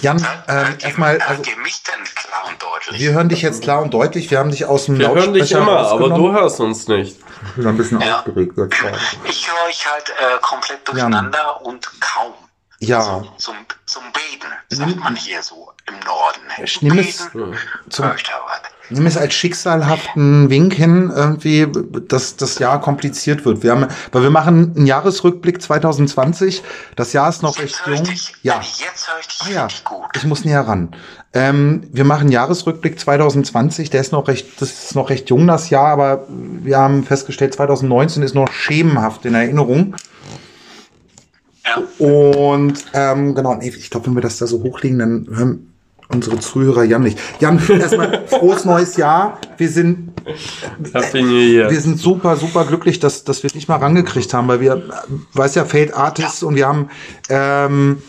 Jan, 0.00 0.18
ähm, 0.48 0.76
erstmal, 0.80 1.14
hört 1.14 1.28
also 1.28 1.42
ihr 1.50 1.56
mich 1.56 1.82
denn 1.82 2.04
klar 2.14 2.44
und 2.46 2.62
deutlich? 2.62 3.00
wir 3.00 3.12
hören 3.12 3.28
dich 3.28 3.42
jetzt 3.42 3.62
klar 3.62 3.82
und 3.82 3.92
deutlich. 3.92 4.30
Wir 4.30 4.38
haben 4.38 4.50
dich 4.50 4.64
aus 4.66 4.84
dem 4.86 4.98
Wir 4.98 5.08
hören 5.08 5.32
dich 5.32 5.50
immer, 5.50 5.78
aber 5.90 6.10
du 6.10 6.32
hörst 6.32 6.60
uns 6.60 6.86
nicht. 6.86 7.18
Ich 7.48 7.54
bin 7.56 7.66
ein 7.66 7.76
bisschen 7.76 8.00
Ja. 8.00 8.18
aufgeregt. 8.18 8.52
Ich 9.24 9.50
höre 9.50 9.66
euch 9.66 9.86
halt 9.90 10.10
äh, 10.10 10.38
komplett 10.42 10.86
durcheinander 10.86 11.60
und 11.62 11.88
kaum. 12.00 12.34
Ja, 12.88 13.02
So, 13.02 13.28
zum, 13.38 13.54
zum 13.86 14.02
Beten, 14.12 14.52
sagt 14.68 14.96
man 15.00 15.16
hier 15.16 15.42
so 15.42 15.70
im 15.86 15.94
Norden. 16.06 16.40
Ich 16.62 16.80
nehme 16.82 17.00
es 17.00 17.24
Beten, 17.30 17.54
zum- 17.90 18.10
nimm 18.90 19.06
es 19.06 19.16
als 19.16 19.34
schicksalhaften 19.34 20.50
Wink 20.50 20.74
hin, 20.74 21.10
irgendwie, 21.14 21.66
dass 22.08 22.36
das 22.36 22.58
Jahr 22.58 22.80
kompliziert 22.80 23.44
wird. 23.44 23.62
Wir 23.62 23.72
haben, 23.72 23.86
weil 24.12 24.22
wir 24.22 24.30
machen 24.30 24.72
einen 24.76 24.86
Jahresrückblick 24.86 25.60
2020. 25.60 26.62
Das 26.96 27.12
Jahr 27.12 27.28
ist 27.28 27.42
noch 27.42 27.58
recht 27.58 27.74
Jetzt 27.76 27.88
ich 27.88 27.94
jung. 27.98 28.04
dich. 28.04 28.32
Ja. 28.42 28.60
Jetzt 28.60 29.08
höre 29.08 29.18
ich 29.20 29.26
dich 29.28 29.42
Ah 29.46 29.50
ja, 29.50 29.68
gut. 29.84 30.06
ich 30.14 30.24
muss 30.24 30.44
näher 30.44 30.60
ran. 30.66 30.94
Ähm, 31.32 31.88
wir 31.92 32.04
machen 32.04 32.22
einen 32.22 32.32
Jahresrückblick 32.32 32.98
2020, 33.00 33.90
der 33.90 34.00
ist 34.02 34.12
noch 34.12 34.28
recht, 34.28 34.60
das 34.60 34.70
ist 34.70 34.94
noch 34.94 35.10
recht 35.10 35.28
jung, 35.30 35.46
das 35.48 35.68
Jahr, 35.70 35.88
aber 35.88 36.24
wir 36.28 36.78
haben 36.78 37.02
festgestellt, 37.04 37.54
2019 37.54 38.22
ist 38.22 38.34
noch 38.34 38.52
schemenhaft 38.52 39.24
in 39.24 39.34
Erinnerung. 39.34 39.96
Ja. 41.64 41.82
Und 41.98 42.84
ähm, 42.92 43.34
genau, 43.34 43.54
nee, 43.54 43.68
ich 43.68 43.90
glaube, 43.90 44.06
wenn 44.06 44.14
wir 44.14 44.20
das 44.22 44.38
da 44.38 44.46
so 44.46 44.62
hochlegen, 44.62 44.98
dann 44.98 45.26
hören 45.30 45.74
unsere 46.08 46.38
Zuhörer 46.38 46.84
Jan 46.84 47.02
nicht. 47.02 47.18
Jan, 47.40 47.60
erstmal 47.68 48.26
frohes 48.26 48.64
neues 48.64 48.96
Jahr. 48.96 49.38
Wir 49.56 49.68
sind 49.68 50.12
Year. 51.14 51.70
wir 51.70 51.80
sind 51.80 51.98
super, 51.98 52.36
super 52.36 52.64
glücklich, 52.64 53.00
dass, 53.00 53.24
dass 53.24 53.42
wir 53.42 53.48
es 53.48 53.54
nicht 53.54 53.68
mal 53.68 53.76
rangekriegt 53.76 54.32
haben, 54.32 54.48
weil 54.48 54.60
wir, 54.60 54.76
äh, 54.76 54.80
weiß 55.32 55.54
ja, 55.54 55.64
Fade 55.64 55.94
Artists 55.94 56.42
und 56.42 56.54
wir 56.54 56.66
haben 56.66 56.88
ähm, 57.28 58.02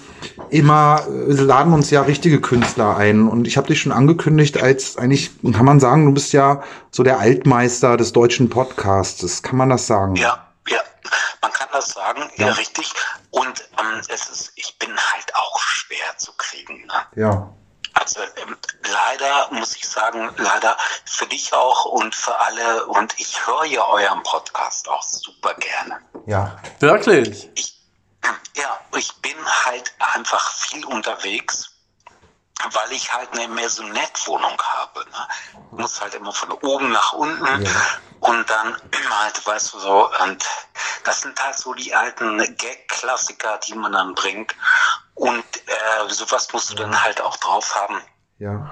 immer, 0.50 1.02
äh, 1.10 1.34
laden 1.34 1.74
uns 1.74 1.89
ja 1.89 2.02
richtige 2.02 2.39
Künstler 2.39 2.98
ein. 2.98 3.28
Und 3.28 3.48
ich 3.48 3.58
habe 3.58 3.68
dich 3.68 3.82
schon 3.82 3.91
angekündigt, 3.91 4.62
als 4.62 4.98
eigentlich, 4.98 5.32
kann 5.54 5.65
man 5.65 5.80
sagen, 5.80 6.06
du 6.06 6.13
bist 6.13 6.34
ja 6.34 6.63
so 6.91 7.04
der 7.04 7.20
Altmeister 7.20 7.98
des 7.98 8.13
deutschen 8.13 8.50
Podcasts. 8.50 9.41
Kann 9.41 9.58
man 9.58 9.70
das 9.70 9.88
sagen? 9.88 10.15
Ja, 10.15 10.44
ja, 10.67 10.82
man 11.41 11.51
kann 11.54 11.69
das 11.71 11.89
sagen, 11.89 12.30
ja, 12.38 12.47
Ja. 12.47 12.54
richtig. 12.54 12.91
Und 13.32 13.63
ähm, 13.80 14.01
es 14.10 14.28
ist, 14.30 14.51
ich 14.56 14.78
bin 14.80 14.95
halt 14.97 15.36
auch 15.36 15.60
schwer 15.60 16.17
zu 16.17 16.34
kriegen. 16.34 16.86
Ne? 16.86 17.06
Ja. 17.15 17.49
Also 17.93 18.19
ähm, 18.21 18.58
leider 18.91 19.49
muss 19.51 19.75
ich 19.75 19.88
sagen, 19.88 20.34
leider 20.38 20.78
für 21.06 21.28
dich 21.28 21.54
auch 21.54 21.86
und 21.86 22.13
für 22.13 22.38
alle. 22.39 22.86
Und 22.88 23.13
ich 23.17 23.45
höre 23.47 23.63
ja 23.65 23.86
euren 23.86 24.21
Podcast 24.23 24.89
auch 24.89 25.01
super 25.04 25.54
gerne. 25.56 25.99
Ja. 26.25 26.58
Wirklich? 26.80 27.49
Ich, 27.56 27.80
ja, 28.56 28.80
ich 28.97 29.13
bin 29.21 29.36
halt 29.65 29.93
einfach 29.99 30.51
viel 30.51 30.84
unterwegs, 30.86 31.71
weil 32.72 32.91
ich 32.91 33.12
halt 33.13 33.32
eine 33.34 33.48
Maisonette-Wohnung 33.50 34.62
habe. 34.62 35.06
Ne? 35.10 35.28
Ich 35.54 35.80
muss 35.80 36.02
halt 36.02 36.13
immer 36.15 36.34
von 36.34 36.52
oben 36.52 36.91
nach 36.91 37.13
unten 37.13 37.63
Ja. 37.63 37.72
und 38.22 38.50
dann 38.50 38.76
halt, 39.20 39.46
weißt 39.46 39.74
du 39.74 39.80
so, 39.80 40.10
und 40.24 40.46
das 41.04 41.22
sind 41.22 41.41
halt 41.44 41.58
so 41.58 41.74
die 41.74 41.94
alten 41.94 42.38
Gag-Klassiker, 42.58 43.60
die 43.60 43.76
man 43.76 43.91
dann 43.91 44.15
bringt. 44.15 44.56
Und 45.13 45.44
äh, 45.68 46.10
sowas 46.10 46.52
musst 46.54 46.72
du 46.72 46.76
dann 46.76 47.04
halt 47.04 47.22
auch 47.22 47.38
drauf 47.38 47.76
haben. 47.76 48.02
Ja. 48.39 48.72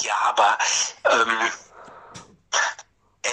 Ja, 0.00 0.14
aber 0.24 0.58
ähm, 1.04 1.38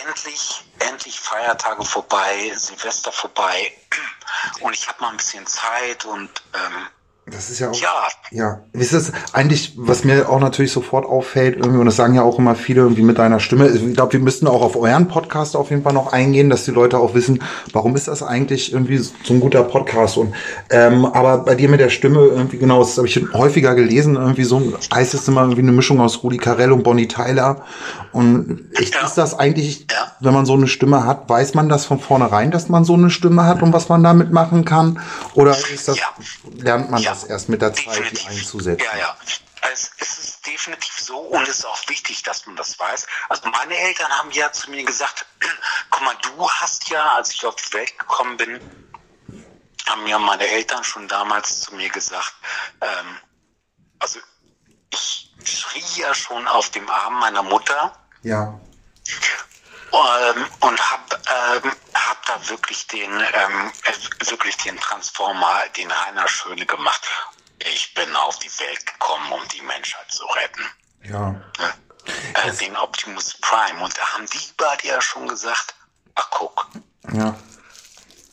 endlich, 0.05 0.63
endlich 0.79 1.19
Feiertage 1.19 1.83
vorbei, 1.83 2.51
Silvester 2.55 3.11
vorbei 3.11 3.71
und 4.61 4.73
ich 4.73 4.87
habe 4.87 5.01
mal 5.01 5.09
ein 5.09 5.17
bisschen 5.17 5.45
Zeit 5.47 6.05
und 6.05 6.29
ähm, 6.53 6.87
Das 7.27 7.49
ist 7.49 7.57
ja 7.59 7.71
auch. 7.71 7.75
ja, 7.81 7.89
Ja, 8.31 8.59
ist 8.73 8.93
das 8.93 9.11
eigentlich, 9.33 9.73
was 9.77 10.03
mir 10.03 10.29
auch 10.29 10.39
natürlich 10.39 10.71
sofort 10.71 11.05
auffällt, 11.07 11.55
irgendwie, 11.57 11.79
und 11.79 11.87
das 11.87 11.95
sagen 11.95 12.13
ja 12.13 12.21
auch 12.21 12.37
immer 12.37 12.53
viele 12.53 12.81
irgendwie 12.81 13.01
mit 13.01 13.17
deiner 13.17 13.39
Stimme, 13.39 13.67
ich 13.67 13.93
glaube, 13.95 14.13
wir 14.13 14.19
müssten 14.19 14.45
auch 14.47 14.61
auf 14.61 14.75
euren 14.75 15.07
Podcast 15.07 15.55
auf 15.55 15.71
jeden 15.71 15.81
Fall 15.81 15.93
noch 15.93 16.13
eingehen, 16.13 16.51
dass 16.51 16.65
die 16.65 16.71
Leute 16.71 16.99
auch 16.99 17.15
wissen, 17.15 17.41
warum 17.73 17.95
ist 17.95 18.07
das 18.07 18.21
eigentlich 18.21 18.71
irgendwie 18.73 18.97
so 18.99 19.11
ein 19.29 19.39
guter 19.39 19.63
Podcast 19.63 20.17
und 20.17 20.35
ähm, 20.69 21.05
aber 21.05 21.39
bei 21.39 21.55
dir 21.55 21.67
mit 21.67 21.79
der 21.79 21.89
Stimme 21.89 22.19
irgendwie 22.19 22.57
genau, 22.59 22.77
das 22.79 22.95
habe 22.97 23.07
ich 23.07 23.19
häufiger 23.33 23.73
gelesen, 23.73 24.17
irgendwie 24.17 24.43
so 24.43 24.73
heißt 24.93 25.15
es 25.15 25.27
immer 25.27 25.41
irgendwie 25.41 25.61
eine 25.63 25.71
Mischung 25.71 25.99
aus 26.01 26.21
Rudi 26.21 26.37
Carell 26.37 26.71
und 26.71 26.83
Bonnie 26.83 27.07
Tyler 27.07 27.63
und 28.11 28.65
ich, 28.79 28.93
Ja. 28.93 29.03
ist 29.03 29.17
das 29.17 29.37
eigentlich, 29.37 29.87
Ja. 29.91 30.11
wenn 30.19 30.33
man 30.35 30.45
so 30.45 30.53
eine 30.53 30.67
Stimme 30.67 31.05
hat, 31.05 31.27
weiß 31.27 31.55
man 31.55 31.69
das 31.69 31.85
von 31.85 31.99
vornherein, 31.99 32.51
dass 32.51 32.69
man 32.69 32.85
so 32.85 32.93
eine 32.93 33.09
Stimme 33.09 33.45
hat 33.45 33.63
und 33.63 33.73
was 33.73 33.89
man 33.89 34.03
damit 34.03 34.31
machen 34.31 34.63
kann 34.63 34.99
oder 35.33 35.51
ist 35.73 35.87
das, 35.87 35.97
Ja. 35.97 36.03
lernt 36.61 36.91
man 36.91 37.01
Ja. 37.01 37.14
Das 37.15 37.23
erst 37.29 37.49
mit 37.49 37.61
der 37.61 37.73
Zeit, 37.73 38.11
die 38.11 38.25
einzusetzen? 38.27 38.85
Ja, 38.93 38.97
ja. 38.97 39.17
Es, 39.73 39.91
es 39.97 40.17
ist 40.19 40.45
definitiv 40.45 40.93
so 40.99 41.17
und 41.17 41.47
es 41.47 41.59
ist 41.59 41.65
auch 41.65 41.89
wichtig, 41.89 42.21
dass 42.23 42.45
man 42.45 42.55
das 42.55 42.77
weiß. 42.79 43.07
Also 43.29 43.49
meine 43.49 43.75
Eltern 43.75 44.11
haben 44.11 44.31
ja 44.31 44.51
zu 44.51 44.69
mir 44.69 44.83
gesagt, 44.83 45.25
guck 45.89 46.03
mal, 46.03 46.15
du 46.21 46.49
hast 46.49 46.89
ja, 46.89 47.15
als 47.15 47.31
ich 47.31 47.45
auf 47.45 47.55
die 47.55 47.73
Welt 47.73 47.97
gekommen 47.97 48.37
bin, 48.37 48.59
haben 49.87 50.07
ja 50.07 50.19
meine 50.19 50.47
Eltern 50.47 50.83
schon 50.83 51.07
damals 51.07 51.61
zu 51.61 51.75
mir 51.75 51.89
gesagt, 51.89 52.33
ähm, 52.81 53.17
also 53.99 54.19
ich 54.91 55.31
schrie 55.43 56.01
ja 56.01 56.13
schon 56.13 56.47
auf 56.47 56.69
dem 56.71 56.89
Arm 56.89 57.19
meiner 57.19 57.43
Mutter 57.43 57.95
Ja. 58.23 58.59
ähm, 59.91 60.45
und 60.61 60.91
hab, 60.91 61.13
ähm, 61.13 61.71
hab 61.71 61.84
da 62.25 62.49
wirklich 62.49 62.87
den, 62.87 63.11
ähm, 63.11 63.71
äh, 63.83 64.29
wirklich 64.29 64.57
den 64.57 64.77
Transformer, 64.77 65.63
den 65.77 65.91
Heiner 66.05 66.27
Schöne 66.27 66.65
gemacht. 66.65 67.01
Ich 67.59 67.93
bin 67.93 68.15
auf 68.15 68.39
die 68.39 68.51
Welt 68.59 68.85
gekommen, 68.85 69.31
um 69.31 69.47
die 69.49 69.61
Menschheit 69.61 70.11
zu 70.11 70.25
retten. 70.25 70.65
Ja. 71.03 71.41
Äh, 72.33 72.51
den 72.53 72.75
Optimus 72.75 73.35
Prime. 73.41 73.83
Und 73.83 73.97
da 73.97 74.13
haben 74.13 74.25
die 74.27 74.39
beide 74.57 74.87
ja 74.87 75.01
schon 75.01 75.27
gesagt, 75.27 75.75
ach 76.15 76.27
guck, 76.31 76.67
Ja. 77.13 77.35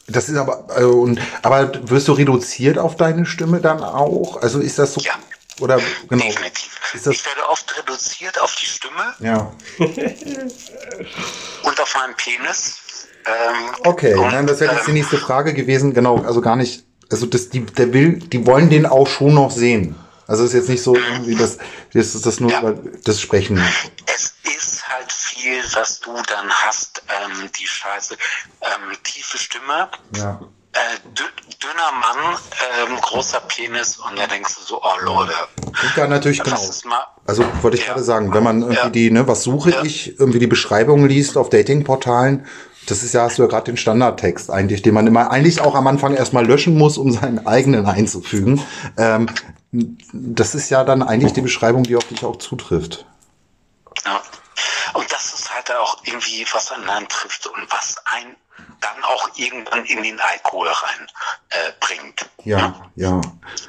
Das 0.08 0.28
ist 0.28 0.36
aber, 0.36 0.66
äh, 0.76 0.84
und, 0.84 1.20
aber 1.42 1.88
wirst 1.88 2.08
du 2.08 2.12
reduziert 2.12 2.76
auf 2.76 2.96
deine 2.96 3.24
Stimme 3.24 3.60
dann 3.60 3.82
auch? 3.82 4.42
Also 4.42 4.60
ist 4.60 4.78
das 4.78 4.94
so? 4.94 5.00
Ja. 5.00 5.14
Oder, 5.60 5.80
genau. 6.08 6.24
definitiv. 6.24 6.72
Ist 6.92 7.06
das, 7.06 7.14
ich 7.14 7.24
werde 7.24 7.48
oft 7.48 7.78
reduziert 7.78 8.38
auf 8.40 8.54
die 8.56 8.66
Stimme 8.66 9.14
ja. 9.20 9.52
und 11.62 11.80
auf 11.80 11.94
meinen 11.94 12.16
Penis. 12.16 12.81
Ähm, 13.26 13.74
Okay, 13.84 14.14
und, 14.14 14.30
nein, 14.32 14.46
das 14.46 14.60
wäre 14.60 14.74
jetzt 14.74 14.86
die 14.86 14.90
ähm, 14.90 14.96
nächste 14.98 15.18
Frage 15.18 15.54
gewesen. 15.54 15.94
Genau, 15.94 16.18
also 16.22 16.40
gar 16.40 16.56
nicht. 16.56 16.84
Also 17.10 17.26
das, 17.26 17.50
die, 17.50 17.60
der 17.66 17.92
will, 17.92 18.14
die 18.18 18.46
wollen 18.46 18.70
den 18.70 18.86
auch 18.86 19.06
schon 19.06 19.34
noch 19.34 19.50
sehen. 19.50 19.96
Also 20.26 20.44
es 20.44 20.50
ist 20.50 20.54
jetzt 20.60 20.68
nicht 20.70 20.82
so 20.82 20.94
irgendwie 20.96 21.34
das, 21.34 21.58
das 21.92 22.14
ist 22.14 22.24
das 22.24 22.40
nur 22.40 22.50
Ja. 22.50 22.60
über 22.60 22.74
das 23.04 23.20
Sprechen. 23.20 23.62
es 24.06 24.34
ist 24.56 24.88
halt 24.88 25.12
viel, 25.12 25.62
was 25.74 26.00
du 26.00 26.12
dann 26.26 26.48
hast, 26.50 27.02
ähm, 27.08 27.50
die 27.60 27.66
Scheiße, 27.66 28.14
ähm, 28.62 28.96
tiefe 29.02 29.36
Stimme, 29.36 29.88
Ja. 30.16 30.40
äh, 30.72 30.78
dü- 31.14 31.58
dünner 31.62 31.92
Mann, 32.00 32.38
ähm, 32.88 32.96
großer 33.02 33.40
Penis 33.40 33.98
und 33.98 34.18
da 34.18 34.26
denkst 34.26 34.54
du 34.54 34.62
so, 34.62 34.80
oh 34.82 35.04
Leute, 35.04 35.34
Ja, 35.96 36.06
natürlich 36.06 36.42
genau. 36.42 36.56
Also 37.26 37.44
wollte 37.60 37.76
ich 37.76 37.82
Ja. 37.86 37.92
gerade 37.92 38.04
sagen, 38.04 38.32
wenn 38.32 38.42
man 38.42 38.60
irgendwie 38.62 38.76
Ja. 38.82 38.88
die, 38.90 39.10
ne, 39.10 39.26
was 39.28 39.42
suche 39.42 39.74
ich, 39.84 40.18
irgendwie 40.18 40.38
die 40.38 40.46
Beschreibung 40.46 41.06
liest 41.06 41.36
auf 41.36 41.50
Datingportalen, 41.50 42.46
das 42.86 43.02
ist 43.02 43.12
ja, 43.14 43.22
hast 43.22 43.38
du 43.38 43.42
ja 43.42 43.48
gerade 43.48 43.64
den 43.64 43.76
Standardtext 43.76 44.50
eigentlich, 44.50 44.82
den 44.82 44.94
man 44.94 45.06
immer 45.06 45.30
eigentlich 45.30 45.60
auch 45.60 45.74
am 45.74 45.86
Anfang 45.86 46.14
erstmal 46.14 46.46
löschen 46.46 46.76
muss, 46.76 46.98
um 46.98 47.12
seinen 47.12 47.46
eigenen 47.46 47.86
einzufügen. 47.86 48.62
Ähm, 48.96 49.28
das 50.12 50.54
ist 50.54 50.70
ja 50.70 50.84
dann 50.84 51.02
eigentlich 51.02 51.32
die 51.32 51.40
Beschreibung, 51.40 51.84
die 51.84 51.96
auf 51.96 52.04
dich 52.04 52.24
auch 52.24 52.36
zutrifft. 52.36 53.06
Ja. 54.04 54.20
Und 54.94 55.10
das 55.10 55.32
ist 55.32 55.54
halt 55.54 55.70
auch 55.72 55.98
irgendwie, 56.04 56.44
was 56.52 56.70
einen 56.72 56.86
dann 56.86 57.08
trifft 57.08 57.46
und 57.46 57.66
was 57.70 57.96
einen 58.04 58.36
dann 58.80 59.02
auch 59.04 59.30
irgendwann 59.36 59.84
in 59.84 60.02
den 60.02 60.18
Alkohol 60.20 60.68
rein 60.68 61.06
äh, 61.50 61.72
bringt. 61.80 62.28
Ja, 62.44 62.74
ja. 62.96 63.20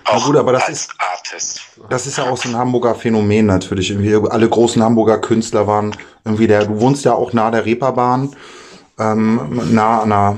Na 0.05 0.11
Auch 0.11 0.25
gut, 0.25 0.35
aber 0.35 0.53
das 0.53 0.69
ist, 0.69 0.91
Artist. 0.97 1.61
das 1.89 2.07
ist 2.07 2.17
ja 2.17 2.25
auch 2.25 2.37
so 2.37 2.49
ein 2.49 2.57
Hamburger 2.57 2.95
Phänomen 2.95 3.45
natürlich. 3.45 3.91
Irgendwie 3.91 4.29
alle 4.29 4.49
großen 4.49 4.83
Hamburger 4.83 5.19
Künstler 5.19 5.67
waren 5.67 5.95
irgendwie 6.25 6.47
der, 6.47 6.65
du 6.65 6.79
wohnst 6.79 7.05
ja 7.05 7.13
auch 7.13 7.33
nah 7.33 7.51
der 7.51 7.65
Reeperbahn, 7.65 8.35
ähm, 8.99 9.73
nah 9.73 10.01
an 10.01 10.11
einer, 10.11 10.37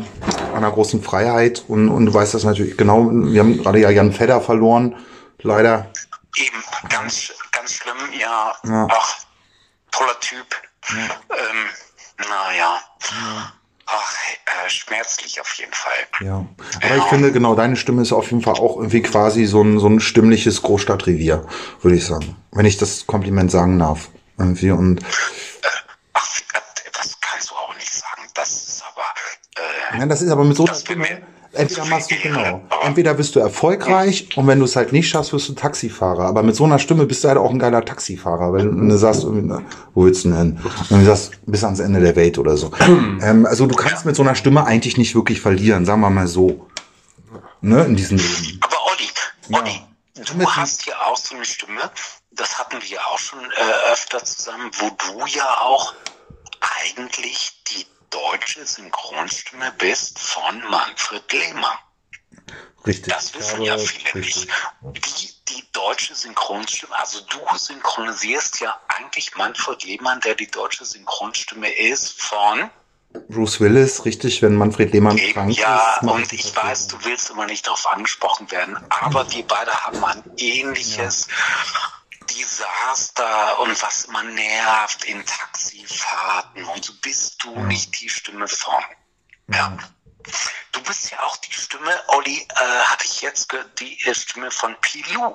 an 0.51 0.57
einer 0.57 0.71
großen 0.71 1.01
Freiheit 1.03 1.63
und, 1.67 1.89
und 1.89 2.05
du 2.05 2.13
weißt 2.13 2.33
das 2.33 2.43
natürlich 2.43 2.77
genau. 2.77 3.09
Wir 3.11 3.41
haben 3.41 3.57
gerade 3.57 3.79
ja 3.79 3.89
Jan 3.89 4.13
Fedder 4.13 4.41
verloren, 4.41 4.95
leider. 5.41 5.91
Eben 6.37 6.63
ganz, 6.89 7.33
ganz 7.51 7.73
schlimm, 7.73 7.97
ja. 8.19 8.53
Ja. 8.65 8.87
Ach, 8.91 9.15
toller 9.91 10.19
Typ. 10.19 10.45
Ähm, 10.91 12.27
naja. 12.29 12.79
Ach, 13.87 14.13
äh, 14.45 14.69
schmerzlich 14.69 15.39
auf 15.39 15.53
jeden 15.53 15.73
Fall. 15.73 16.25
Ja. 16.25 16.45
Aber 16.83 16.97
ich 16.97 17.03
finde, 17.03 17.31
genau, 17.31 17.55
deine 17.55 17.75
Stimme 17.75 18.01
ist 18.01 18.13
auf 18.13 18.31
jeden 18.31 18.41
Fall 18.41 18.55
auch 18.55 18.77
irgendwie 18.77 19.01
quasi 19.01 19.45
so 19.45 19.61
ein, 19.61 19.79
so 19.79 19.87
ein 19.87 19.99
stimmliches 19.99 20.61
Großstadtrevier, 20.63 21.45
würde 21.81 21.97
ich 21.97 22.05
sagen. 22.05 22.35
Wenn 22.51 22.65
ich 22.65 22.77
das 22.77 23.05
Kompliment 23.05 23.51
sagen 23.51 23.77
darf. 23.77 24.09
Irgendwie 24.37 24.71
und 24.71 24.99
Ja, 29.99 30.05
das 30.05 30.21
ist 30.21 30.29
aber 30.31 30.43
mit 30.43 30.57
so 30.57 30.65
einer 30.65 30.73
Das 30.73 30.87
mir 30.95 31.21
Entweder 31.53 31.85
machst 31.85 32.11
du 32.11 32.15
genau. 32.17 32.61
Entweder 32.83 33.13
bist 33.13 33.33
du 33.35 33.39
erfolgreich 33.39 34.27
und 34.35 34.45
wenn 34.47 34.59
du 34.59 34.65
es 34.65 34.75
halt 34.75 34.91
nicht 34.91 35.07
schaffst, 35.07 35.31
wirst 35.31 35.47
du 35.47 35.53
Taxifahrer. 35.53 36.25
Aber 36.25 36.43
mit 36.43 36.53
so 36.55 36.65
einer 36.65 36.79
Stimme 36.79 37.05
bist 37.05 37.23
du 37.23 37.29
halt 37.29 37.37
auch 37.37 37.49
ein 37.49 37.59
geiler 37.59 37.83
Taxifahrer, 37.83 38.51
weil 38.51 38.63
du, 38.63 38.71
du 38.71 38.97
sagst, 38.97 39.25
wo 39.25 40.03
willst 40.03 40.25
du 40.25 40.29
denn 40.29 40.37
hin? 40.37 40.59
Und 40.89 40.99
du 40.99 41.05
sagst, 41.05 41.31
bis 41.45 41.63
ans 41.63 41.79
Ende 41.79 42.01
der 42.01 42.15
Welt 42.17 42.37
oder 42.37 42.57
so. 42.57 42.71
ähm, 43.21 43.45
also 43.45 43.67
du 43.67 43.75
kannst 43.75 44.05
mit 44.05 44.17
so 44.17 44.21
einer 44.23 44.35
Stimme 44.35 44.65
eigentlich 44.65 44.97
nicht 44.97 45.15
wirklich 45.15 45.39
verlieren, 45.39 45.85
sagen 45.85 46.01
wir 46.01 46.09
mal 46.09 46.27
so. 46.27 46.67
Ne, 47.61 47.83
in 47.85 47.95
diesem 47.95 48.17
Leben. 48.17 48.59
Aber 48.61 48.75
Olli, 48.91 49.57
Olli, 49.57 49.81
du 50.15 50.37
Mit- 50.37 50.55
hast 50.57 50.85
ja 50.85 50.93
auch 51.09 51.17
so 51.17 51.35
eine 51.35 51.45
Stimme, 51.45 51.79
das 52.31 52.59
hatten 52.59 52.81
wir 52.81 52.87
ja 52.89 52.99
auch 53.11 53.17
schon 53.17 53.39
äh, 53.39 53.93
öfter 53.93 54.23
zusammen, 54.23 54.69
wo 54.79 54.89
du 54.89 55.25
ja 55.27 55.45
auch 55.61 55.93
eigentlich 56.83 57.54
deutsche 58.15 58.65
Synchronstimme 58.65 59.73
bist 59.77 60.19
von 60.19 60.61
Manfred 60.69 61.31
Lehmann. 61.33 61.77
Richtig. 62.85 63.13
Das 63.13 63.33
wissen 63.33 63.61
ja 63.61 63.77
viele 63.77 64.13
richtig. 64.15 64.35
nicht. 64.35 64.49
Die, 64.93 65.53
die 65.55 65.63
deutsche 65.73 66.15
Synchronstimme, 66.15 66.95
also 66.97 67.19
du 67.21 67.57
synchronisierst 67.57 68.61
ja 68.61 68.79
eigentlich 68.87 69.35
Manfred 69.35 69.83
Lehmann, 69.83 70.21
der 70.21 70.35
die 70.35 70.47
deutsche 70.47 70.85
Synchronstimme 70.85 71.69
ist, 71.69 72.21
von 72.21 72.69
Bruce 73.29 73.59
Willis, 73.59 74.05
richtig, 74.05 74.41
wenn 74.41 74.55
Manfred 74.55 74.91
Lehmann 74.93 75.17
Eben, 75.17 75.33
krank 75.33 75.57
ja, 75.57 75.95
ist. 75.95 76.03
macht 76.03 76.15
und 76.15 76.33
ich 76.33 76.55
weiß, 76.55 76.87
du 76.87 76.97
willst 77.03 77.29
immer 77.29 77.45
nicht 77.45 77.65
darauf 77.65 77.87
angesprochen 77.87 78.51
werden, 78.51 78.77
aber 78.89 79.29
wir 79.31 79.43
beide 79.47 79.73
haben 79.73 80.03
ein 80.03 80.23
ähnliches 80.37 81.27
Desaster 82.29 83.59
und 83.59 83.81
was 83.81 84.05
immer 84.05 84.23
nervt 84.23 85.05
in 85.05 85.23
Taxifahrten 85.25 86.63
und 86.65 86.83
so 86.83 86.93
bist 87.01 87.43
du 87.43 87.59
nicht 87.65 88.01
die 88.01 88.09
Stimme 88.09 88.47
von. 88.47 88.83
Ja. 89.51 89.77
Du 90.71 90.81
bist 90.81 91.11
ja 91.11 91.19
auch 91.23 91.37
die 91.37 91.51
Stimme, 91.53 91.91
Olli, 92.07 92.37
äh, 92.37 92.85
hatte 92.85 93.05
ich 93.05 93.21
jetzt 93.21 93.47
die 93.79 93.97
Stimme 94.13 94.49
von 94.49 94.75
Pilou 94.81 95.33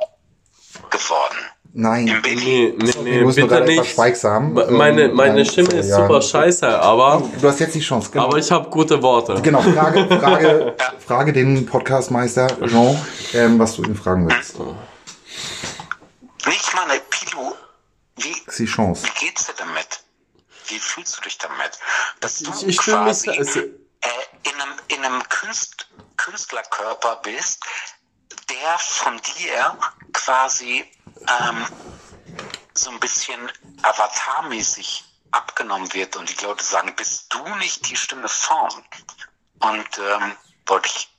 geworden. 0.91 1.39
Nein. 1.73 2.09
In 2.09 2.23
Berlin. 2.23 2.79
Nee, 2.79 2.93
nee, 3.03 3.25
nee, 3.25 3.33
bitte 3.33 3.61
nicht. 3.61 3.95
schweigsam. 3.95 4.55
Meine, 4.55 5.09
meine 5.09 5.35
nein, 5.35 5.45
Stimme 5.45 5.73
ist 5.75 5.89
ja. 5.89 5.97
super 5.97 6.21
scheiße, 6.21 6.67
aber, 6.81 7.23
Du 7.41 7.49
hast 7.49 7.61
jetzt 7.61 7.75
die 7.77 7.81
Chance, 7.81 8.11
genau. 8.11 8.25
aber 8.25 8.39
ich 8.39 8.51
habe 8.51 8.69
gute 8.71 9.01
Worte. 9.03 9.41
Genau, 9.41 9.63
Frage, 9.63 10.07
Frage, 10.19 10.77
Frage 11.07 11.33
den 11.33 11.67
Podcastmeister 11.67 12.49
Jean, 12.67 12.99
ähm, 13.35 13.59
was 13.59 13.77
du 13.77 13.85
ihn 13.85 13.95
fragen 13.95 14.29
willst. 14.29 14.57
Nicht 16.47 16.75
mal 16.75 16.91
eine 16.91 17.01
Pilou. 17.01 17.55
Wie, 18.17 18.37
die 18.59 18.67
Chance. 18.67 19.07
Wie 19.07 19.27
geht's 19.27 19.47
dir 19.47 19.55
damit? 19.55 20.05
Wie 20.67 20.79
fühlst 20.79 21.17
du 21.17 21.23
dich 21.23 21.39
damit? 21.39 21.79
Dass 22.21 22.39
du 22.39 22.51
Ich, 22.51 22.67
ich 22.67 22.81
fühle 22.81 23.01
mich, 23.01 23.23
quasi 23.23 23.31
also, 23.31 23.61
äh, 23.61 24.09
in 24.43 24.61
einem, 24.61 24.75
in 24.89 25.05
einem 25.05 25.29
Künst, 25.29 25.89
Künstlerkörper 26.17 27.17
bist, 27.23 27.65
der 28.49 28.79
von 28.79 29.21
dir 29.37 29.79
quasi 30.13 30.85
ähm, 31.29 31.67
so 32.75 32.91
ein 32.91 33.01
bisschen 33.01 33.51
avatarmäßig 33.83 35.05
abgenommen 35.31 35.93
wird 35.93 36.17
und 36.17 36.29
die 36.29 36.45
Leute 36.45 36.65
sagen, 36.65 36.95
bist 36.97 37.33
du 37.33 37.43
nicht 37.57 37.89
die 37.89 37.97
Stimme 37.97 38.29
von? 38.29 38.71
Und 39.61 39.99
ähm, 39.99 40.37
wollte 40.67 40.89
ich 40.89 41.10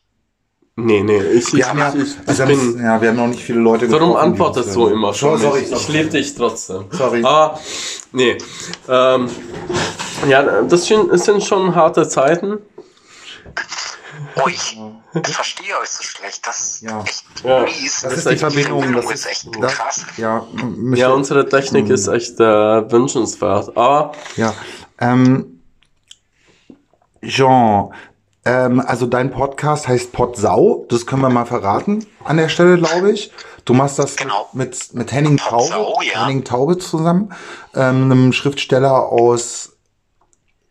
nee, 0.83 1.03
nee, 1.03 1.21
ich, 1.21 1.51
Wir 1.53 1.59
ich, 1.59 1.65
haben 1.69 1.79
ja, 1.79 1.93
ich, 1.95 2.01
ich, 2.03 2.27
also 2.27 2.43
ich 2.43 2.49
bin, 2.49 2.83
ja, 2.83 3.01
wir 3.01 3.09
haben 3.09 3.15
noch 3.17 3.27
nicht 3.27 3.41
viele 3.43 3.59
Leute 3.59 3.91
Warum 3.91 4.15
antwortest 4.15 4.75
du 4.75 4.87
immer 4.87 5.13
schon? 5.13 5.39
Sorry, 5.39 5.61
ich 5.61 5.67
sorry. 5.69 5.81
ich 5.81 5.87
liebe 5.89 6.09
dich 6.09 6.35
trotzdem. 6.35 6.85
Sorry. 6.91 7.23
Aber, 7.23 7.59
nee. 8.11 8.37
Ähm, 8.89 9.29
ja, 10.27 10.61
das 10.63 10.85
sind, 10.85 11.11
es 11.11 11.25
sind 11.25 11.43
schon 11.43 11.73
harte 11.75 12.07
Zeiten. 12.07 12.59
Oh, 14.35 14.47
ich 14.47 14.77
verstehe 15.33 15.77
euch 15.81 15.89
so 15.89 16.03
schlecht. 16.03 16.45
Das 16.47 16.59
ist 16.59 16.81
Ja. 16.83 17.01
echt 17.03 17.23
Ja. 17.43 17.61
mies. 17.63 18.01
Das 18.01 18.11
ist 18.13 18.17
ist 18.19 18.25
die 18.25 18.29
echt- 18.33 18.39
Verbindung. 18.39 18.93
Das 18.93 19.11
ist 19.11 19.25
echt 19.25 19.47
das, 19.59 19.73
krass. 19.75 20.05
Ja, 20.17 20.45
Ja, 20.95 21.09
unsere 21.09 21.47
Technik 21.49 21.89
ist 21.89 22.07
echt 22.07 22.39
äh, 22.39 22.91
wünschenswert. 22.91 23.75
Aber 23.75 24.13
ja. 24.37 24.53
Ähm, 24.99 25.61
Jean, 27.23 27.89
ähm, 28.45 28.79
also 28.79 29.05
dein 29.05 29.31
Podcast 29.31 29.87
heißt 29.87 30.11
Potsau, 30.11 30.85
das 30.89 31.05
können 31.05 31.21
wir 31.21 31.29
mal 31.29 31.45
verraten 31.45 32.05
an 32.23 32.37
der 32.37 32.49
Stelle, 32.49 32.77
glaube 32.77 33.11
ich. 33.11 33.31
Du 33.65 33.73
machst 33.73 33.99
das 33.99 34.15
Genau. 34.15 34.49
mit, 34.53 34.93
mit 34.93 35.11
Henning 35.11 35.37
Taube, 35.37 35.57
Potsau, 35.71 36.01
ja. 36.01 36.25
Henning 36.25 36.43
Taube 36.43 36.77
zusammen, 36.79 37.33
ähm, 37.75 38.03
einem 38.11 38.33
Schriftsteller 38.33 39.09
aus 39.09 39.73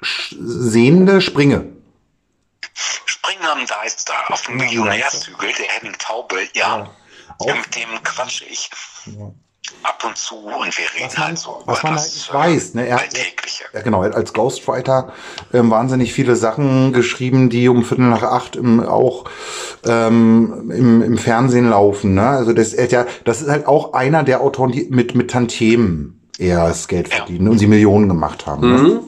Sch 0.03 0.35
Sehende 0.41 1.21
Springe. 1.21 1.67
Springen 2.73 3.45
am 3.45 3.67
Deister 3.67 4.15
auf 4.29 4.43
dem 4.43 4.59
Ja, 4.59 4.65
am 4.65 4.67
Millionärshügel, 4.69 5.53
der 5.59 5.67
Henning 5.69 5.97
Taube, 5.99 6.37
ja. 6.55 6.91
Ja. 7.43 7.55
Mit 7.55 7.75
dem 7.77 8.03
quatsche 8.03 8.45
ich 8.45 8.69
ab 9.83 10.03
und 10.07 10.17
zu 10.17 10.37
und 10.37 10.77
wir 10.79 10.85
reden 10.95 11.07
Was 11.07 11.17
man, 11.17 11.27
halt 11.27 11.39
so 11.39 11.63
was 11.67 11.83
man 11.83 11.93
das 11.95 12.03
halt 12.03 12.15
nicht 12.15 12.35
weiß, 12.35 12.75
ne? 12.75 12.87
Er, 12.87 12.99
Alltägliche. 12.99 13.65
Ja, 13.73 13.83
genau. 13.83 14.03
Er 14.03 14.11
hat 14.11 14.17
als 14.17 14.33
Ghostwriter 14.33 15.13
ähm, 15.53 15.71
wahnsinnig 15.71 16.13
viele 16.13 16.35
Sachen 16.37 16.93
geschrieben, 16.93 17.51
die 17.51 17.69
um 17.69 17.85
Viertel 17.85 18.07
nach 18.07 18.23
acht 18.23 18.57
im, 18.57 18.81
auch 18.81 19.25
ähm, 19.85 20.71
im, 20.75 21.03
im 21.03 21.19
Fernsehen 21.19 21.69
laufen. 21.71 22.15
Ne? 22.15 22.27
Also 22.27 22.53
das, 22.53 22.73
er 22.75 22.85
hat 22.85 22.93
ja, 22.93 23.07
das 23.25 23.43
ist 23.43 23.49
halt 23.49 23.67
auch 23.67 23.93
einer 23.93 24.23
der 24.23 24.41
Autoren, 24.41 24.73
die 24.73 24.87
mit, 24.91 25.15
mit 25.15 25.31
Tantiemen 25.31 26.21
eher 26.39 26.67
das 26.67 26.89
Geld 26.89 27.09
Ja. 27.11 27.17
verdienen 27.19 27.49
und 27.49 27.59
sie 27.59 27.67
Millionen 27.67 28.09
gemacht 28.09 28.47
haben. 28.47 28.71
Ne? 28.73 28.79
hm, 28.79 29.01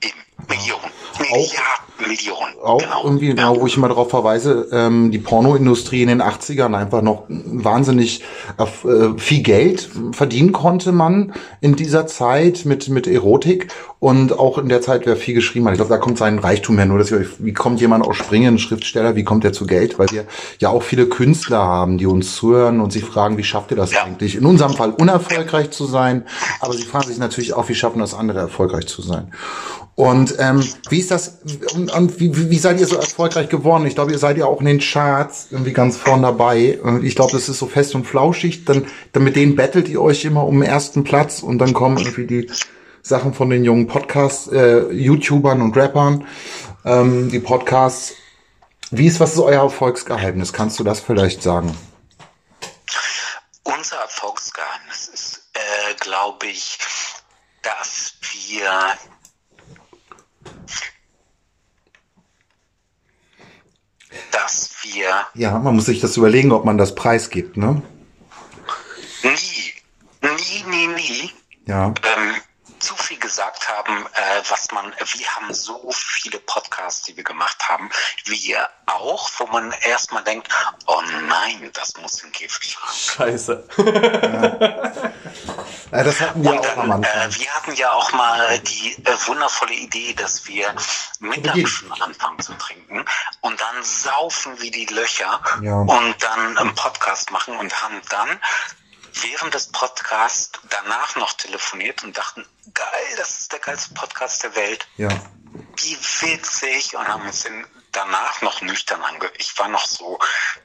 Eben. 0.00 0.48
Millionen. 0.48 0.82
Auch- 1.18 1.20
Milliarden, 1.30 1.81
Millionen. 2.06 2.58
Auch 2.62 2.78
genau. 2.78 3.04
irgendwie, 3.04 3.28
genau, 3.28 3.60
wo 3.60 3.66
ich 3.66 3.76
immer 3.76 3.88
darauf 3.88 4.10
verweise, 4.10 4.68
ähm, 4.72 5.10
die 5.10 5.18
Pornoindustrie 5.18 6.02
in 6.02 6.08
den 6.08 6.22
80ern 6.22 6.76
einfach 6.76 7.02
noch 7.02 7.24
wahnsinnig 7.28 8.22
äh, 8.58 9.18
viel 9.18 9.42
Geld 9.42 9.90
verdienen 10.12 10.52
konnte 10.52 10.92
man 10.92 11.32
in 11.60 11.74
dieser 11.76 12.06
Zeit 12.06 12.64
mit, 12.64 12.88
mit 12.88 13.06
Erotik 13.06 13.68
und 13.98 14.38
auch 14.38 14.58
in 14.58 14.68
der 14.68 14.80
Zeit, 14.82 15.06
wer 15.06 15.16
viel 15.16 15.34
geschrieben 15.34 15.66
hat. 15.66 15.74
Ich 15.74 15.78
glaube, 15.78 15.90
da 15.90 15.98
kommt 15.98 16.18
sein 16.18 16.38
Reichtum 16.38 16.76
her. 16.76 16.86
Nur, 16.86 16.98
dass 16.98 17.12
wir, 17.12 17.24
wie 17.38 17.52
kommt 17.52 17.80
jemand 17.80 18.04
aus 18.04 18.16
Springen, 18.16 18.58
Schriftsteller, 18.58 19.14
wie 19.14 19.24
kommt 19.24 19.44
er 19.44 19.52
zu 19.52 19.64
Geld? 19.66 19.98
Weil 19.98 20.10
wir 20.10 20.24
ja 20.58 20.70
auch 20.70 20.82
viele 20.82 21.06
Künstler 21.06 21.58
haben, 21.58 21.98
die 21.98 22.06
uns 22.06 22.34
zuhören 22.34 22.80
und 22.80 22.92
sich 22.92 23.04
fragen, 23.04 23.38
wie 23.38 23.44
schafft 23.44 23.70
ihr 23.70 23.76
das 23.76 23.92
Ja. 23.92 24.04
eigentlich? 24.04 24.34
In 24.34 24.44
unserem 24.44 24.74
Fall 24.74 24.90
unerfolgreich 24.90 25.70
zu 25.70 25.86
sein, 25.86 26.24
aber 26.60 26.72
sie 26.72 26.82
fragen 26.82 27.06
sich 27.06 27.18
natürlich 27.18 27.54
auch, 27.54 27.68
wie 27.68 27.74
schaffen 27.74 28.00
das 28.00 28.14
andere 28.14 28.40
erfolgreich 28.40 28.86
zu 28.86 29.02
sein? 29.02 29.32
Und 29.94 30.36
ähm, 30.38 30.66
wie 30.88 31.00
ist 31.00 31.10
das, 31.10 31.40
und, 31.74 31.92
und 31.92 32.18
wie, 32.18 32.50
wie 32.50 32.58
seid 32.58 32.80
ihr 32.80 32.86
so 32.86 32.96
erfolgreich 32.96 33.50
geworden? 33.50 33.86
Ich 33.86 33.94
glaube, 33.94 34.12
ihr 34.12 34.18
seid 34.18 34.38
ja 34.38 34.46
auch 34.46 34.60
in 34.60 34.66
den 34.66 34.80
Charts 34.80 35.48
irgendwie 35.50 35.74
ganz 35.74 35.98
vorn 35.98 36.22
dabei. 36.22 36.80
Und 36.82 37.04
ich 37.04 37.14
glaube, 37.14 37.32
das 37.32 37.48
ist 37.48 37.58
so 37.58 37.66
fest 37.66 37.94
und 37.94 38.06
flauschig. 38.06 38.64
Dann, 38.64 38.86
dann 39.12 39.22
mit 39.22 39.36
denen 39.36 39.54
battelt 39.54 39.88
ihr 39.88 40.00
euch 40.00 40.24
immer 40.24 40.46
um 40.46 40.60
den 40.60 40.68
ersten 40.68 41.04
Platz 41.04 41.42
und 41.42 41.58
dann 41.58 41.74
kommen 41.74 41.98
irgendwie 41.98 42.26
die 42.26 42.50
Sachen 43.02 43.34
von 43.34 43.50
den 43.50 43.64
jungen 43.64 43.86
Podcast, 43.86 44.50
äh, 44.52 44.90
YouTubern 44.90 45.60
und 45.60 45.76
Rappern, 45.76 46.26
ähm, 46.84 47.30
die 47.30 47.40
Podcasts. 47.40 48.14
Wie 48.90 49.06
ist, 49.06 49.20
was 49.20 49.34
ist 49.34 49.40
euer 49.40 49.62
Erfolgsgeheimnis? 49.62 50.52
Kannst 50.52 50.78
du 50.80 50.84
das 50.84 51.00
vielleicht 51.00 51.42
sagen? 51.42 51.76
Unser 53.64 53.96
Erfolgsgeheimnis 53.96 55.08
ist, 55.12 55.50
äh, 55.52 55.94
glaube 56.00 56.46
ich, 56.46 56.78
dass 57.62 58.14
wir 58.20 58.70
dass 64.32 64.70
wir 64.82 65.26
Ja, 65.34 65.58
man 65.58 65.74
muss 65.76 65.86
sich 65.86 66.00
das 66.00 66.16
überlegen, 66.16 66.52
ob 66.52 66.64
man 66.64 66.78
das 66.78 66.94
preisgibt, 66.94 67.56
ne? 67.56 67.82
nie, 69.22 69.72
nie, 70.20 70.64
nie, 70.66 70.86
nie 70.88 71.32
Ja. 71.66 71.86
ähm, 71.86 72.34
zu 72.80 72.96
viel 72.96 73.18
gesagt 73.18 73.68
haben, 73.68 74.04
äh, 74.14 74.42
was 74.48 74.72
man, 74.72 74.86
wir 74.92 75.26
haben 75.36 75.54
so 75.54 75.88
viele 75.92 76.40
Podcasts, 76.40 77.02
die 77.02 77.16
wir 77.16 77.22
gemacht 77.22 77.68
haben, 77.68 77.88
wie 78.24 78.34
ihr 78.34 78.68
auch, 78.86 79.30
wo 79.38 79.46
man 79.46 79.72
erstmal 79.88 80.24
denkt, 80.24 80.48
oh 80.88 81.00
nein, 81.28 81.70
das 81.74 81.96
muss 81.98 82.20
in 82.24 82.32
Käfig. 82.32 82.76
Scheiße. 82.92 83.64
Äh, 85.92 86.04
das 86.04 86.20
hatten 86.20 86.42
wir 86.42 86.50
Und 86.52 86.58
auch 86.60 86.76
am 86.78 86.88
dann, 86.88 87.04
Anfang. 87.04 87.30
äh, 87.30 87.34
wir 87.38 87.50
hatten 87.54 87.74
ja 87.74 87.92
auch 87.92 88.12
mal 88.12 88.58
die 88.60 88.96
äh, 89.04 89.16
wundervolle 89.26 89.74
Idee, 89.74 90.14
dass 90.14 90.46
wir 90.48 90.74
mittags 91.20 91.70
schon 91.70 91.92
anfangen 92.02 92.40
zu 92.40 92.54
trinken 92.54 93.04
und 93.42 93.60
dann 93.60 93.82
saufen 93.84 94.60
wie 94.60 94.70
die 94.70 94.86
Löcher 94.86 95.40
Ja. 95.62 95.74
und 95.76 96.14
dann 96.22 96.58
einen 96.58 96.74
Podcast 96.74 97.30
machen 97.30 97.56
und 97.56 97.82
haben 97.82 98.00
dann 98.08 98.40
während 99.20 99.52
des 99.54 99.70
Podcasts 99.70 100.50
danach 100.70 101.14
noch 101.16 101.34
telefoniert 101.34 102.02
und 102.02 102.16
dachten, 102.16 102.46
geil, 102.72 102.86
das 103.18 103.40
ist 103.40 103.52
der 103.52 103.58
geilste 103.60 103.92
Podcast 103.94 104.42
der 104.42 104.54
Welt. 104.56 104.88
Ja. 104.96 105.10
Wie 105.76 105.98
witzig. 106.20 106.96
Und 106.96 107.06
haben 107.06 107.26
uns 107.26 107.42
den 107.42 107.66
danach 107.92 108.42
noch 108.42 108.60
nüchtern 108.62 109.00
angehört. 109.02 109.34
Ich 109.38 109.56
war 109.58 109.68
noch 109.68 109.86
so, 109.86 110.18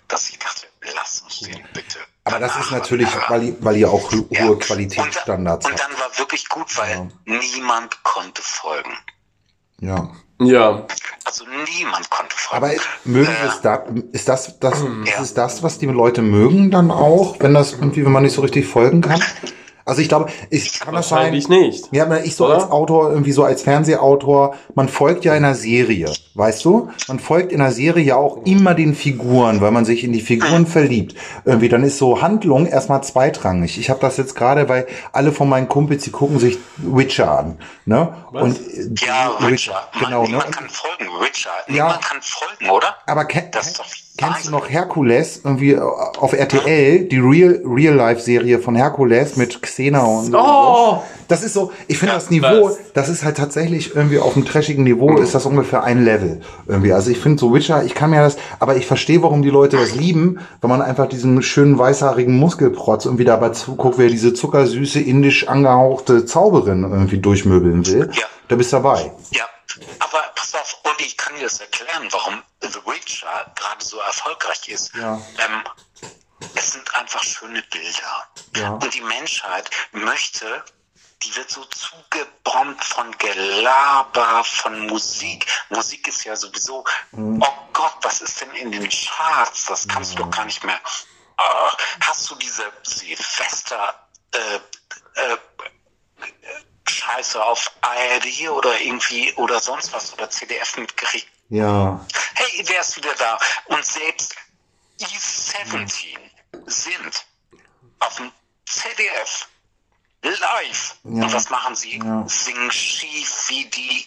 dass 0.07 0.29
ich 0.29 0.39
dachte, 0.39 0.67
lass 0.95 1.21
uns 1.21 1.39
den 1.41 1.63
bitte. 1.73 1.99
Aber 2.23 2.39
das 2.39 2.55
ist 2.57 2.71
natürlich, 2.71 3.09
weil, 3.29 3.43
ihr- 3.43 3.55
weil 3.61 3.77
ihr 3.77 3.89
auch 3.89 4.11
ho- 4.11 4.27
Ja. 4.31 4.43
hohe 4.45 4.57
Qualitätsstandards 4.59 5.65
Und, 5.65 5.73
dann- 5.73 5.81
habt. 5.81 5.91
und 5.91 5.99
dann 5.99 6.09
war 6.09 6.17
wirklich 6.19 6.49
gut, 6.49 6.75
weil 6.77 7.09
niemand 7.25 8.03
konnte 8.03 8.41
folgen. 8.41 8.97
Ja. 9.79 10.09
Ja. 10.39 10.85
Also 11.25 11.45
niemand 11.77 12.09
konnte 12.09 12.35
folgen. 12.35 12.65
Aber 12.65 12.75
mögen 13.03 13.31
Äh, 13.31 13.47
es 13.47 13.61
da, 13.61 13.85
ist 14.11 14.27
das, 14.29 14.59
das, 14.59 14.83
Ja. 15.05 15.21
ist 15.21 15.37
das, 15.37 15.63
was 15.63 15.77
die 15.79 15.85
Leute 15.87 16.21
mögen 16.21 16.69
dann 16.71 16.91
auch, 16.91 17.37
wenn 17.39 17.53
das 17.53 17.73
irgendwie, 17.73 18.05
wenn 18.05 18.11
man 18.11 18.23
nicht 18.23 18.33
so 18.35 18.41
richtig 18.41 18.67
folgen 18.67 19.01
kann? 19.01 19.23
Also 19.87 20.01
ich 20.01 20.09
glaube, 20.09 20.29
ich 20.49 20.81
kann 20.81 20.93
das 20.93 21.07
sein. 21.07 21.17
Wahrscheinlich 21.17 21.47
nicht. 21.47 21.87
Ja, 21.93 22.03
aber 22.03 22.25
ich 22.25 22.35
so 22.35 22.45
Oder? 22.45 22.55
als 22.55 22.71
Autor, 22.71 23.09
irgendwie 23.09 23.31
so 23.31 23.45
als 23.45 23.61
Fernsehautor, 23.61 24.55
man 24.75 24.89
folgt 24.89 25.23
ja 25.23 25.31
einer 25.31 25.55
Serie, 25.55 26.11
weißt 26.33 26.65
du? 26.65 26.89
Man 27.07 27.19
folgt 27.19 27.53
in 27.53 27.61
einer 27.61 27.71
Serie 27.71 28.03
ja 28.03 28.17
auch 28.17 28.45
immer 28.45 28.73
den 28.73 28.95
Figuren, 28.95 29.61
weil 29.61 29.71
man 29.71 29.85
sich 29.85 30.03
in 30.03 30.11
die 30.11 30.19
Figuren 30.19 30.67
verliebt. 30.67 31.15
Irgendwie, 31.45 31.69
dann 31.69 31.85
ist 31.85 31.99
so 31.99 32.21
Handlung 32.21 32.65
erstmal 32.67 33.01
zweitrangig. 33.01 33.79
Ich 33.79 33.89
habe 33.89 34.01
das 34.01 34.17
jetzt 34.17 34.35
gerade, 34.35 34.67
weil 34.67 34.87
alle 35.13 35.31
von 35.31 35.47
meinen 35.47 35.69
Kumpels, 35.69 36.03
die 36.03 36.11
gucken 36.11 36.37
sich 36.37 36.57
Witcher 36.75 37.39
an, 37.39 37.57
ne? 37.85 38.13
Was? 38.31 38.43
Und 38.43 38.59
äh, 38.59 39.05
ja, 39.05 39.29
Richard. 39.37 39.87
genau, 39.97 40.23
ne? 40.23 40.27
niemand 40.27 40.51
kann 40.51 40.67
folgen, 40.67 41.05
Richard. 41.23 41.69
Ja. 41.69 41.85
Niemand 41.85 42.01
kann 42.03 42.17
folgen, 42.21 42.69
oder? 42.69 42.97
Aber 43.05 43.23
ken 43.23 43.51
Das 43.51 43.67
ist 43.67 43.79
doch 43.79 43.85
kennst 44.17 44.47
du 44.47 44.51
noch 44.51 44.69
Herkules 44.69 45.41
irgendwie 45.43 45.73
äh, 45.73 45.79
auf 45.79 46.33
RTL, 46.33 47.05
die 47.07 47.19
Real 47.19 47.61
Real 47.65 47.93
Life 47.93 48.21
Serie 48.21 48.59
von 48.59 48.75
Herkules 48.75 49.37
mit 49.37 49.61
Xena 49.61 50.03
und 50.03 50.31
so. 50.31 50.37
Oh! 50.37 51.01
Das 51.27 51.43
ist 51.43 51.53
so, 51.53 51.71
ich 51.87 51.97
finde 51.97 52.13
Ja, 52.13 52.19
das 52.19 52.29
Niveau, 52.29 52.65
was? 52.67 52.77
das 52.93 53.09
ist 53.09 53.23
halt 53.25 53.37
tatsächlich 53.37 53.95
irgendwie 53.95 54.17
auf 54.19 54.35
einem 54.35 54.45
trashigen 54.45 54.83
Niveau 54.85 55.17
ist 55.17 55.35
das 55.35 55.45
ungefähr 55.45 55.83
ein 55.83 56.03
Level 56.05 56.39
irgendwie. 56.67 56.93
Also 56.93 57.11
ich 57.11 57.19
finde 57.19 57.37
so 57.39 57.53
Witcher, 57.53 57.83
ich 57.83 57.93
kann 57.93 58.09
mir 58.11 58.21
das, 58.21 58.37
aber 58.59 58.77
ich 58.77 58.85
verstehe, 58.85 59.21
warum 59.21 59.41
die 59.41 59.49
Leute 59.49 59.77
das 59.77 59.93
lieben, 59.93 60.39
wenn 60.61 60.69
man 60.69 60.81
einfach 60.81 61.07
diesen 61.07 61.41
schönen 61.41 61.77
weißhaarigen 61.77 62.35
Muskelprotz 62.37 63.05
irgendwie 63.05 63.25
dabei 63.25 63.49
zuguckt, 63.49 63.97
wer 63.97 64.07
diese 64.07 64.33
zuckersüße 64.33 64.99
indisch 65.01 65.47
angehauchte 65.47 66.25
Zauberin 66.25 66.83
irgendwie 66.83 67.17
durchmöbeln 67.19 67.85
will. 67.87 68.09
Ja. 68.13 68.23
Da 68.47 68.55
bist 68.55 68.71
du 68.71 68.77
dabei. 68.77 69.11
Ja, 69.31 69.43
aber 70.17 70.27
pass 70.33 70.55
auf, 70.55 70.77
Olli, 70.83 71.03
ich 71.05 71.17
kann 71.17 71.35
dir 71.35 71.43
das 71.43 71.59
erklären, 71.59 72.07
warum 72.11 72.43
The 72.61 72.85
Witcher 72.85 73.51
gerade 73.55 73.83
so 73.83 73.99
erfolgreich 73.99 74.67
ist. 74.69 74.93
Ja. 74.95 75.21
Ähm, 75.37 75.63
es 76.55 76.73
sind 76.73 76.95
einfach 76.95 77.23
schöne 77.23 77.61
Bilder. 77.63 78.27
Ja. 78.55 78.69
Und 78.71 78.93
die 78.93 79.01
Menschheit 79.01 79.69
möchte, 79.91 80.63
die 81.23 81.35
wird 81.35 81.49
so 81.49 81.63
zugebombt 81.65 82.83
von 82.83 83.11
Gelaber, 83.17 84.43
von 84.43 84.87
Musik. 84.87 85.45
Musik 85.69 86.07
ist 86.07 86.23
ja 86.23 86.35
sowieso, 86.35 86.83
Mhm. 87.11 87.41
oh 87.41 87.53
Gott, 87.73 87.95
was 88.01 88.21
ist 88.21 88.39
denn 88.41 88.51
in 88.51 88.71
den 88.71 88.89
Charts? 88.89 89.65
Das 89.65 89.87
kannst 89.87 90.13
du 90.13 90.23
doch 90.23 90.31
gar 90.31 90.45
nicht 90.45 90.63
mehr. 90.63 90.79
Ah, 91.37 91.71
hast 92.01 92.29
du 92.29 92.35
diese 92.35 92.71
Silvester 92.83 94.07
äh, 94.31 94.55
äh, 95.15 95.37
Scheiße 96.89 97.43
auf 97.43 97.71
ARD 97.81 98.49
oder 98.49 98.79
irgendwie 98.79 99.33
oder 99.35 99.59
sonst 99.59 99.93
was 99.93 100.13
oder 100.13 100.29
CDF 100.29 100.77
mitgekriegt. 100.77 101.27
Ja. 101.49 102.05
Hey, 102.35 102.63
wer 102.67 102.81
ist 102.81 102.97
wieder 102.97 103.13
da? 103.15 103.39
Und 103.65 103.85
selbst 103.85 104.35
E17 104.99 106.17
sind 106.65 107.25
auf 107.99 108.15
dem 108.15 108.31
ZDF 108.65 109.47
live. 110.21 110.95
Ja. 111.03 111.23
Und 111.23 111.33
was 111.33 111.49
machen 111.49 111.75
sie? 111.75 111.99
Ja. 111.99 112.25
Singen 112.27 112.71
schief 112.71 113.49
wie 113.49 113.65
die 113.65 114.05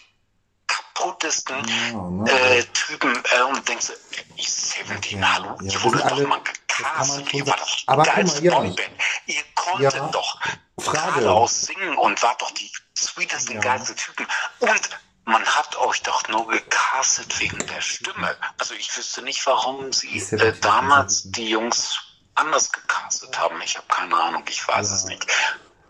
kaputtesten 0.67 1.67
Ja, 1.67 2.09
ne? 2.09 2.31
äh, 2.31 2.63
Typen 2.73 3.21
äh, 3.37 3.41
und 3.43 3.67
denkst 3.67 3.87
du, 3.87 3.93
E17, 4.41 5.19
Ja, 5.19 5.33
hallo, 5.33 5.57
ihr 5.61 5.71
sind 5.71 5.95
doch 5.95 6.27
mal 6.27 6.41
gecastet, 6.77 7.29
schon 7.29 7.39
ihr 7.39 7.47
wart 7.47 7.59
doch 7.61 7.77
Aber 7.87 8.03
guck 8.03 8.07
mal, 8.07 8.15
geilste 8.15 8.43
ja. 8.43 8.55
Boyband. 8.55 8.79
Ihr 9.27 9.43
konntet 9.55 9.93
Ja. 9.93 10.07
doch 10.07 10.39
Frage. 10.79 10.97
geradeaus 11.21 11.61
singen 11.61 11.97
und 11.97 12.21
wart 12.23 12.41
doch 12.41 12.51
die 12.51 12.71
sweetesten, 12.97 13.55
Ja. 13.55 13.61
geilsten 13.61 13.95
Typen. 13.95 14.25
Und 14.59 14.89
man 15.25 15.43
hat 15.45 15.77
euch 15.77 16.01
doch 16.01 16.27
nur 16.29 16.47
gecastet 16.47 17.39
wegen 17.39 17.57
der 17.67 17.81
Stimme. 17.81 18.35
Also 18.57 18.73
ich 18.73 18.95
wüsste 18.97 19.21
nicht, 19.21 19.45
warum 19.45 19.91
sie 19.93 20.17
ja 20.19 20.37
äh, 20.37 20.53
damals 20.61 21.23
ja 21.25 21.31
die 21.31 21.49
Jungs 21.49 21.97
anders 22.35 22.71
gecastet 22.71 23.37
haben. 23.39 23.55
Ich 23.63 23.75
habe 23.77 23.87
keine 23.87 24.15
Ahnung, 24.15 24.43
ich 24.49 24.67
weiß 24.67 24.91
es 24.91 25.05
nicht. 25.05 25.27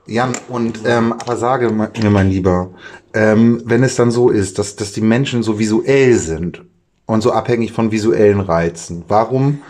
Jan, 0.08 0.36
und 0.50 0.86
ähm, 0.86 1.14
aber 1.14 1.38
sage 1.38 1.70
mir, 1.70 1.92
mein 2.10 2.30
Lieber, 2.30 2.74
ähm, 3.14 3.62
wenn 3.66 3.84
es 3.84 3.96
dann 3.96 4.10
so 4.12 4.30
ist, 4.30 4.58
dass, 4.58 4.76
dass 4.76 4.92
die 4.94 5.02
Menschen 5.02 5.44
so 5.44 5.60
visuell 5.60 6.16
sind 6.18 6.64
und 7.06 7.22
so 7.22 7.32
abhängig 7.32 7.72
von 7.72 7.92
visuellen 7.92 8.40
Reizen, 8.42 9.06
warum 9.08 9.62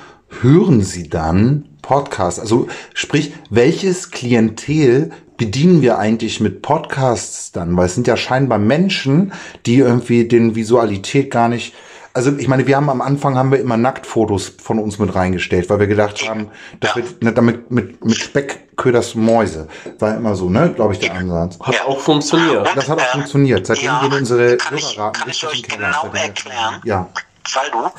hören 0.41 0.81
sie 0.81 1.09
dann 1.09 1.67
Podcasts? 1.81 2.39
Also 2.39 2.67
sprich, 2.93 3.33
welches 3.49 4.11
Klientel 4.11 5.11
bedienen 5.37 5.81
wir 5.81 5.97
eigentlich 5.97 6.39
mit 6.39 6.61
Podcasts 6.61 7.51
dann? 7.51 7.75
Weil 7.75 7.87
es 7.87 7.95
sind 7.95 8.07
ja 8.07 8.15
scheinbar 8.17 8.59
Menschen, 8.59 9.33
die 9.65 9.77
irgendwie 9.77 10.27
den 10.27 10.55
Visualität 10.55 11.31
gar 11.31 11.49
nicht 11.49 11.73
also 12.13 12.35
ich 12.37 12.49
meine, 12.49 12.67
wir 12.67 12.75
haben 12.75 12.89
am 12.89 13.01
Anfang 13.01 13.37
haben 13.37 13.51
wir 13.51 13.59
immer 13.61 13.77
Nacktfotos 13.77 14.51
von 14.61 14.79
uns 14.79 14.99
mit 14.99 15.15
reingestellt, 15.15 15.69
weil 15.69 15.79
wir 15.79 15.87
gedacht 15.87 16.27
haben, 16.27 16.49
Ja. 16.83 16.93
wird 16.95 17.23
ne, 17.23 17.31
damit 17.31 17.71
mit 17.71 18.03
mit 18.03 18.17
Speck 18.17 18.75
köderst 18.75 19.15
Mäuse. 19.15 19.67
War 19.99 20.17
immer 20.17 20.35
so, 20.35 20.49
ne, 20.49 20.73
glaube 20.75 20.93
ich, 20.93 20.99
der 20.99 21.15
Ansatz. 21.15 21.57
Hat 21.61 21.75
Ja. 21.75 21.85
auch 21.85 21.99
funktioniert. 21.99 22.67
Das 22.75 22.89
hat 22.89 22.99
auch 22.99 23.03
äh, 23.03 23.11
funktioniert. 23.13 23.65
Seitdem 23.65 23.85
ja, 23.85 24.01
gehen 24.01 24.13
unsere 24.13 24.57
Hörerraten 24.69 25.21
kann 25.21 25.29
ich 25.29 25.43
richtig 25.45 25.49
euch 25.49 25.55
in 25.55 25.61
den 25.61 25.71
Keller. 25.71 25.99
genau 26.03 26.13
erklären? 26.13 26.81
Ja, 26.83 27.09
Weil 27.53 27.71
du, 27.71 27.91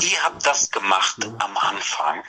ihr 0.00 0.22
habt 0.22 0.44
das 0.46 0.70
gemacht 0.70 1.16
am 1.38 1.56
Anfang, 1.56 2.22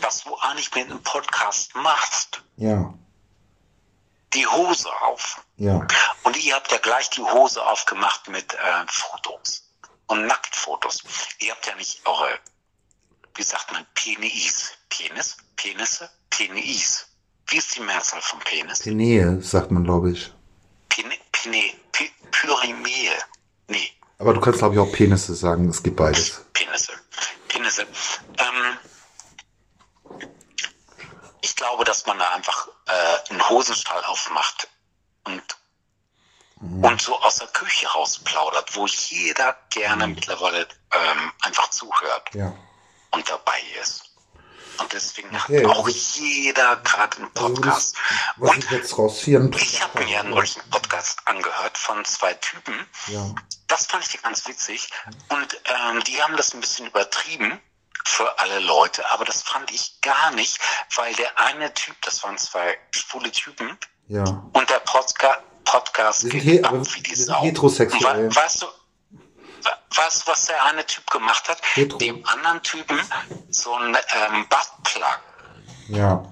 was 0.00 0.24
du 0.24 0.34
eigentlich 0.38 0.74
mit 0.74 0.86
einem 0.90 1.02
Podcast 1.02 1.74
machst. 1.76 2.42
ja, 2.56 2.92
Die 4.34 4.46
Hose 4.46 4.88
auf. 5.02 5.44
ja, 5.56 5.86
Und 6.24 6.36
ihr 6.42 6.54
habt 6.54 6.72
ja 6.72 6.78
gleich 6.78 7.10
die 7.10 7.22
Hose 7.22 7.64
aufgemacht 7.64 8.28
mit 8.28 8.54
äh, 8.54 8.58
Fotos 8.88 9.62
und 10.06 10.26
Nacktfotos. 10.26 11.02
Ihr 11.38 11.52
habt 11.52 11.66
ja 11.66 11.74
nicht 11.76 12.04
eure, 12.06 12.38
wie 13.34 13.42
sagt 13.42 13.70
man, 13.72 13.86
Penis, 13.94 14.72
Penis, 14.88 15.36
Penisse, 15.56 16.10
Penis. 16.30 17.06
Wie 17.48 17.58
ist 17.58 17.76
die 17.76 17.80
Mehrzahl 17.80 18.22
von 18.22 18.38
Penis? 18.40 18.80
Penee, 18.80 19.40
sagt 19.40 19.70
man, 19.70 19.84
glaube 19.84 20.12
ich. 20.12 20.32
Pene, 20.88 21.14
Pene, 21.32 21.74
Pyrimee. 22.30 23.10
Nee, 23.68 23.90
Aber 24.22 24.34
du 24.34 24.40
kannst, 24.40 24.60
glaube 24.60 24.76
ich, 24.76 24.80
auch 24.80 24.92
Penisse 24.92 25.34
sagen. 25.34 25.68
Es 25.68 25.82
gibt 25.82 25.96
beides. 25.96 26.44
Penisse. 26.52 26.92
Penisse. 27.48 27.82
Ähm, 28.38 28.78
ich 31.40 31.56
glaube, 31.56 31.84
dass 31.84 32.06
man 32.06 32.20
da 32.20 32.28
einfach 32.30 32.68
äh, 32.86 33.30
einen 33.30 33.48
Hosenstall 33.48 34.04
aufmacht 34.04 34.68
und 35.24 35.42
und 36.60 37.02
so 37.02 37.20
aus 37.20 37.38
der 37.38 37.48
Küche 37.48 37.88
rausplaudert, 37.88 38.76
wo 38.76 38.86
jeder 38.86 39.56
gerne 39.70 40.06
mittlerweile 40.06 40.68
ähm, 40.92 41.32
einfach 41.42 41.68
zuhört 41.70 42.32
Ja. 42.34 42.54
und 43.10 43.28
dabei 43.28 43.60
ist. 43.80 44.11
Und 44.82 44.92
deswegen 44.92 45.28
Okay, 45.34 45.64
hat 45.66 45.76
auch 45.76 45.86
also- 45.86 45.98
jeder 46.20 46.76
gerade 46.76 47.16
einen 47.18 47.30
Also 47.34 47.48
Podcast. 47.54 47.94
das, 47.94 48.02
was 48.36 48.50
und 48.50 48.64
ich 48.64 48.70
jetzt 48.70 48.98
rausziehe, 48.98 49.50
ich 49.56 49.82
habe 49.82 50.04
mir 50.04 50.22
neulich 50.24 50.58
einen 50.60 50.70
Podcast 50.70 51.18
angehört 51.26 51.78
von 51.78 52.04
zwei 52.04 52.34
Typen. 52.34 52.74
ja. 53.08 53.34
Das 53.68 53.86
fand 53.86 54.04
ich 54.06 54.20
ganz 54.20 54.46
witzig. 54.46 54.90
Und 55.30 55.58
ähm, 55.64 56.04
die 56.04 56.22
haben 56.22 56.36
das 56.36 56.52
ein 56.52 56.60
bisschen 56.60 56.86
übertrieben 56.88 57.58
für 58.04 58.38
alle 58.38 58.58
Leute, 58.58 59.08
aber 59.10 59.24
das 59.24 59.42
fand 59.42 59.70
ich 59.70 59.98
gar 60.02 60.30
nicht, 60.32 60.58
weil 60.96 61.14
der 61.14 61.38
eine 61.38 61.72
Typ, 61.72 61.96
das 62.02 62.22
waren 62.22 62.36
zwei 62.36 62.76
schwule 62.90 63.30
Typen, 63.32 63.78
Ja. 64.08 64.24
und 64.52 64.68
der 64.68 64.80
Podca 64.80 65.38
Podcast 65.64 66.28
geht 66.28 66.42
he- 66.42 66.62
ab 66.62 66.74
wie 66.94 67.00
die 67.00 67.14
Sau. 67.14 67.40
heterosexuell. 67.42 68.26
Und 68.26 68.36
Weißt 68.36 68.60
du, 68.60 68.66
weißt 69.94 70.26
du, 70.26 70.30
was 70.30 70.46
der 70.46 70.64
eine 70.66 70.84
Typ 70.86 71.08
gemacht 71.10 71.48
hat? 71.48 71.58
Hetero. 71.74 71.98
Dem 71.98 72.26
anderen 72.26 72.62
Typen 72.62 72.98
so 73.50 73.74
ein 73.74 73.96
ähm, 73.96 74.46
Buttplug 74.48 75.20
Ja. 75.88 76.24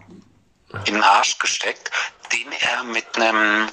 in 0.87 0.95
den 0.95 1.03
Arsch 1.03 1.39
gesteckt, 1.39 1.91
den 2.33 2.51
er 2.61 2.85
mit 2.85 3.16
einem 3.16 3.68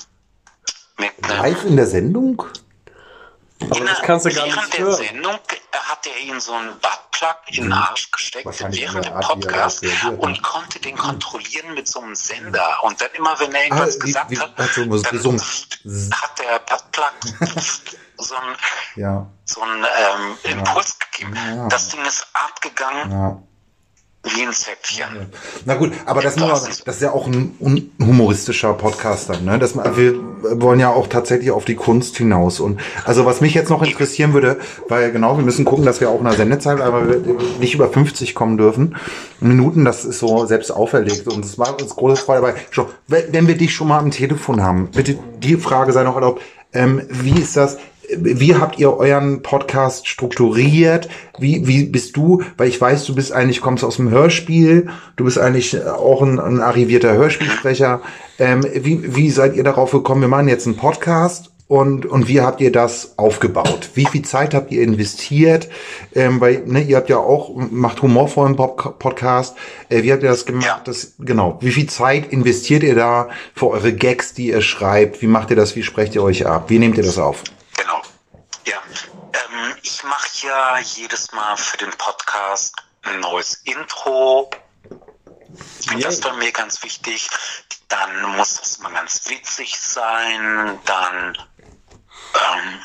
mit 0.97 1.12
einem 1.24 1.38
Live 1.38 1.64
in 1.64 1.76
der 1.76 1.86
Sendung? 1.88 2.43
Aber 3.70 3.80
das 3.86 4.01
kannst 4.01 4.26
du 4.26 4.34
gar 4.34 4.45
während 4.45 4.62
nicht 4.62 4.74
der 4.78 4.86
hören. 4.86 4.95
Sendung 4.95 5.36
äh, 5.36 5.78
hat 5.78 6.05
er 6.08 6.18
ihm 6.20 6.39
so 6.39 6.53
einen 6.53 6.80
Buttplug 7.22 7.57
in 7.57 7.63
den 7.63 7.74
Arsch 7.74 8.11
gesteckt 8.11 8.45
während 8.59 9.05
dem 9.05 9.20
Podcast 9.20 9.82
reagiert, 9.82 10.20
und 10.20 10.41
konnte 10.43 10.80
den 10.80 10.95
kontrollieren 10.97 11.74
mit 11.74 11.88
so 11.88 11.99
einem 12.01 12.15
Sender. 12.15 12.84
Und 12.84 12.99
dann 13.01 13.09
immer, 13.13 13.39
wenn 13.39 13.53
er 13.53 13.63
irgendwas 13.63 13.95
Ah, 13.97 14.03
wie- 14.03 14.05
gesagt 14.05 14.32
wie- 14.32 14.39
hat, 14.39 14.51
dann 14.57 14.89
gesungen. 15.03 15.41
hat 16.22 16.39
der 16.39 16.59
Buttplug 16.59 17.13
so 18.18 18.36
einen, 18.36 18.55
Ja. 18.95 19.28
so 19.45 19.61
einen 19.61 19.84
ähm, 19.84 20.38
Impuls 20.57 20.97
gegeben. 20.99 21.36
Ja. 21.36 21.68
Das 21.68 21.89
Ding 21.89 22.03
ist 22.05 22.28
abgegangen 22.34 23.11
Ja. 23.11 23.41
Wie 24.24 24.41
ein 24.41 24.51
Zäpfchen. 24.51 25.28
Na 25.65 25.76
gut, 25.76 25.93
aber 26.05 26.22
das, 26.22 26.38
man, 26.38 26.49
das 26.49 26.82
ist 26.86 27.01
ja 27.01 27.11
auch 27.11 27.28
ein 27.28 27.91
humoristischer 27.99 28.74
Podcast 28.74 29.30
dann, 29.30 29.45
ne? 29.45 29.59
Das, 29.59 29.76
wir 29.76 30.15
wollen 30.61 30.80
ja 30.80 30.89
auch 30.91 31.07
tatsächlich 31.07 31.51
auf 31.51 31.65
die 31.65 31.76
Kunst 31.76 32.18
hinaus. 32.18 32.59
Und 32.59 32.80
also 33.05 33.26
was 33.26 33.41
mich 33.41 33.53
jetzt 33.53 33.70
noch 33.70 33.84
interessieren 33.84 34.34
würde, 34.34 34.59
weil 34.89 35.11
genau, 35.11 35.38
wir 35.38 35.45
müssen 35.45 35.65
gucken, 35.65 35.86
dass 35.86 36.01
wir 36.01 36.09
auch 36.09 36.20
in 36.20 36.26
der 36.26 36.34
Sendezeit, 36.34 36.82
aber 36.82 37.07
wir 37.07 37.38
nicht 37.59 37.74
über 37.74 37.89
50 37.89 38.36
kommen 38.36 38.57
dürfen. 38.57 38.97
Minuten, 39.39 39.86
das 39.86 40.03
ist 40.03 40.20
so 40.20 40.45
selbst 40.45 40.72
auferlegt. 40.72 41.28
Und 41.28 41.45
es 41.45 41.57
war 41.57 41.80
uns 41.80 41.95
große 41.95 42.22
Freude. 42.22 42.55
Wenn 43.07 43.34
wenn 43.34 43.47
wir 43.47 43.57
dich 43.57 43.74
schon 43.74 43.88
mal 43.88 43.99
am 43.99 44.11
Telefon 44.11 44.61
haben, 44.61 44.89
bitte 44.91 45.18
die 45.41 45.55
Frage 45.55 45.93
sei 45.93 46.03
noch 46.03 46.15
erlaubt. 46.15 46.41
Ähm, 46.74 47.01
wie 47.09 47.39
ist 47.39 47.55
das? 47.55 47.78
Wie 48.16 48.55
habt 48.55 48.80
ihr 48.80 48.95
euren 48.95 49.41
Podcast 49.41 50.08
strukturiert? 50.08 51.10
Wie, 51.39 51.68
wie 51.68 51.86
bist 51.86 52.16
du? 52.16 52.41
Weil 52.55 52.70
ich 52.70 52.80
weiß, 52.80 53.05
du 53.05 53.16
bist 53.16 53.34
eigentlich, 53.34 53.62
kommst 53.62 53.84
aus 53.84 53.97
dem 53.97 54.10
Hörspiel. 54.10 54.89
Du 55.18 55.26
bist 55.26 55.38
eigentlich 55.38 55.86
auch 55.86 56.22
ein, 56.22 56.39
ein 56.39 56.62
arrivierter 56.62 57.14
Hörspielsprecher. 57.14 58.01
Ähm, 58.39 58.66
wie, 58.74 59.16
wie 59.16 59.30
seid 59.30 59.55
ihr 59.55 59.64
darauf 59.64 59.91
gekommen? 59.91 60.22
Wir 60.22 60.28
machen 60.30 60.47
jetzt 60.47 60.68
einen 60.68 60.78
Podcast. 60.78 61.51
Und, 61.68 62.05
und 62.05 62.30
wie 62.30 62.39
habt 62.39 62.62
ihr 62.62 62.72
das 62.72 63.18
aufgebaut? 63.18 63.89
Wie 63.93 64.05
viel 64.05 64.22
Zeit 64.22 64.53
habt 64.53 64.72
ihr 64.72 64.82
investiert? 64.84 65.68
Ähm, 66.16 66.39
weil, 66.39 66.64
ne, 66.66 66.82
ihr 66.82 66.95
habt 66.95 67.10
ja 67.10 67.18
auch, 67.18 67.51
macht 67.55 68.01
humorvollen 68.01 68.55
Podcast. 68.55 69.58
Äh, 69.89 70.03
wie 70.03 70.14
habt 70.14 70.24
ihr 70.24 70.30
das 70.30 70.45
gemacht? 70.45 70.66
Ja. 70.66 70.82
Das, 70.86 71.16
genau. 71.20 71.58
Wie 71.60 71.72
viel 71.72 71.88
Zeit 71.88 72.32
investiert 72.32 72.84
ihr 72.84 72.95
da 72.95 73.28
für 73.53 73.68
eure 73.68 73.91
Gags, 73.91 74.34
die 74.34 74.47
ihr 74.47 74.62
schreibt? 74.62 75.22
Wie 75.22 75.28
macht 75.28 75.49
ihr 75.49 75.58
das? 75.58 75.76
Wie 75.76 75.84
sprecht 75.84 76.16
ihr 76.16 76.24
euch 76.24 76.47
ab? 76.47 76.70
Wie 76.70 76.80
nehmt 76.80 76.95
ihr 76.95 77.03
das 77.03 77.18
auf? 77.18 77.43
Ja. 80.42 80.80
Ich 80.80 80.98
jedes 80.98 81.32
Mal 81.32 81.58
für 81.58 81.78
den 81.78 81.92
Podcast 81.92 82.76
ein 83.04 83.20
neues 83.20 83.56
Intro. 83.64 84.50
Das 86.00 86.14
ist 86.16 86.24
bei 86.24 86.34
mir 86.34 86.52
ganz 86.52 86.84
wichtig. 86.84 87.30
Dann 87.88 88.36
muss 88.36 88.56
das 88.56 88.80
mal 88.80 88.92
ganz 88.92 89.28
witzig 89.30 89.80
sein. 89.80 90.80
Dann 90.86 91.38
ähm, 92.54 92.82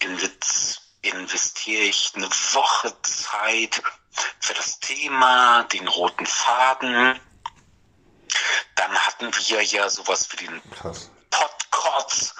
invi- 0.00 0.78
investiere 1.02 1.82
ich 1.82 2.12
eine 2.14 2.28
Woche 2.28 2.94
Zeit 3.02 3.82
für 4.40 4.54
das 4.54 4.78
Thema, 4.78 5.64
den 5.64 5.88
roten 5.88 6.26
Faden. 6.26 7.18
Dann 8.76 8.94
hatten 8.98 9.30
wir 9.48 9.62
ja 9.62 9.88
sowas 9.88 10.28
wie 10.32 10.46
den. 10.46 10.62
Podcots, 11.30 12.34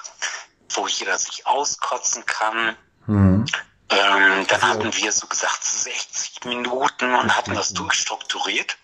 wo 0.69 0.87
jeder 0.87 1.17
sich 1.17 1.45
auskotzen 1.45 2.25
kann. 2.25 2.77
Mhm. 3.07 3.45
Ähm, 3.89 4.45
dann 4.47 4.61
hatten 4.61 4.95
wir 4.95 5.11
so 5.11 5.27
gesagt 5.27 5.63
60 5.63 6.45
Minuten 6.45 7.13
und 7.13 7.35
hatten 7.35 7.53
das 7.53 7.73
durchstrukturiert. 7.73 8.77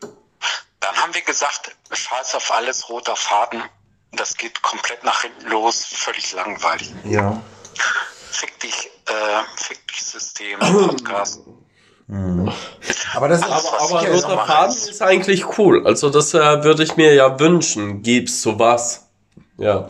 Dann 0.00 0.96
haben 0.96 1.14
wir 1.14 1.22
gesagt, 1.22 1.74
scheiß 1.92 2.34
auf 2.34 2.52
alles, 2.52 2.88
roter 2.88 3.16
Faden. 3.16 3.62
Das 4.12 4.36
geht 4.36 4.60
komplett 4.62 5.02
nach 5.04 5.22
hinten 5.22 5.48
los, 5.48 5.84
völlig 5.84 6.32
langweilig. 6.32 6.92
Ja. 7.04 7.40
Fick 8.30 8.58
dich, 8.60 8.90
äh, 9.06 9.42
fick 9.56 9.86
dich 9.88 10.04
System, 10.04 10.58
Podcast. 10.60 11.40
Aber 13.14 13.28
das 13.28 13.40
ist 13.40 13.46
Aber- 13.46 13.80
aber, 13.80 14.08
roter 14.08 14.46
Faden 14.46 14.76
ist 14.76 15.00
eigentlich 15.00 15.58
cool. 15.58 15.86
Also 15.86 16.10
das 16.10 16.34
äh, 16.34 16.62
würde 16.64 16.82
ich 16.82 16.96
mir 16.96 17.14
ja 17.14 17.38
wünschen. 17.40 18.02
Gibt's 18.02 18.42
sowas? 18.42 19.03
Ja. 19.56 19.86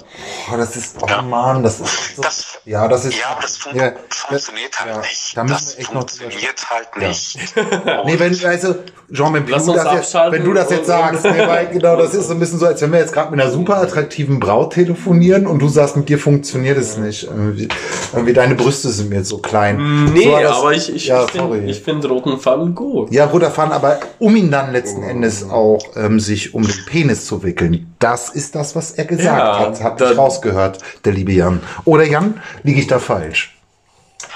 oh, 0.52 0.56
das 0.58 0.76
ist, 0.76 0.96
oh 1.00 1.22
Mann, 1.22 1.62
das 1.62 1.80
ist 1.80 2.16
so, 2.16 2.22
Das, 2.22 2.58
ja, 2.66 2.86
das 2.86 3.06
ist, 3.06 3.18
ja, 3.18 3.28
aber 3.30 3.40
das 3.40 3.56
fun 3.56 3.74
ja, 3.74 3.92
funktioniert 4.10 4.78
halt 4.78 4.90
ja, 4.94 5.00
nicht. 5.00 5.36
da 5.36 5.42
müssen 5.42 5.54
Das 5.54 5.72
wir 5.72 5.80
echt 5.80 5.94
noch 5.94 6.00
funktioniert 6.00 6.70
halt 6.70 6.88
Ja. 7.00 7.08
nicht. 7.08 7.38
Nee, 8.04 8.18
wenn, 8.18 8.44
also, 8.46 8.74
Jean, 9.10 9.32
wenn, 9.32 9.46
Lass 9.46 9.64
du 9.64 9.72
das, 9.72 9.92
jetzt, 9.94 10.14
wenn 10.14 10.44
du 10.44 10.52
das 10.52 10.70
jetzt 10.70 10.86
sagst, 10.86 11.24
nee, 11.24 11.46
weil, 11.46 11.68
genau, 11.68 11.96
das 11.96 12.12
ist 12.14 12.26
so 12.28 12.34
ein 12.34 12.40
bisschen 12.40 12.58
so, 12.58 12.66
als 12.66 12.82
wenn 12.82 12.92
wir 12.92 12.98
jetzt 12.98 13.12
gerade 13.14 13.30
mit 13.30 13.40
einer 13.40 13.50
super 13.50 13.78
attraktiven 13.78 14.38
Braut 14.38 14.74
telefonieren 14.74 15.46
und 15.46 15.60
du 15.60 15.68
sagst, 15.68 15.96
mit 15.96 16.10
dir 16.10 16.18
funktioniert 16.18 16.76
es 16.76 16.98
nicht. 16.98 17.24
Irgendwie, 17.24 17.68
irgendwie 18.12 18.32
deine 18.34 18.56
Brüste 18.56 18.90
sind 18.90 19.08
mir 19.08 19.16
jetzt 19.16 19.28
so 19.30 19.38
klein. 19.38 20.12
Nee, 20.12 20.24
so 20.24 20.38
das- 20.40 20.56
aber 20.58 20.72
ich, 20.74 20.94
ich, 20.94 21.06
ja, 21.06 21.24
ich 21.24 21.30
finde 21.32 21.72
find 21.72 22.04
roten 22.10 22.38
Faden 22.38 22.74
gut. 22.74 23.10
Ja, 23.12 23.24
roter 23.26 23.50
Faden, 23.50 23.72
aber 23.72 23.98
um 24.18 24.36
ihn 24.36 24.50
dann 24.50 24.72
letzten 24.72 25.02
Endes 25.02 25.48
auch 25.48 25.82
ähm, 25.96 26.20
sich 26.20 26.52
um 26.54 26.62
den 26.66 26.84
Penis 26.86 27.24
zu 27.24 27.42
wickeln. 27.42 27.93
Das 28.04 28.28
ist 28.28 28.54
das, 28.54 28.76
was 28.76 28.90
er 28.90 29.06
gesagt 29.06 29.38
Ja, 29.38 29.58
hat. 29.60 29.80
Hat 29.82 29.98
da- 29.98 30.10
ich 30.12 30.18
rausgehört, 30.18 30.78
der 31.06 31.14
liebe 31.14 31.32
Jan. 31.32 31.62
Oder 31.86 32.04
Jan, 32.04 32.42
liege 32.62 32.78
ich 32.80 32.86
da 32.86 32.98
falsch? 32.98 33.56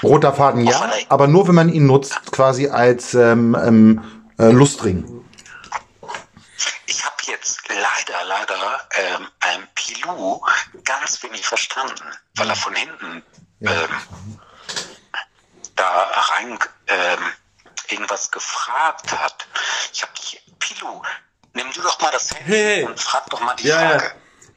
Roter 0.01 0.33
Faden 0.33 0.65
ja, 0.65 0.89
aber 1.07 1.27
nur 1.27 1.47
wenn 1.47 1.53
man 1.53 1.69
ihn 1.69 1.85
nutzt, 1.85 2.19
quasi 2.31 2.67
als 2.69 3.13
ähm, 3.13 3.55
ähm, 3.63 4.01
äh, 4.39 4.45
Lustring. 4.49 5.05
Ich 6.87 7.05
habe 7.05 7.15
jetzt 7.27 7.61
leider, 7.69 8.23
leider 8.27 8.79
ähm, 8.97 9.27
ähm, 9.53 9.67
Pilou 9.75 10.41
ganz 10.83 11.21
wenig 11.21 11.45
verstanden, 11.45 12.01
weil 12.37 12.49
er 12.49 12.55
von 12.55 12.73
hinten 12.73 13.21
Ja. 13.59 13.69
ähm, 13.71 14.39
da 15.75 16.07
rein 16.39 16.57
ähm, 16.87 17.19
irgendwas 17.89 18.31
gefragt 18.31 19.11
hat. 19.11 19.45
Ich 19.93 20.01
habe 20.01 20.13
dich, 20.13 20.41
Pilou, 20.57 21.03
nimm 21.53 21.65
du 21.75 21.81
doch 21.81 21.99
mal 22.01 22.09
das 22.11 22.33
Handy 22.33 22.51
Hey. 22.51 22.83
und 22.85 22.99
frag 22.99 23.29
doch 23.29 23.41
mal 23.41 23.55
die 23.61 23.67
Ja, 23.67 23.81
ja. 23.81 23.89
Frage. 23.99 24.03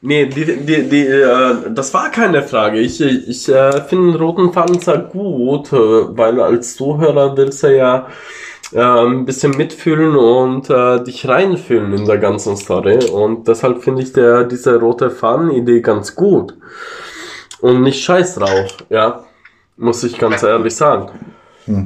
Nee, 0.05 0.25
die, 0.25 0.45
die, 0.65 0.89
die, 0.89 1.07
äh, 1.07 1.71
das 1.71 1.93
war 1.93 2.11
keine 2.11 2.43
Frage. 2.43 2.79
Ich, 2.79 2.99
ich 2.99 3.47
äh, 3.47 3.81
finde 3.83 4.17
roten 4.19 4.51
Faden 4.51 4.79
sehr 4.79 4.97
gut, 4.97 5.71
äh, 5.71 5.75
weil 5.77 6.41
als 6.41 6.75
Zuhörer 6.75 7.37
willst 7.37 7.63
du 7.63 7.73
ja 7.75 8.07
äh, 8.73 8.79
ein 8.81 9.23
bisschen 9.25 9.51
mitfühlen 9.55 10.15
und 10.17 10.69
äh, 10.69 11.01
dich 11.03 11.25
reinfühlen 11.27 11.93
in 11.93 12.05
der 12.05 12.17
ganzen 12.17 12.57
Story. 12.57 13.05
Und 13.11 13.47
deshalb 13.47 13.81
finde 13.81 14.01
ich 14.03 14.11
der, 14.11 14.43
diese 14.43 14.77
rote 14.77 15.09
Faden-Idee 15.09 15.79
ganz 15.81 16.15
gut. 16.15 16.53
Und 17.61 17.81
nicht 17.83 18.03
scheiß 18.03 18.35
drauf, 18.35 18.75
ja. 18.89 19.23
Muss 19.77 20.03
ich 20.03 20.17
ganz 20.19 20.43
ehrlich 20.43 20.75
sagen. 20.75 21.11
Ja, 21.65 21.85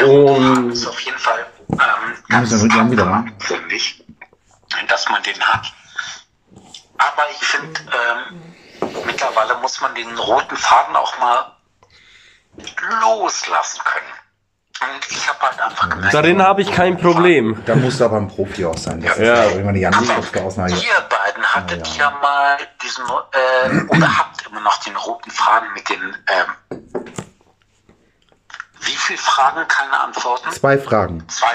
der 0.00 0.06
rote 0.08 0.32
Und 0.32 0.70
ist 0.72 0.86
auf 0.86 0.98
jeden 1.00 1.18
Fall 1.18 1.40
ähm, 1.72 1.78
Ja, 1.78 1.99
ganz 2.30 2.50
ich, 3.68 4.04
dass 4.88 5.08
man 5.08 5.22
den 5.22 5.40
hat. 5.40 5.72
Aber 6.98 7.22
ich 7.30 7.46
finde, 7.46 7.80
ähm, 7.80 8.42
mittlerweile 9.06 9.56
muss 9.58 9.80
man 9.80 9.94
den 9.94 10.16
roten 10.18 10.56
Faden 10.56 10.96
auch 10.96 11.18
mal 11.18 11.56
loslassen 13.02 13.80
können. 13.84 14.12
Und 14.82 15.10
ich 15.10 15.28
habe 15.28 15.40
halt 15.40 15.60
einfach 15.60 15.90
gemerkt, 15.90 16.14
darin 16.14 16.42
habe 16.42 16.62
ich 16.62 16.72
kein 16.72 16.96
Problem. 16.96 17.62
Da 17.66 17.74
muss 17.74 18.00
aber 18.00 18.16
ein 18.16 18.28
Profi 18.28 18.64
auch 18.64 18.78
sein. 18.78 19.00
Das 19.02 19.18
Ja. 19.18 19.34
ist 19.44 19.52
ja 19.54 19.60
immer 19.60 19.72
die 19.74 19.80
der 20.32 20.42
Ausnahme. 20.44 20.70
ihr 20.70 21.00
beiden 21.08 21.44
hattet 21.44 21.86
Ja, 21.96 22.10
ja, 22.10 22.18
mal 22.22 22.56
diesen, 22.82 23.04
äh, 23.04 23.84
oder 23.96 24.18
habt 24.18 24.46
immer 24.46 24.60
noch 24.60 24.78
den 24.78 24.96
roten 24.96 25.30
Faden 25.30 25.68
mit 25.74 25.88
den, 25.88 26.16
ähm, 26.28 26.80
wie 28.80 28.96
viele 28.96 29.18
Fragen, 29.18 29.68
keine 29.68 30.00
Antworten? 30.00 30.50
Zwei 30.50 30.78
Fragen. 30.78 31.28
Zwei, 31.28 31.48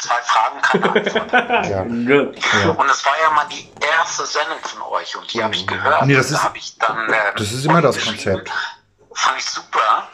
zwei 0.00 0.20
Fragen, 0.22 0.60
keine 0.62 0.84
Antwort. 0.94 1.66
Ja. 1.68 1.80
Und 2.70 2.90
es 2.90 3.04
war 3.06 3.12
ja 3.20 3.30
mal 3.30 3.46
die 3.48 3.70
erste 3.98 4.26
Sendung 4.26 4.58
von 4.62 4.82
euch 4.82 5.16
und 5.16 5.32
die 5.32 5.42
habe 5.42 5.54
ich 5.54 5.66
gehört. 5.66 6.06
Nee, 6.06 6.14
das 6.14 6.26
Und 6.26 6.32
ist- 6.34 6.40
da 6.40 6.44
habe 6.44 6.58
ich 6.58 6.78
dann, 6.78 7.08
ähm, 7.12 7.14
das 7.36 7.52
ist 7.52 7.64
immer 7.64 7.82
das. 7.82 8.04
Konzept. 8.04 8.50
Fand 9.14 9.38
ich 9.38 9.44
super. 9.44 10.08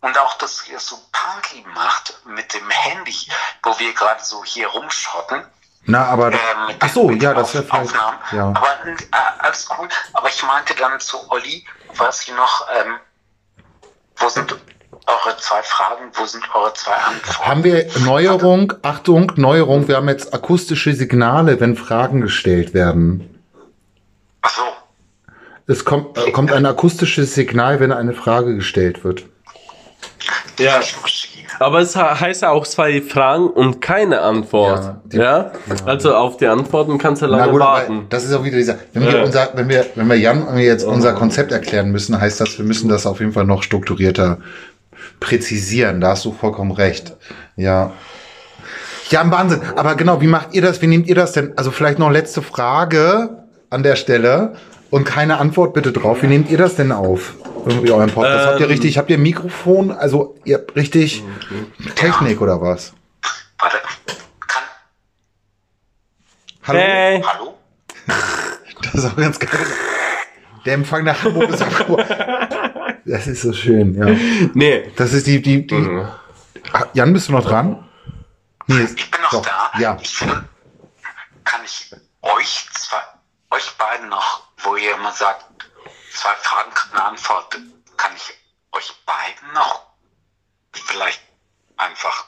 Und 0.00 0.16
auch, 0.18 0.38
dass 0.38 0.68
ihr 0.68 0.76
es 0.76 0.86
so 0.86 0.96
punky 1.12 1.64
macht 1.74 2.18
mit 2.26 2.54
dem 2.54 2.68
Handy, 2.70 3.16
wo 3.64 3.76
wir 3.78 3.92
gerade 3.94 4.22
so 4.22 4.44
hier 4.44 4.68
rumschotten. 4.68 5.44
Na, 5.84 6.06
aber. 6.06 6.32
Äh, 6.32 6.38
mit 6.68 6.76
Ach 6.80 6.88
so, 6.88 7.10
ja, 7.10 7.16
den 7.32 7.34
das 7.40 7.54
wäre 7.54 7.64
vielleicht. 7.64 7.94
Aufnahmen. 7.94 8.18
Ja. 8.32 8.44
Aber 8.48 8.68
äh, 8.86 8.96
alles 9.38 9.68
cool. 9.76 9.88
Aber 10.12 10.28
ich 10.28 10.42
meinte 10.44 10.74
dann 10.74 11.00
zu 11.00 11.30
Olli, 11.30 11.66
weiß 11.94 12.22
ich 12.28 12.34
noch, 12.34 12.66
ähm, 12.76 13.00
wo 14.16 14.28
sind 14.28 14.54
eure 15.08 15.36
zwei 15.38 15.62
Fragen, 15.62 16.04
wo 16.14 16.24
sind 16.26 16.44
eure 16.54 16.72
zwei 16.74 16.92
Antworten? 16.92 17.48
Haben 17.48 17.64
wir 17.64 17.86
Neuerung, 18.04 18.72
Achtung, 18.82 19.32
Neuerung, 19.36 19.88
wir 19.88 19.96
haben 19.96 20.08
jetzt 20.08 20.32
akustische 20.34 20.92
Signale, 20.94 21.58
wenn 21.60 21.76
Fragen 21.76 22.20
gestellt 22.20 22.74
werden. 22.74 23.28
Ach 24.42 24.50
so. 24.50 24.62
Es 25.66 25.84
kommt, 25.84 26.16
äh, 26.18 26.30
kommt 26.30 26.52
ein 26.52 26.64
akustisches 26.66 27.34
Signal, 27.34 27.80
wenn 27.80 27.92
eine 27.92 28.12
Frage 28.14 28.54
gestellt 28.54 29.04
wird. 29.04 29.24
Ja. 30.58 30.80
Aber 31.60 31.80
es 31.80 31.94
he- 31.96 32.00
heißt 32.00 32.42
ja 32.42 32.50
auch 32.50 32.66
zwei 32.66 33.00
Fragen 33.02 33.48
und 33.48 33.80
keine 33.80 34.20
Antwort. 34.20 34.96
Ja, 35.12 35.20
Ja, 35.22 35.52
die- 35.66 35.82
Also 35.88 36.14
auf 36.14 36.36
die 36.36 36.46
Antworten 36.46 36.98
kannst 36.98 37.22
du 37.22 37.26
lange 37.26 37.46
Na 37.46 37.50
gut, 37.52 37.60
warten. 37.60 38.06
das 38.10 38.24
ist 38.24 38.32
auch 38.32 38.44
wieder 38.44 38.56
dieser, 38.56 38.76
wenn 38.92 39.04
wir 39.04 39.16
Ja. 39.18 39.24
unser, 39.24 39.50
wenn 39.54 39.68
wir, 39.68 39.86
wenn 39.94 40.08
wir 40.08 40.16
Jan, 40.16 40.56
jetzt 40.58 40.84
unser 40.84 41.14
Konzept 41.14 41.50
erklären 41.52 41.90
müssen, 41.90 42.20
heißt 42.20 42.40
das, 42.40 42.58
wir 42.58 42.64
müssen 42.64 42.88
das 42.88 43.06
auf 43.06 43.20
jeden 43.20 43.32
Fall 43.32 43.44
noch 43.44 43.62
strukturierter 43.62 44.38
präzisieren. 45.20 46.00
Da 46.00 46.08
hast 46.10 46.24
du 46.24 46.32
vollkommen 46.32 46.72
recht. 46.72 47.14
Ja. 47.56 47.92
Ja, 49.10 49.20
ein 49.22 49.30
Wahnsinn. 49.30 49.62
Aber 49.76 49.94
genau, 49.94 50.20
wie 50.20 50.26
macht 50.26 50.52
ihr 50.52 50.62
das? 50.62 50.82
Wie 50.82 50.86
nehmt 50.86 51.06
ihr 51.06 51.14
das 51.14 51.32
denn? 51.32 51.56
Also 51.56 51.70
vielleicht 51.70 51.98
noch 51.98 52.10
letzte 52.10 52.42
Frage 52.42 53.44
an 53.70 53.82
der 53.82 53.96
Stelle 53.96 54.56
und 54.90 55.04
keine 55.04 55.38
Antwort 55.38 55.72
bitte 55.74 55.92
drauf. 55.92 56.22
Wie 56.22 56.26
nehmt 56.26 56.50
ihr 56.50 56.58
das 56.58 56.76
denn 56.76 56.92
auf? 56.92 57.34
Irgendwie 57.66 57.90
euren 57.90 58.10
Podcast. 58.10 58.46
habt 58.46 58.60
ihr 58.60 58.66
Ähm. 58.66 58.70
richtig, 58.72 58.98
habt 58.98 59.10
ihr 59.10 59.18
Mikrofon? 59.18 59.90
Also 59.90 60.36
ihr 60.44 60.56
habt 60.58 60.76
richtig 60.76 61.22
Technik 61.96 62.40
oder 62.40 62.60
was? 62.60 62.92
Warte. 63.58 63.78
Kann. 64.46 64.62
Hallo? 66.66 66.78
Hey. 66.78 67.22
Hallo? 67.26 67.54
Das 68.82 68.94
ist 68.94 69.04
auch 69.06 69.16
ganz 69.16 69.38
geil. 69.38 69.50
Der 70.66 70.74
Empfang 70.74 71.04
nach 71.04 71.22
Hamburg 71.24 71.50
ist 71.50 71.62
auch. 71.62 71.98
Das 73.08 73.26
ist 73.26 73.42
so 73.42 73.52
schön, 73.52 73.94
ja. 73.94 74.06
Nee. 74.54 74.92
Das 74.96 75.12
ist 75.12 75.26
die, 75.26 75.40
die, 75.40 75.66
die. 75.66 75.74
Mhm. 75.74 76.08
Ah, 76.72 76.84
Jan, 76.92 77.12
bist 77.12 77.28
du 77.28 77.32
noch 77.32 77.44
dran? 77.44 77.88
Nee, 78.66 78.84
Ich 78.84 79.10
bin 79.10 79.22
noch 79.22 79.30
doch, 79.30 79.42
da. 79.42 79.70
Ja. 79.78 79.96
Ich 80.00 80.18
kann 81.44 81.60
ich 81.64 81.94
euch 82.20 82.68
zwei, 82.74 83.00
euch 83.50 83.70
beiden 83.78 84.10
noch, 84.10 84.42
wo 84.58 84.76
ihr 84.76 84.94
immer 84.94 85.12
sagt, 85.12 85.46
zwei 86.12 86.34
Fragen, 86.42 86.70
keine 86.74 87.06
Antwort, 87.06 87.58
kann 87.96 88.10
ich 88.14 88.34
euch 88.72 88.92
beiden 89.06 89.54
noch 89.54 89.86
vielleicht 90.72 91.22
einfach 91.78 92.26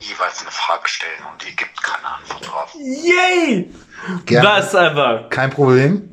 jeweils 0.00 0.40
eine 0.40 0.50
Frage 0.50 0.88
stellen 0.88 1.22
und 1.30 1.44
ihr 1.46 1.54
gebt 1.54 1.82
keine 1.82 2.06
Antwort 2.06 2.46
drauf. 2.46 2.74
Yay! 2.74 3.70
Gerne. 4.24 4.48
Das 4.48 4.74
einfach. 4.74 5.28
Kein 5.28 5.50
Problem. 5.50 6.10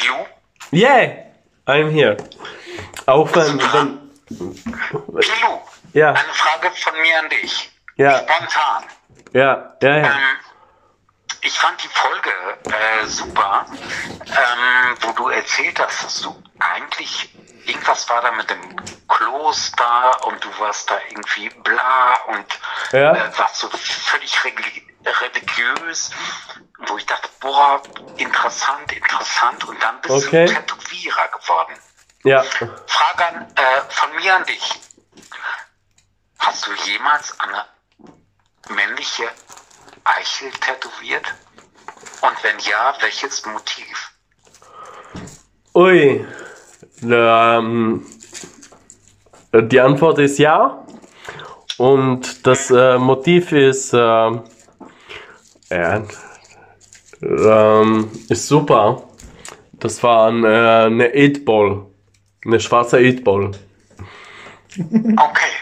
Pilu, 0.00 0.26
Yay! 0.72 1.24
I'm 1.66 1.90
here. 1.90 2.16
Auch 3.06 3.32
wenn, 3.34 3.58
wenn 3.60 4.10
Pilu, 4.28 5.60
ja, 5.92 6.08
eine 6.10 6.32
Frage 6.32 6.70
von 6.72 7.00
mir 7.00 7.18
an 7.20 7.28
dich. 7.28 7.70
ja, 7.96 8.18
Spontan. 8.18 8.84
ja, 9.32 9.76
ja, 9.82 9.96
ja. 9.98 10.04
Ähm, 10.06 10.12
ich 11.42 11.52
fand 11.58 11.80
die 11.82 11.88
Folge 11.88 12.30
äh, 12.64 13.06
super, 13.06 13.66
ähm, 13.70 14.96
wo 15.02 15.12
du 15.12 15.28
erzählt 15.28 15.78
hast, 15.78 16.04
dass 16.04 16.20
du 16.22 16.42
eigentlich 16.58 17.32
irgendwas 17.66 18.08
war 18.08 18.20
da 18.22 18.32
mit 18.32 18.50
dem 18.50 18.60
Kloster 19.08 20.26
und 20.26 20.42
du 20.42 20.48
warst 20.58 20.90
da 20.90 20.98
irgendwie 21.10 21.50
bla 21.62 22.14
und 22.28 22.46
Ja. 22.92 23.12
äh, 23.14 23.38
warst 23.38 23.56
so 23.56 23.68
völlig 23.70 24.36
religiös, 25.06 26.10
wo 26.86 26.96
ich 26.96 27.06
dachte, 27.06 27.28
boah, 27.40 27.82
interessant, 28.16 28.92
interessant 28.92 29.64
und 29.68 29.82
dann 29.82 30.00
bist 30.00 30.26
Okay. 30.26 30.46
du 30.46 30.54
Tätowierer 30.54 31.28
geworden. 31.28 31.74
Ja. 32.24 32.42
Frage 32.42 33.26
an, 33.26 33.46
äh, 33.54 33.80
von 33.90 34.16
mir 34.16 34.34
an 34.34 34.44
dich. 34.44 34.80
Hast 36.38 36.66
du 36.66 36.72
jemals 36.84 37.38
eine 37.40 37.64
männliche 38.70 39.24
Eichel 40.04 40.50
tätowiert? 40.52 41.34
Und 42.20 42.42
wenn 42.42 42.58
ja, 42.60 42.94
welches 43.00 43.44
Motiv? 43.46 44.10
Ui. 45.74 46.26
Ähm, 47.02 48.06
die 49.52 49.80
Antwort 49.80 50.18
ist 50.18 50.38
ja. 50.38 50.86
Und 51.76 52.46
das 52.46 52.70
äh, 52.70 52.98
Motiv 52.98 53.52
ist, 53.52 53.92
äh, 53.92 54.30
ja, 55.74 56.02
ähm, 57.22 58.10
ist 58.28 58.48
super. 58.48 59.02
Das 59.72 60.02
war 60.02 60.28
ein, 60.28 60.44
äh, 60.44 60.46
eine 60.86 61.08
8-Ball. 61.08 61.86
Eine 62.44 62.60
schwarze 62.60 62.98
8-Ball. 62.98 63.52
Okay. 64.78 65.54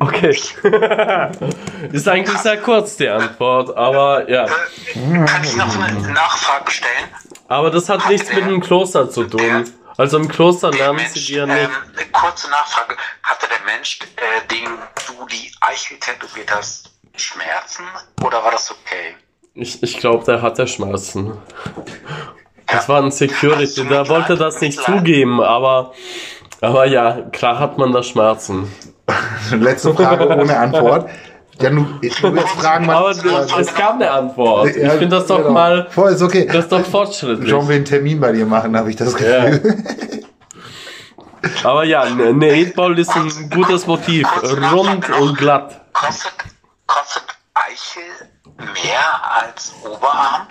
Okay. 0.00 0.30
ist 1.92 2.08
eigentlich 2.08 2.38
sehr 2.38 2.60
kurz 2.60 2.96
die 2.96 3.08
Antwort, 3.08 3.76
aber 3.76 4.28
ja. 4.28 4.44
Äh, 4.44 5.24
kann 5.24 5.44
ich 5.44 5.56
noch 5.56 5.78
eine 5.78 6.00
Nachfrage 6.12 6.70
stellen? 6.70 7.08
Aber 7.46 7.70
das 7.70 7.88
hat 7.88 8.08
nichts 8.08 8.32
mit 8.32 8.44
dem 8.44 8.60
Kloster 8.60 9.08
zu 9.08 9.24
tun. 9.24 9.72
Also 9.96 10.18
im 10.18 10.26
Kloster 10.28 10.70
Der 10.70 10.92
lernen 10.92 11.06
sie 11.12 11.24
dir 11.24 11.44
ähm, 11.44 11.50
nicht. 11.50 11.70
eine 11.96 12.06
kurze 12.10 12.50
Nachfrage. 12.50 12.96
Hatte 13.22 13.46
der 13.46 13.64
Mensch, 13.72 14.00
äh, 14.16 14.48
dem 14.48 14.78
du 15.06 15.26
die 15.26 15.52
Eichel 15.60 15.98
tätowiert 15.98 16.52
hast, 16.52 16.90
Schmerzen 17.14 17.84
oder 18.24 18.42
war 18.42 18.50
das 18.50 18.72
okay? 18.72 19.14
Ich, 19.54 19.82
ich 19.82 19.98
glaube, 19.98 20.24
der 20.24 20.42
hatte 20.42 20.66
Schmerzen. 20.66 21.32
Das 22.66 22.88
war 22.88 23.00
ein 23.02 23.10
Security, 23.12 23.86
der 23.86 24.08
wollte 24.08 24.36
das 24.36 24.60
nicht 24.60 24.80
zugeben, 24.82 25.40
aber, 25.40 25.92
aber 26.60 26.86
ja, 26.86 27.22
klar 27.30 27.58
hat 27.60 27.78
man 27.78 27.92
da 27.92 28.02
Schmerzen. 28.02 28.72
Letzte 29.52 29.94
Frage 29.94 30.26
ohne 30.28 30.58
Antwort. 30.58 31.08
Jan, 31.60 31.76
du, 31.76 31.82
du 31.84 32.32
willst 32.34 32.48
fragen, 32.48 32.90
Aber 32.90 33.10
was. 33.10 33.58
es 33.60 33.72
kam 33.74 33.96
eine 33.96 34.10
Antwort. 34.10 34.70
Ich 34.70 34.76
Ja, 34.82 34.90
finde 34.90 35.16
das 35.18 35.26
doch 35.28 35.38
genau. 35.38 35.50
mal, 35.52 35.86
Voll, 35.90 36.10
ist 36.12 36.22
okay. 36.22 36.46
das 36.46 36.64
ist 36.64 36.72
doch 36.72 36.84
fortschrittlich. 36.84 37.48
Schauen 37.48 37.68
wir 37.68 37.76
einen 37.76 37.84
Termin 37.84 38.18
bei 38.18 38.32
dir 38.32 38.44
machen, 38.44 38.76
habe 38.76 38.90
ich 38.90 38.96
das 38.96 39.12
Ja. 39.20 39.50
Gefühl. 39.50 39.84
Aber 41.62 41.84
ja, 41.84 42.00
eine 42.00 42.24
eine 42.28 42.46
8-Ball 42.52 42.98
ist 42.98 43.14
ein 43.14 43.50
gutes 43.50 43.86
Motiv. 43.86 44.26
Rund 44.72 45.08
und 45.20 45.38
glatt. 45.38 45.80
Kostet, 45.92 46.32
kostet 46.86 47.22
Eichel 47.54 48.02
mehr 48.58 49.42
als 49.42 49.72
Oberarm? 49.84 50.46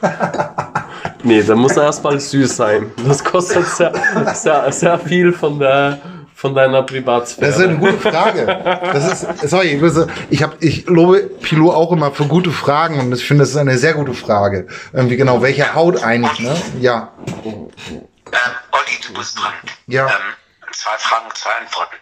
Nee, 1.26 1.42
da 1.42 1.54
muss 1.56 1.74
er 1.78 1.84
erstmal 1.84 2.20
süß 2.20 2.54
sein. 2.54 2.92
Das 3.08 3.24
kostet 3.24 3.66
sehr, 3.66 3.92
sehr, 4.34 4.70
sehr 4.70 4.98
viel 4.98 5.32
von, 5.32 5.58
der, 5.58 5.98
von 6.34 6.54
deiner 6.54 6.82
Privatsphäre. 6.82 7.46
Das 7.46 7.56
ist 7.58 7.64
eine 7.64 7.78
gute 7.78 7.98
Frage. 7.98 8.44
Das 8.92 9.22
ist, 9.22 9.48
sorry, 9.48 9.68
ich, 9.68 9.80
muss- 9.80 10.06
ich, 10.28 10.42
hab, 10.42 10.62
ich 10.62 10.84
lobe 10.86 11.20
Pilot 11.40 11.74
auch 11.74 11.92
immer 11.92 12.12
für 12.12 12.26
gute 12.26 12.50
Fragen 12.50 13.00
und 13.00 13.10
ich 13.14 13.26
finde, 13.26 13.42
das 13.44 13.50
ist 13.52 13.56
eine 13.56 13.78
sehr 13.78 13.94
gute 13.94 14.12
Frage. 14.12 14.66
Irgendwie 14.92 15.16
genau, 15.16 15.40
welche 15.40 15.74
Haut 15.74 16.02
eigentlich, 16.04 16.40
ne? 16.40 16.54
Ja. 16.78 17.12
Ähm, 17.46 17.70
Olli, 18.72 19.00
du 19.08 19.14
bist 19.18 19.38
dran. 19.40 19.54
Ja. 19.86 20.04
Ähm, 20.06 20.12
zwei 20.72 20.98
Fragen, 20.98 21.24
zwei 21.32 21.50
Antworten. 21.58 21.96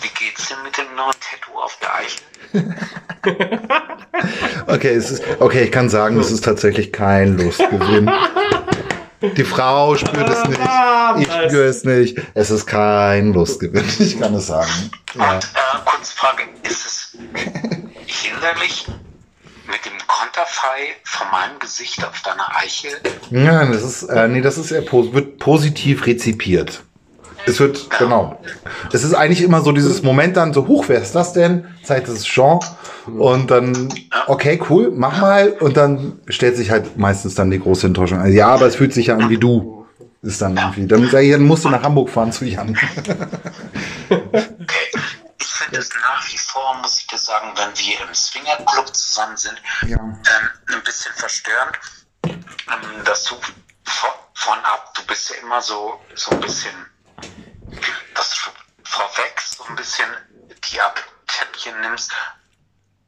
Wie 0.00 0.08
geht's 0.08 0.48
denn 0.48 0.58
mit 0.62 0.76
dem 0.76 0.94
neuen 0.94 1.14
Tattoo 1.20 1.58
auf 1.58 1.78
der 1.80 1.94
Eichel? 1.94 2.26
Okay, 4.66 4.94
es 4.94 5.10
ist, 5.10 5.22
okay, 5.40 5.64
ich 5.64 5.72
kann 5.72 5.88
sagen, 5.88 6.18
es 6.18 6.30
ist 6.30 6.44
tatsächlich 6.44 6.92
kein 6.92 7.36
Lustgewinn. 7.36 8.10
Die 9.20 9.44
Frau 9.44 9.96
spürt 9.96 10.28
es 10.28 10.44
nicht. 10.44 10.60
Ich 11.18 11.26
spüre 11.26 11.64
es 11.64 11.84
nicht. 11.84 12.18
Es 12.34 12.50
ist 12.50 12.66
kein 12.66 13.32
Lustgewinn. 13.32 13.84
Ich 13.98 14.18
kann 14.18 14.34
es 14.34 14.48
sagen. 14.48 14.90
Ja. 15.14 15.34
Und 15.34 15.44
äh, 15.44 15.48
kurze 15.84 16.14
Frage, 16.14 16.42
ist 16.62 16.86
es 16.86 17.18
hinderlich 18.06 18.86
mit 19.66 19.84
dem 19.84 19.98
Konterfei 20.06 20.96
von 21.04 21.30
meinem 21.30 21.58
Gesicht 21.58 22.04
auf 22.04 22.20
deiner 22.22 22.56
Eichel? 22.56 22.90
Ja, 23.30 23.64
das 23.66 23.82
ist, 23.82 24.02
äh, 24.04 24.28
nee, 24.28 24.40
das 24.40 24.58
ist 24.58 24.70
eher 24.70 24.82
pos 24.82 25.12
wird 25.12 25.38
positiv 25.38 26.06
rezipiert. 26.06 26.82
Es 27.46 27.60
wird, 27.60 27.88
genau. 27.98 28.40
Es 28.92 29.04
ist 29.04 29.14
eigentlich 29.14 29.42
immer 29.42 29.60
so 29.62 29.72
dieses 29.72 30.02
Moment 30.02 30.36
dann 30.36 30.52
so, 30.52 30.66
huch, 30.66 30.84
wer 30.88 31.00
ist 31.00 31.14
das 31.14 31.32
denn? 31.32 31.66
Zeit 31.82 32.08
ist 32.08 32.24
Jean. 32.26 32.58
Und 33.06 33.50
dann, 33.50 33.88
okay, 34.26 34.60
cool, 34.68 34.90
mach 34.94 35.20
mal. 35.20 35.50
Und 35.60 35.76
dann 35.76 36.18
stellt 36.28 36.56
sich 36.56 36.70
halt 36.70 36.96
meistens 36.98 37.34
dann 37.36 37.50
die 37.50 37.60
große 37.60 37.86
Enttäuschung. 37.86 38.18
Also, 38.18 38.36
ja, 38.36 38.48
aber 38.48 38.66
es 38.66 38.76
fühlt 38.76 38.92
sich 38.92 39.06
ja 39.06 39.16
an 39.16 39.30
wie 39.30 39.38
du. 39.38 39.86
Ist 40.22 40.42
dann 40.42 40.56
irgendwie. 40.56 40.86
Dann, 40.86 41.04
ich, 41.04 41.10
dann 41.10 41.42
musst 41.42 41.64
du 41.64 41.68
nach 41.68 41.82
Hamburg 41.82 42.10
fahren 42.10 42.32
zu 42.32 42.44
Jan. 42.44 42.76
Okay. 44.10 44.90
es 45.72 45.90
nach 46.00 46.26
wie 46.32 46.38
vor, 46.38 46.78
muss 46.82 46.98
ich 47.00 47.06
dir 47.06 47.18
sagen, 47.18 47.48
wenn 47.56 47.76
wir 47.76 48.08
im 48.08 48.14
Swingerclub 48.14 48.94
zusammen 48.94 49.36
sind, 49.36 49.60
Ja. 49.86 49.98
ähm, 49.98 50.18
ein 50.74 50.82
bisschen 50.84 51.12
verstörend, 51.14 51.78
ähm, 52.24 53.04
dass 53.04 53.24
du 53.24 53.34
von, 53.84 54.10
von 54.34 54.58
ab, 54.64 54.92
du 54.96 55.02
bist 55.06 55.30
ja 55.30 55.36
immer 55.42 55.60
so, 55.60 56.00
so 56.14 56.30
ein 56.32 56.40
bisschen, 56.40 56.74
dass 58.14 58.30
du 58.30 58.50
vorweg 58.84 59.40
so 59.40 59.64
ein 59.64 59.76
bisschen 59.76 60.06
die 60.70 60.80
Abtäppchen 60.80 61.80
nimmst. 61.80 62.12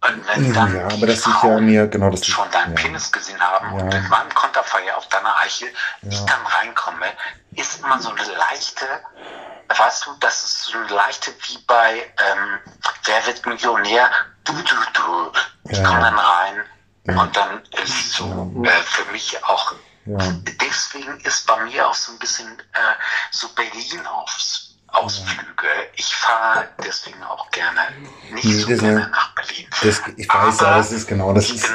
Und 0.06 0.26
wenn 0.28 0.54
dann 0.54 0.76
Ja, 0.76 0.84
aber 0.86 1.06
das 1.08 1.24
ja 1.24 1.32
Frauen 1.32 1.66
mir, 1.66 1.86
genau, 1.88 2.10
das 2.10 2.24
schon 2.24 2.48
deinen 2.52 2.76
ja. 2.76 2.82
Penis 2.82 3.10
gesehen 3.10 3.40
haben 3.40 3.72
und 3.72 3.92
Ja. 3.92 3.98
mit 4.00 4.08
meinem 4.08 4.32
Konterfeier 4.34 4.96
auf 4.96 5.08
deiner 5.08 5.36
Eichel 5.40 5.68
ich 6.02 6.18
Ja. 6.20 6.26
dann 6.26 6.46
reinkomme, 6.46 7.06
ist 7.56 7.80
immer 7.82 8.00
so 8.00 8.10
eine 8.10 8.22
leichte, 8.22 8.86
weißt 9.68 10.06
du, 10.06 10.14
das 10.20 10.44
ist 10.44 10.62
so 10.64 10.78
eine 10.78 10.86
leichte 10.88 11.32
wie 11.48 11.58
bei 11.66 12.12
ähm, 12.30 12.60
Wer 13.04 13.26
wird 13.26 13.44
Millionär? 13.46 14.10
Du, 14.44 14.52
du, 14.52 14.74
du. 14.92 15.32
Ich 15.70 15.82
komme 15.82 16.00
dann 16.00 16.18
rein 16.18 16.64
und 17.06 17.36
dann 17.36 17.62
ist 17.82 18.12
so 18.12 18.52
äh, 18.64 18.82
für 18.82 19.10
mich 19.12 19.42
auch. 19.44 19.74
Deswegen 20.68 21.18
ist 21.20 21.46
bei 21.46 21.64
mir 21.64 21.86
auch 21.88 21.94
so 21.94 22.12
ein 22.12 22.18
bisschen 22.18 22.46
äh, 22.72 22.78
so 23.30 23.48
Berlin 23.54 24.06
aufs 24.06 24.74
Ausflüge. 24.88 25.66
Ich 25.96 26.14
fahre 26.14 26.68
deswegen 26.84 27.22
auch 27.24 27.50
gerne 27.50 27.80
nicht 28.32 28.44
Nee, 28.44 28.52
so 28.52 28.68
das- 28.68 28.78
gerne 28.80 29.08
nach 29.10 29.34
Berlin. 29.34 29.66
Das, 29.82 30.02
ich 30.16 30.28
weiß 30.28 30.60
ja, 30.60 30.76
das 30.78 30.92
ist 30.92 31.06
genau, 31.06 31.32
das 31.32 31.50
ist, 31.50 31.68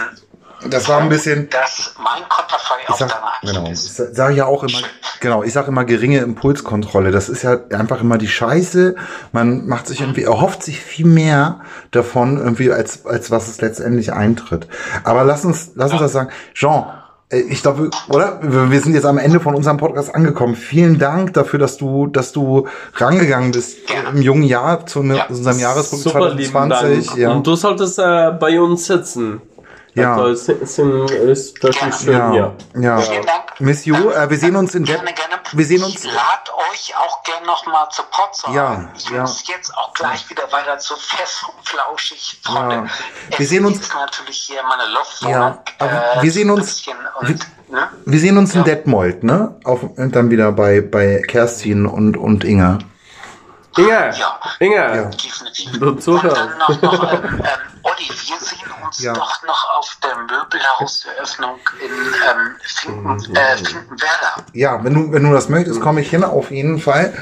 das 0.65 0.87
war 0.87 0.99
ein 1.01 1.09
bisschen, 1.09 1.49
dass 1.49 1.93
mein 1.97 2.27
Konterfei 2.29 2.75
ich 2.83 2.89
auf 2.89 2.97
sag, 2.97 3.11
Eichel 3.43 3.53
genau, 3.53 3.65
ich 3.65 3.71
ist. 3.73 4.15
sage 4.15 4.33
ja 4.33 4.45
auch 4.45 4.63
immer, 4.63 4.79
genau, 5.19 5.43
ich 5.43 5.53
sage 5.53 5.67
immer 5.67 5.83
geringe 5.85 6.19
Impulskontrolle. 6.19 7.11
Das 7.11 7.29
ist 7.29 7.43
ja 7.43 7.57
einfach 7.71 7.99
immer 8.01 8.17
die 8.17 8.29
Scheiße. 8.29 8.95
Man 9.31 9.67
macht 9.67 9.87
sich 9.87 10.01
irgendwie, 10.01 10.23
erhofft 10.23 10.63
sich 10.63 10.79
viel 10.81 11.05
mehr 11.05 11.61
davon 11.91 12.37
irgendwie, 12.37 12.71
als, 12.71 13.05
als 13.05 13.29
was 13.29 13.47
es 13.47 13.59
letztendlich 13.61 14.13
eintritt. 14.13 14.67
Aber 15.03 15.23
lass 15.23 15.43
uns, 15.45 15.71
lass 15.75 15.91
uns 15.91 16.01
das 16.01 16.13
sagen. 16.13 16.31
Jean, 16.53 16.85
ich 17.34 17.61
glaube, 17.61 17.89
oder? 18.09 18.39
Wir 18.41 18.79
sind 18.81 18.93
jetzt 18.93 19.05
am 19.05 19.17
Ende 19.17 19.39
von 19.39 19.55
unserem 19.55 19.77
Podcast 19.77 20.13
angekommen. 20.13 20.55
Vielen 20.55 20.99
Dank 20.99 21.34
dafür, 21.34 21.59
dass 21.59 21.77
du, 21.77 22.07
dass 22.07 22.31
du 22.31 22.67
rangegangen 22.95 23.51
bist 23.51 23.88
Gerne. 23.88 24.09
im 24.17 24.21
jungen 24.21 24.43
Jahr 24.43 24.86
zu 24.86 25.03
ne, 25.03 25.17
Ja. 25.17 25.25
unserem 25.29 25.57
lieben 25.57 26.51
2020. 26.51 27.07
Dank. 27.07 27.17
Ja. 27.19 27.31
Und 27.31 27.47
du 27.47 27.55
solltest 27.55 27.99
äh, 27.99 28.31
bei 28.39 28.59
uns 28.59 28.86
sitzen. 28.86 29.41
Ja. 29.95 30.15
Also, 30.15 30.53
es 30.53 30.77
ist, 30.77 30.79
ist 30.79 31.63
wirklich 31.63 31.95
schön 31.95 32.13
ja, 32.13 32.31
hier. 32.31 32.55
ja. 32.79 32.97
Vielen 32.99 33.25
Dank. 33.25 33.43
Miss 33.59 33.85
You, 33.85 33.95
äh, 34.09 34.29
wir 34.29 34.37
sehen 34.37 34.55
uns 34.55 34.73
in 34.73 34.85
Depp. 34.85 35.01
Wir 35.53 35.65
sehen 35.65 35.83
uns. 35.83 36.03
Ich 36.03 36.05
lade 36.05 36.51
euch 36.71 36.93
auch 36.97 37.21
gerne 37.23 37.45
nochmal 37.45 37.87
zu 37.91 38.01
Potsdam. 38.09 38.53
Ja, 38.55 38.89
ich 38.97 39.09
ja. 39.09 39.21
muss 39.21 39.47
jetzt 39.47 39.71
auch 39.77 39.93
gleich 39.93 40.27
wieder 40.29 40.51
weiter 40.51 40.79
zu 40.79 40.95
fest 40.95 41.45
und 41.47 41.67
flauschig. 41.67 42.41
Ja. 42.45 42.51
Freunde. 42.51 42.89
Wir 43.29 43.39
Es 43.39 43.49
sehen 43.49 43.65
uns- 43.65 43.93
natürlich 43.93 44.37
hier 44.37 44.61
meine 44.63 44.91
Luft. 44.91 45.21
Ja, 45.21 45.59
aber 45.77 46.21
wir 46.23 46.31
sehen 46.31 46.49
uns- 46.49 46.65
bisschen 46.77 46.97
Und, 47.19 47.39
ne? 47.69 47.89
Wir 48.05 48.19
sehen 48.19 48.37
uns 48.39 48.53
in 48.55 48.61
Ja. 48.61 48.65
Detmold, 48.65 49.23
ne? 49.23 49.55
Auf, 49.63 49.83
und 49.83 50.15
dann 50.15 50.31
wieder 50.31 50.51
bei, 50.51 50.81
bei 50.81 51.21
Kerstin 51.27 51.85
und, 51.85 52.17
und 52.17 52.43
Inga. 52.43 52.79
Inge, 53.78 54.15
Ja. 54.17 54.39
Inge, 54.59 55.09
Definitiv. 55.24 55.80
Du. 55.80 55.89
Und 55.89 56.24
dann 56.24 56.57
noch, 56.57 56.82
noch 56.82 57.13
ähm, 57.13 57.39
Olli, 57.84 58.09
wir 58.09 58.39
sehen 58.39 58.71
uns 58.86 58.99
Ja. 58.99 59.13
doch 59.13 59.43
noch 59.43 59.69
auf 59.78 59.97
der 60.03 60.15
Möbelhauseröffnung 60.17 61.59
in 61.84 61.91
ähm, 61.91 62.55
Finken, 62.63 63.36
äh, 63.36 63.57
Finkenwerder. 63.57 64.45
Ja, 64.53 64.84
wenn 64.84 64.93
du, 64.93 65.11
wenn 65.11 65.24
du 65.24 65.34
das 65.34 65.49
möchtest, 65.49 65.82
komme 65.82 66.01
ich 66.01 66.09
hin, 66.09 66.24
auf 66.24 66.51
jeden 66.51 66.80
Fall. 66.80 67.13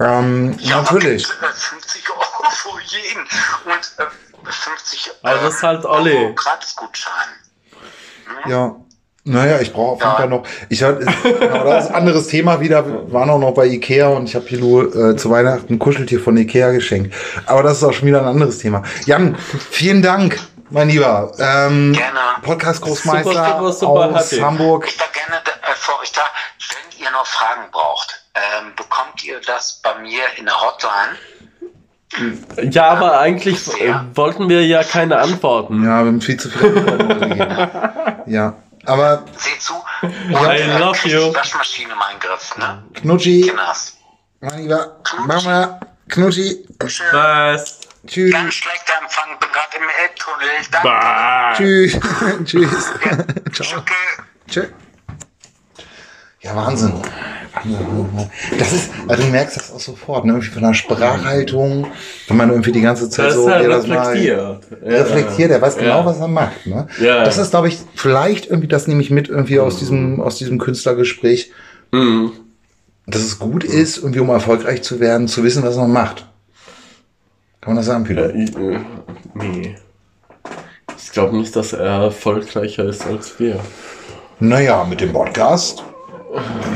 Ähm, 0.00 0.56
Ja, 0.60 0.82
natürlich. 0.82 1.26
da 1.28 1.34
gibt's, 1.46 1.64
äh, 1.72 1.76
50 1.76 2.10
Euro 2.10 2.50
für 2.50 2.80
jeden 2.84 3.22
und 3.22 3.92
äh, 3.98 4.50
50 4.50 5.10
Also 5.22 5.44
das 5.44 5.54
ist 5.54 5.62
halt 5.62 5.84
Euro 5.84 5.94
Olli. 5.96 6.34
Gratisgutschein. 6.34 7.28
Ja. 8.46 8.74
Naja, 9.28 9.58
ich 9.60 9.72
brauche 9.72 9.92
auf 9.94 9.98
jeden 10.00 10.10
Ja. 10.12 10.16
Fall 10.16 10.28
noch. 10.28 10.42
Ich 10.68 10.82
hab, 10.84 11.00
genau, 11.00 11.64
das 11.64 11.84
ist 11.86 11.90
ein 11.90 11.96
anderes 11.96 12.28
Thema 12.28 12.60
wieder. 12.60 12.86
Wir 12.86 13.12
waren 13.12 13.28
auch 13.28 13.40
noch 13.40 13.52
bei 13.54 13.66
Ikea 13.66 14.06
und 14.08 14.28
ich 14.28 14.36
habe 14.36 14.44
Pilo 14.44 14.82
äh, 14.84 15.16
zu 15.16 15.30
Weihnachten 15.30 15.74
ein 15.74 15.78
Kuscheltier 15.80 16.20
von 16.20 16.36
Ikea 16.36 16.70
geschenkt. 16.70 17.12
Aber 17.46 17.64
das 17.64 17.78
ist 17.78 17.82
auch 17.82 17.92
schon 17.92 18.06
wieder 18.06 18.20
ein 18.22 18.28
anderes 18.28 18.58
Thema. 18.58 18.84
Jan, 19.04 19.34
vielen 19.70 20.00
Dank, 20.00 20.38
mein 20.70 20.88
Lieber. 20.88 21.32
Ähm, 21.40 21.92
Gerne. 21.92 22.18
Podcast 22.42 22.80
Großmeister 22.82 23.32
Super, 23.32 23.72
super, 23.72 23.72
super 23.72 24.14
aus 24.20 24.30
happy. 24.30 24.42
Hamburg. 24.42 24.86
Ich 24.88 25.00
war 25.00 25.08
gerne 25.12 25.42
äh, 25.44 25.74
für 25.74 25.98
euch 26.00 26.12
da. 26.12 26.20
Wenn 26.60 27.04
ihr 27.04 27.10
noch 27.10 27.26
Fragen 27.26 27.62
braucht, 27.72 28.22
ähm, 28.36 28.72
bekommt 28.76 29.24
ihr 29.24 29.40
das 29.44 29.80
bei 29.82 30.00
mir 30.02 30.20
in 30.38 30.44
der 30.44 30.54
Hotline. 30.54 31.16
Ja, 32.70 32.90
aber 32.90 33.18
eigentlich 33.18 33.68
äh, 33.80 33.92
wollten 34.14 34.48
wir 34.48 34.64
ja 34.64 34.84
keine 34.84 35.18
Antworten. 35.18 35.82
Ja, 35.84 36.02
wir 36.04 36.06
haben 36.06 36.20
viel 36.20 36.38
zu 36.38 36.48
viel 36.48 36.78
Antworten 36.78 37.20
gegeben. 37.28 37.70
Ja, 38.28 38.54
aber 38.86 39.24
Seht 39.36 39.60
zu. 39.60 39.74
I 40.02 40.06
äh, 40.32 40.78
love 40.78 41.08
you. 41.08 41.30
Die 41.30 41.34
Waschmaschine 41.34 41.92
in 41.92 41.98
meinen 41.98 42.20
Griff, 42.20 42.56
ne? 42.56 42.82
Knutschi, 42.94 43.42
Kinders. 43.42 43.96
mein 44.40 44.62
Lieber, 44.62 44.96
Mama, 45.26 45.80
Knutschi, 46.08 46.66
Tschö. 46.78 47.04
Was? 47.12 47.80
tschüss, 48.06 48.32
Ganz 48.32 48.54
schlechter 48.54 48.92
Empfang, 49.02 49.38
bin 49.38 49.48
gerade 49.50 49.76
im 49.76 49.88
Elbtunnel. 50.02 50.48
Danke. 50.70 50.88
Bah. 50.88 51.54
tschüss, 51.56 51.98
tschüss, 52.44 52.92
ciao. 53.52 53.78
Okay. 53.80 53.94
Tschö. 54.48 54.68
Ja, 56.40 56.54
Wahnsinn. 56.54 57.02
Das 58.58 58.72
ist, 58.72 58.90
also 59.08 59.22
du 59.22 59.28
merkst 59.30 59.56
das 59.56 59.72
auch 59.72 59.80
sofort, 59.80 60.24
ne? 60.24 60.32
Irgendwie 60.32 60.48
von 60.50 60.62
der 60.62 60.74
Sprachhaltung, 60.74 61.86
wenn 62.28 62.36
man 62.36 62.50
irgendwie 62.50 62.72
die 62.72 62.80
ganze 62.82 63.08
Zeit 63.08 63.26
Das 63.28 63.34
so 63.34 63.48
halt 63.50 63.66
Mal 63.66 63.76
reflektiert. 63.80 64.60
Ja. 64.84 64.88
reflektiert, 64.88 65.50
der 65.50 65.62
weiß 65.62 65.76
genau, 65.78 66.00
Ja. 66.00 66.06
was 66.06 66.18
er 66.20 66.28
macht. 66.28 66.66
Ne? 66.66 66.86
Ja. 67.00 67.24
Das 67.24 67.38
ist, 67.38 67.50
glaube 67.50 67.68
ich, 67.68 67.78
vielleicht 67.94 68.46
irgendwie, 68.50 68.68
das 68.68 68.86
nehme 68.86 69.00
ich 69.00 69.10
mit 69.10 69.28
irgendwie 69.28 69.58
aus 69.60 69.78
diesem, 69.78 70.20
aus 70.20 70.36
diesem 70.36 70.58
Künstlergespräch, 70.58 71.50
Mhm. 71.92 72.32
dass 73.06 73.22
es 73.22 73.38
gut 73.38 73.64
ist, 73.64 73.98
irgendwie 73.98 74.20
um 74.20 74.28
erfolgreich 74.28 74.82
zu 74.82 75.00
werden, 75.00 75.28
zu 75.28 75.42
wissen, 75.44 75.62
was 75.62 75.76
man 75.76 75.90
macht. 75.92 76.26
Kann 77.60 77.70
man 77.74 77.76
das 77.76 77.86
sagen, 77.86 78.04
Pilo? 78.04 78.22
Äh, 78.22 78.44
äh, 78.44 78.78
nee. 79.34 79.76
Ich 80.98 81.12
glaube 81.12 81.36
nicht, 81.36 81.56
dass 81.56 81.72
er 81.72 82.02
erfolgreicher 82.04 82.84
ist 82.84 83.06
als 83.06 83.38
wir. 83.40 83.58
Naja, 84.40 84.84
mit 84.88 85.00
dem 85.00 85.12
Podcast. 85.12 85.82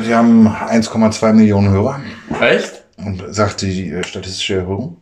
Sie 0.02 0.14
haben 0.14 0.48
1,2 0.48 1.32
Millionen 1.32 1.70
Hörer. 1.70 2.00
Echt? 2.40 2.84
Und 2.96 3.22
sagt 3.28 3.62
die 3.62 3.90
äh, 3.90 4.04
statistische 4.04 4.56
Erhöhung. 4.56 5.00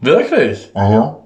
Wirklich? 0.00 0.70
Aha. 0.74 1.18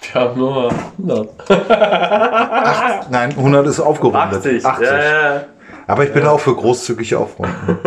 Wir 0.00 0.20
haben 0.20 0.38
nur 0.38 0.72
100. 0.98 3.10
Nein, 3.10 3.30
100 3.30 3.66
ist 3.66 3.80
aufgerundet. 3.80 4.22
80. 4.22 4.62
Ja, 4.62 4.80
ja. 4.80 5.44
Aber 5.86 6.04
ich 6.04 6.12
bin 6.12 6.26
auch 6.26 6.40
für 6.40 6.54
großzügige 6.54 7.18
Aufrunden. 7.18 7.78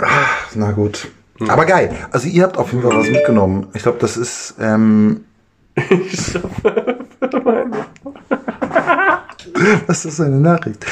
Ach, 0.00 0.46
Na 0.54 0.72
gut. 0.72 1.08
Aber 1.48 1.66
geil. 1.66 1.94
Also 2.10 2.28
ihr 2.28 2.44
habt 2.44 2.56
auf 2.56 2.72
jeden 2.72 2.82
Fall 2.82 2.96
was 2.96 3.08
mitgenommen. 3.08 3.68
Ich 3.74 3.82
glaube, 3.82 3.98
das 4.00 4.16
ist... 4.16 4.54
Ähm, 4.60 5.24
was 9.86 10.04
ist 10.04 10.20
eine 10.20 10.36
Nachricht? 10.36 10.84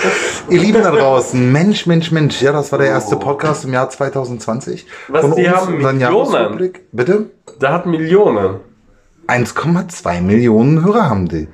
Ihr 0.49 0.61
Lieben 0.61 0.83
da 0.83 0.91
draußen, 0.91 1.51
Mensch, 1.53 1.87
Mensch, 1.87 2.11
Mensch. 2.11 2.41
Ja, 2.43 2.53
das 2.53 2.71
war 2.73 2.79
der 2.79 2.89
erste 2.89 3.17
Podcast 3.17 3.65
im 3.65 3.73
Jahr 3.73 3.89
2020. 3.91 4.87
Was, 5.09 5.21
Von 5.23 5.35
die 5.37 5.47
uns, 5.47 5.57
haben 5.57 5.79
Millionen? 5.79 6.73
Bitte? 6.93 7.31
Der 7.61 7.73
hat 7.73 7.87
Millionen. 7.87 8.61
1,2 9.29 10.21
Millionen 10.21 10.85
Hörer 10.85 11.09
haben 11.09 11.29
die. 11.29 11.49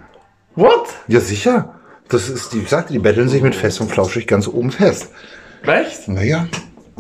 What? 0.57 0.89
Ja, 1.09 1.21
sicher. 1.21 1.75
Das 2.09 2.29
ist, 2.29 2.53
die, 2.53 2.59
ich 2.61 2.69
sagte, 2.69 2.93
die 2.93 2.99
betteln 2.99 3.29
sich 3.29 3.43
mit 3.43 3.55
fest 3.55 3.81
und 3.81 3.91
flauschig 3.91 4.27
ganz 4.27 4.49
oben 4.49 4.73
fest. 4.73 5.11
Echt? 5.65 6.09
Naja, 6.09 6.47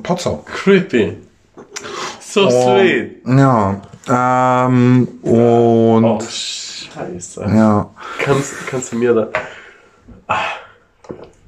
Potsau. 0.02 0.44
Creepy. 0.46 1.16
So 2.20 2.46
Oh. 2.46 2.78
sweet. 2.78 3.16
Ja, 3.26 3.80
ähm, 4.08 5.08
und, 5.22 6.04
Oh, 6.04 6.20
scheiße. 6.20 7.40
ja, 7.52 7.90
Kannst, 8.20 8.66
kannst 8.68 8.92
du 8.92 8.96
mir 8.96 9.14
da... 9.14 9.28
Ah, 10.30 10.44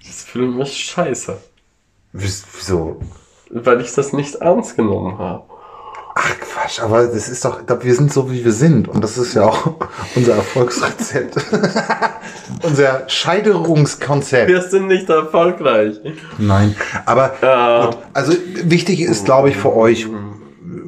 das 0.05 0.23
fühlt 0.25 0.57
mich 0.57 0.73
scheiße. 0.77 1.37
Wies- 2.13 2.45
wieso? 2.57 3.01
Weil 3.51 3.81
ich 3.81 3.95
das 3.95 4.13
nicht 4.13 4.35
ernst 4.37 4.77
genommen 4.77 5.19
habe. 5.19 5.45
Ach 6.15 6.35
Quatsch, 6.41 6.81
aber 6.81 7.07
das 7.07 7.29
ist 7.29 7.45
doch, 7.45 7.61
wir 7.83 7.95
sind 7.95 8.13
so, 8.13 8.31
wie 8.31 8.45
wir 8.45 8.53
sind. 8.53 8.87
Und 8.89 9.03
das 9.05 9.17
ist 9.17 9.35
ja 9.35 9.45
auch 9.45 9.75
unser 10.17 10.35
Erfolgsrezept. 10.35 11.37
unser 12.65 13.09
Scheiterungskonzept. 13.09 14.49
Wir 14.49 14.63
sind 14.63 14.89
nicht 14.89 15.09
erfolgreich. 15.09 15.97
Nein, 16.39 16.75
aber 17.07 17.35
Ja. 17.41 17.87
gut, 17.87 17.99
also 18.13 18.33
wichtig 18.65 19.01
ist, 19.01 19.25
glaube 19.25 19.51
ich, 19.51 19.57
für 19.57 19.75
euch, 19.75 20.07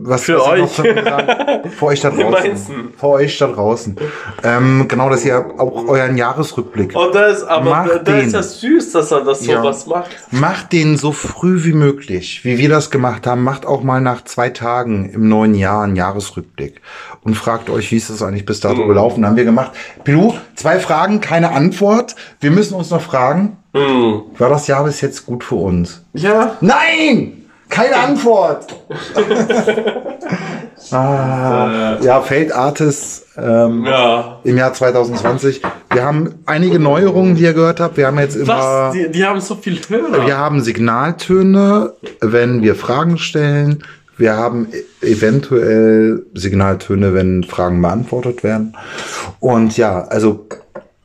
was 0.07 0.22
Für 0.24 0.44
euch. 0.44 0.70
Für 0.70 0.84
euch 1.86 2.00
da 2.00 2.11
draußen. 2.11 2.92
Für 2.98 3.07
euch 3.09 3.38
da 3.38 3.46
draußen. 3.48 3.96
Ähm, 4.42 4.84
genau, 4.86 5.09
dass 5.09 5.24
ihr 5.24 5.44
auch 5.59 5.88
euren 5.88 6.16
Jahresrückblick 6.18 6.94
Und 6.94 7.14
das, 7.14 7.42
aber 7.42 7.70
Mach 7.70 7.88
da, 7.88 7.98
da 7.98 8.12
den. 8.12 8.26
ist 8.26 8.32
ja 8.34 8.42
süß, 8.42 8.92
dass 8.92 9.11
er 9.11 9.22
das 9.24 9.46
Ja. 9.46 9.62
sowas 9.62 9.86
macht. 9.86 10.11
Macht 10.30 10.72
den 10.72 10.96
so 10.96 11.12
früh 11.12 11.64
wie 11.64 11.72
möglich, 11.72 12.44
wie 12.44 12.59
wir 12.59 12.68
das 12.68 12.90
gemacht 12.90 13.26
haben. 13.26 13.42
Macht 13.42 13.64
auch 13.66 13.82
mal 13.82 14.00
nach 14.00 14.24
zwei 14.24 14.50
Tagen 14.50 15.09
im 15.11 15.28
neuen 15.28 15.55
Jahr 15.55 15.82
einen 15.84 15.96
Jahresrückblick 15.96 16.80
und 17.22 17.34
fragt 17.34 17.70
euch, 17.70 17.90
wie 17.90 17.96
ist 17.96 18.11
das 18.11 18.22
eigentlich 18.22 18.44
bis 18.46 18.61
dato 18.61 18.86
gelaufen. 18.86 19.24
Haben 19.26 19.36
wir 19.36 19.44
gemacht. 19.44 19.72
Pilu, 20.05 20.34
zwei 20.55 20.78
Fragen, 20.80 21.20
keine 21.22 21.52
Antwort. 21.52 22.14
Wir 22.40 22.50
müssen 22.50 22.74
uns 22.74 22.90
noch 22.90 23.02
fragen, 23.02 23.57
Hm. 23.74 24.22
war 24.38 24.50
das 24.50 24.66
Jahr 24.68 24.84
bis 24.84 25.00
jetzt 25.00 25.26
gut 25.26 25.42
für 25.42 25.57
uns? 25.57 26.02
Ja. 26.12 26.57
Nein! 26.61 27.43
Keine 27.69 27.97
Antwort! 27.97 28.75
ah, 30.93 31.97
ja, 32.01 32.21
Fate 32.21 32.53
Artists 32.53 33.27
ähm, 33.37 33.85
Ja. 33.85 34.39
im 34.45 34.57
Jahr 34.57 34.73
2020. 34.73 35.62
Wir 35.93 36.05
haben 36.05 36.35
einige 36.47 36.79
Neuerungen, 36.79 37.35
die 37.37 37.43
ihr 37.43 37.55
gehört 37.55 37.81
habt. 37.81 37.97
Wir 37.97 38.07
haben 38.07 38.19
jetzt 38.19 38.37
immer. 38.37 38.59
Was? 38.59 38.93
Die, 38.95 39.11
die 39.11 39.25
haben 39.25 39.41
so 39.41 39.55
viel 39.57 39.81
Hörer. 39.89 40.27
Wir 40.27 40.39
haben 40.39 40.61
Signaltöne, 40.61 41.93
wenn 42.21 42.62
wir 42.62 42.75
Fragen 42.75 43.19
stellen. 43.19 43.83
Wir 44.17 44.37
haben 44.37 44.69
e- 44.73 45.07
eventuell 45.07 46.25
Signaltöne, 46.35 47.15
wenn 47.15 47.43
Fragen 47.43 47.83
beantwortet 47.83 48.45
werden. 48.45 48.77
Und 49.41 49.77
ja, 49.77 50.05
also 50.05 50.47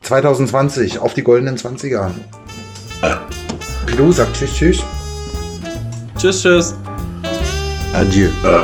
2020 0.02 1.00
auf 1.00 1.14
die 1.14 1.22
goldenen 1.22 1.56
20er. 1.56 2.10
Pilou 3.86 4.12
sagt 4.12 4.34
tschüss, 4.34 4.54
tschüss. 4.54 4.84
Tschüss, 6.20 6.42
tschüss. 6.42 6.74
Adieu. 7.94 8.28
Ja. 8.44 8.62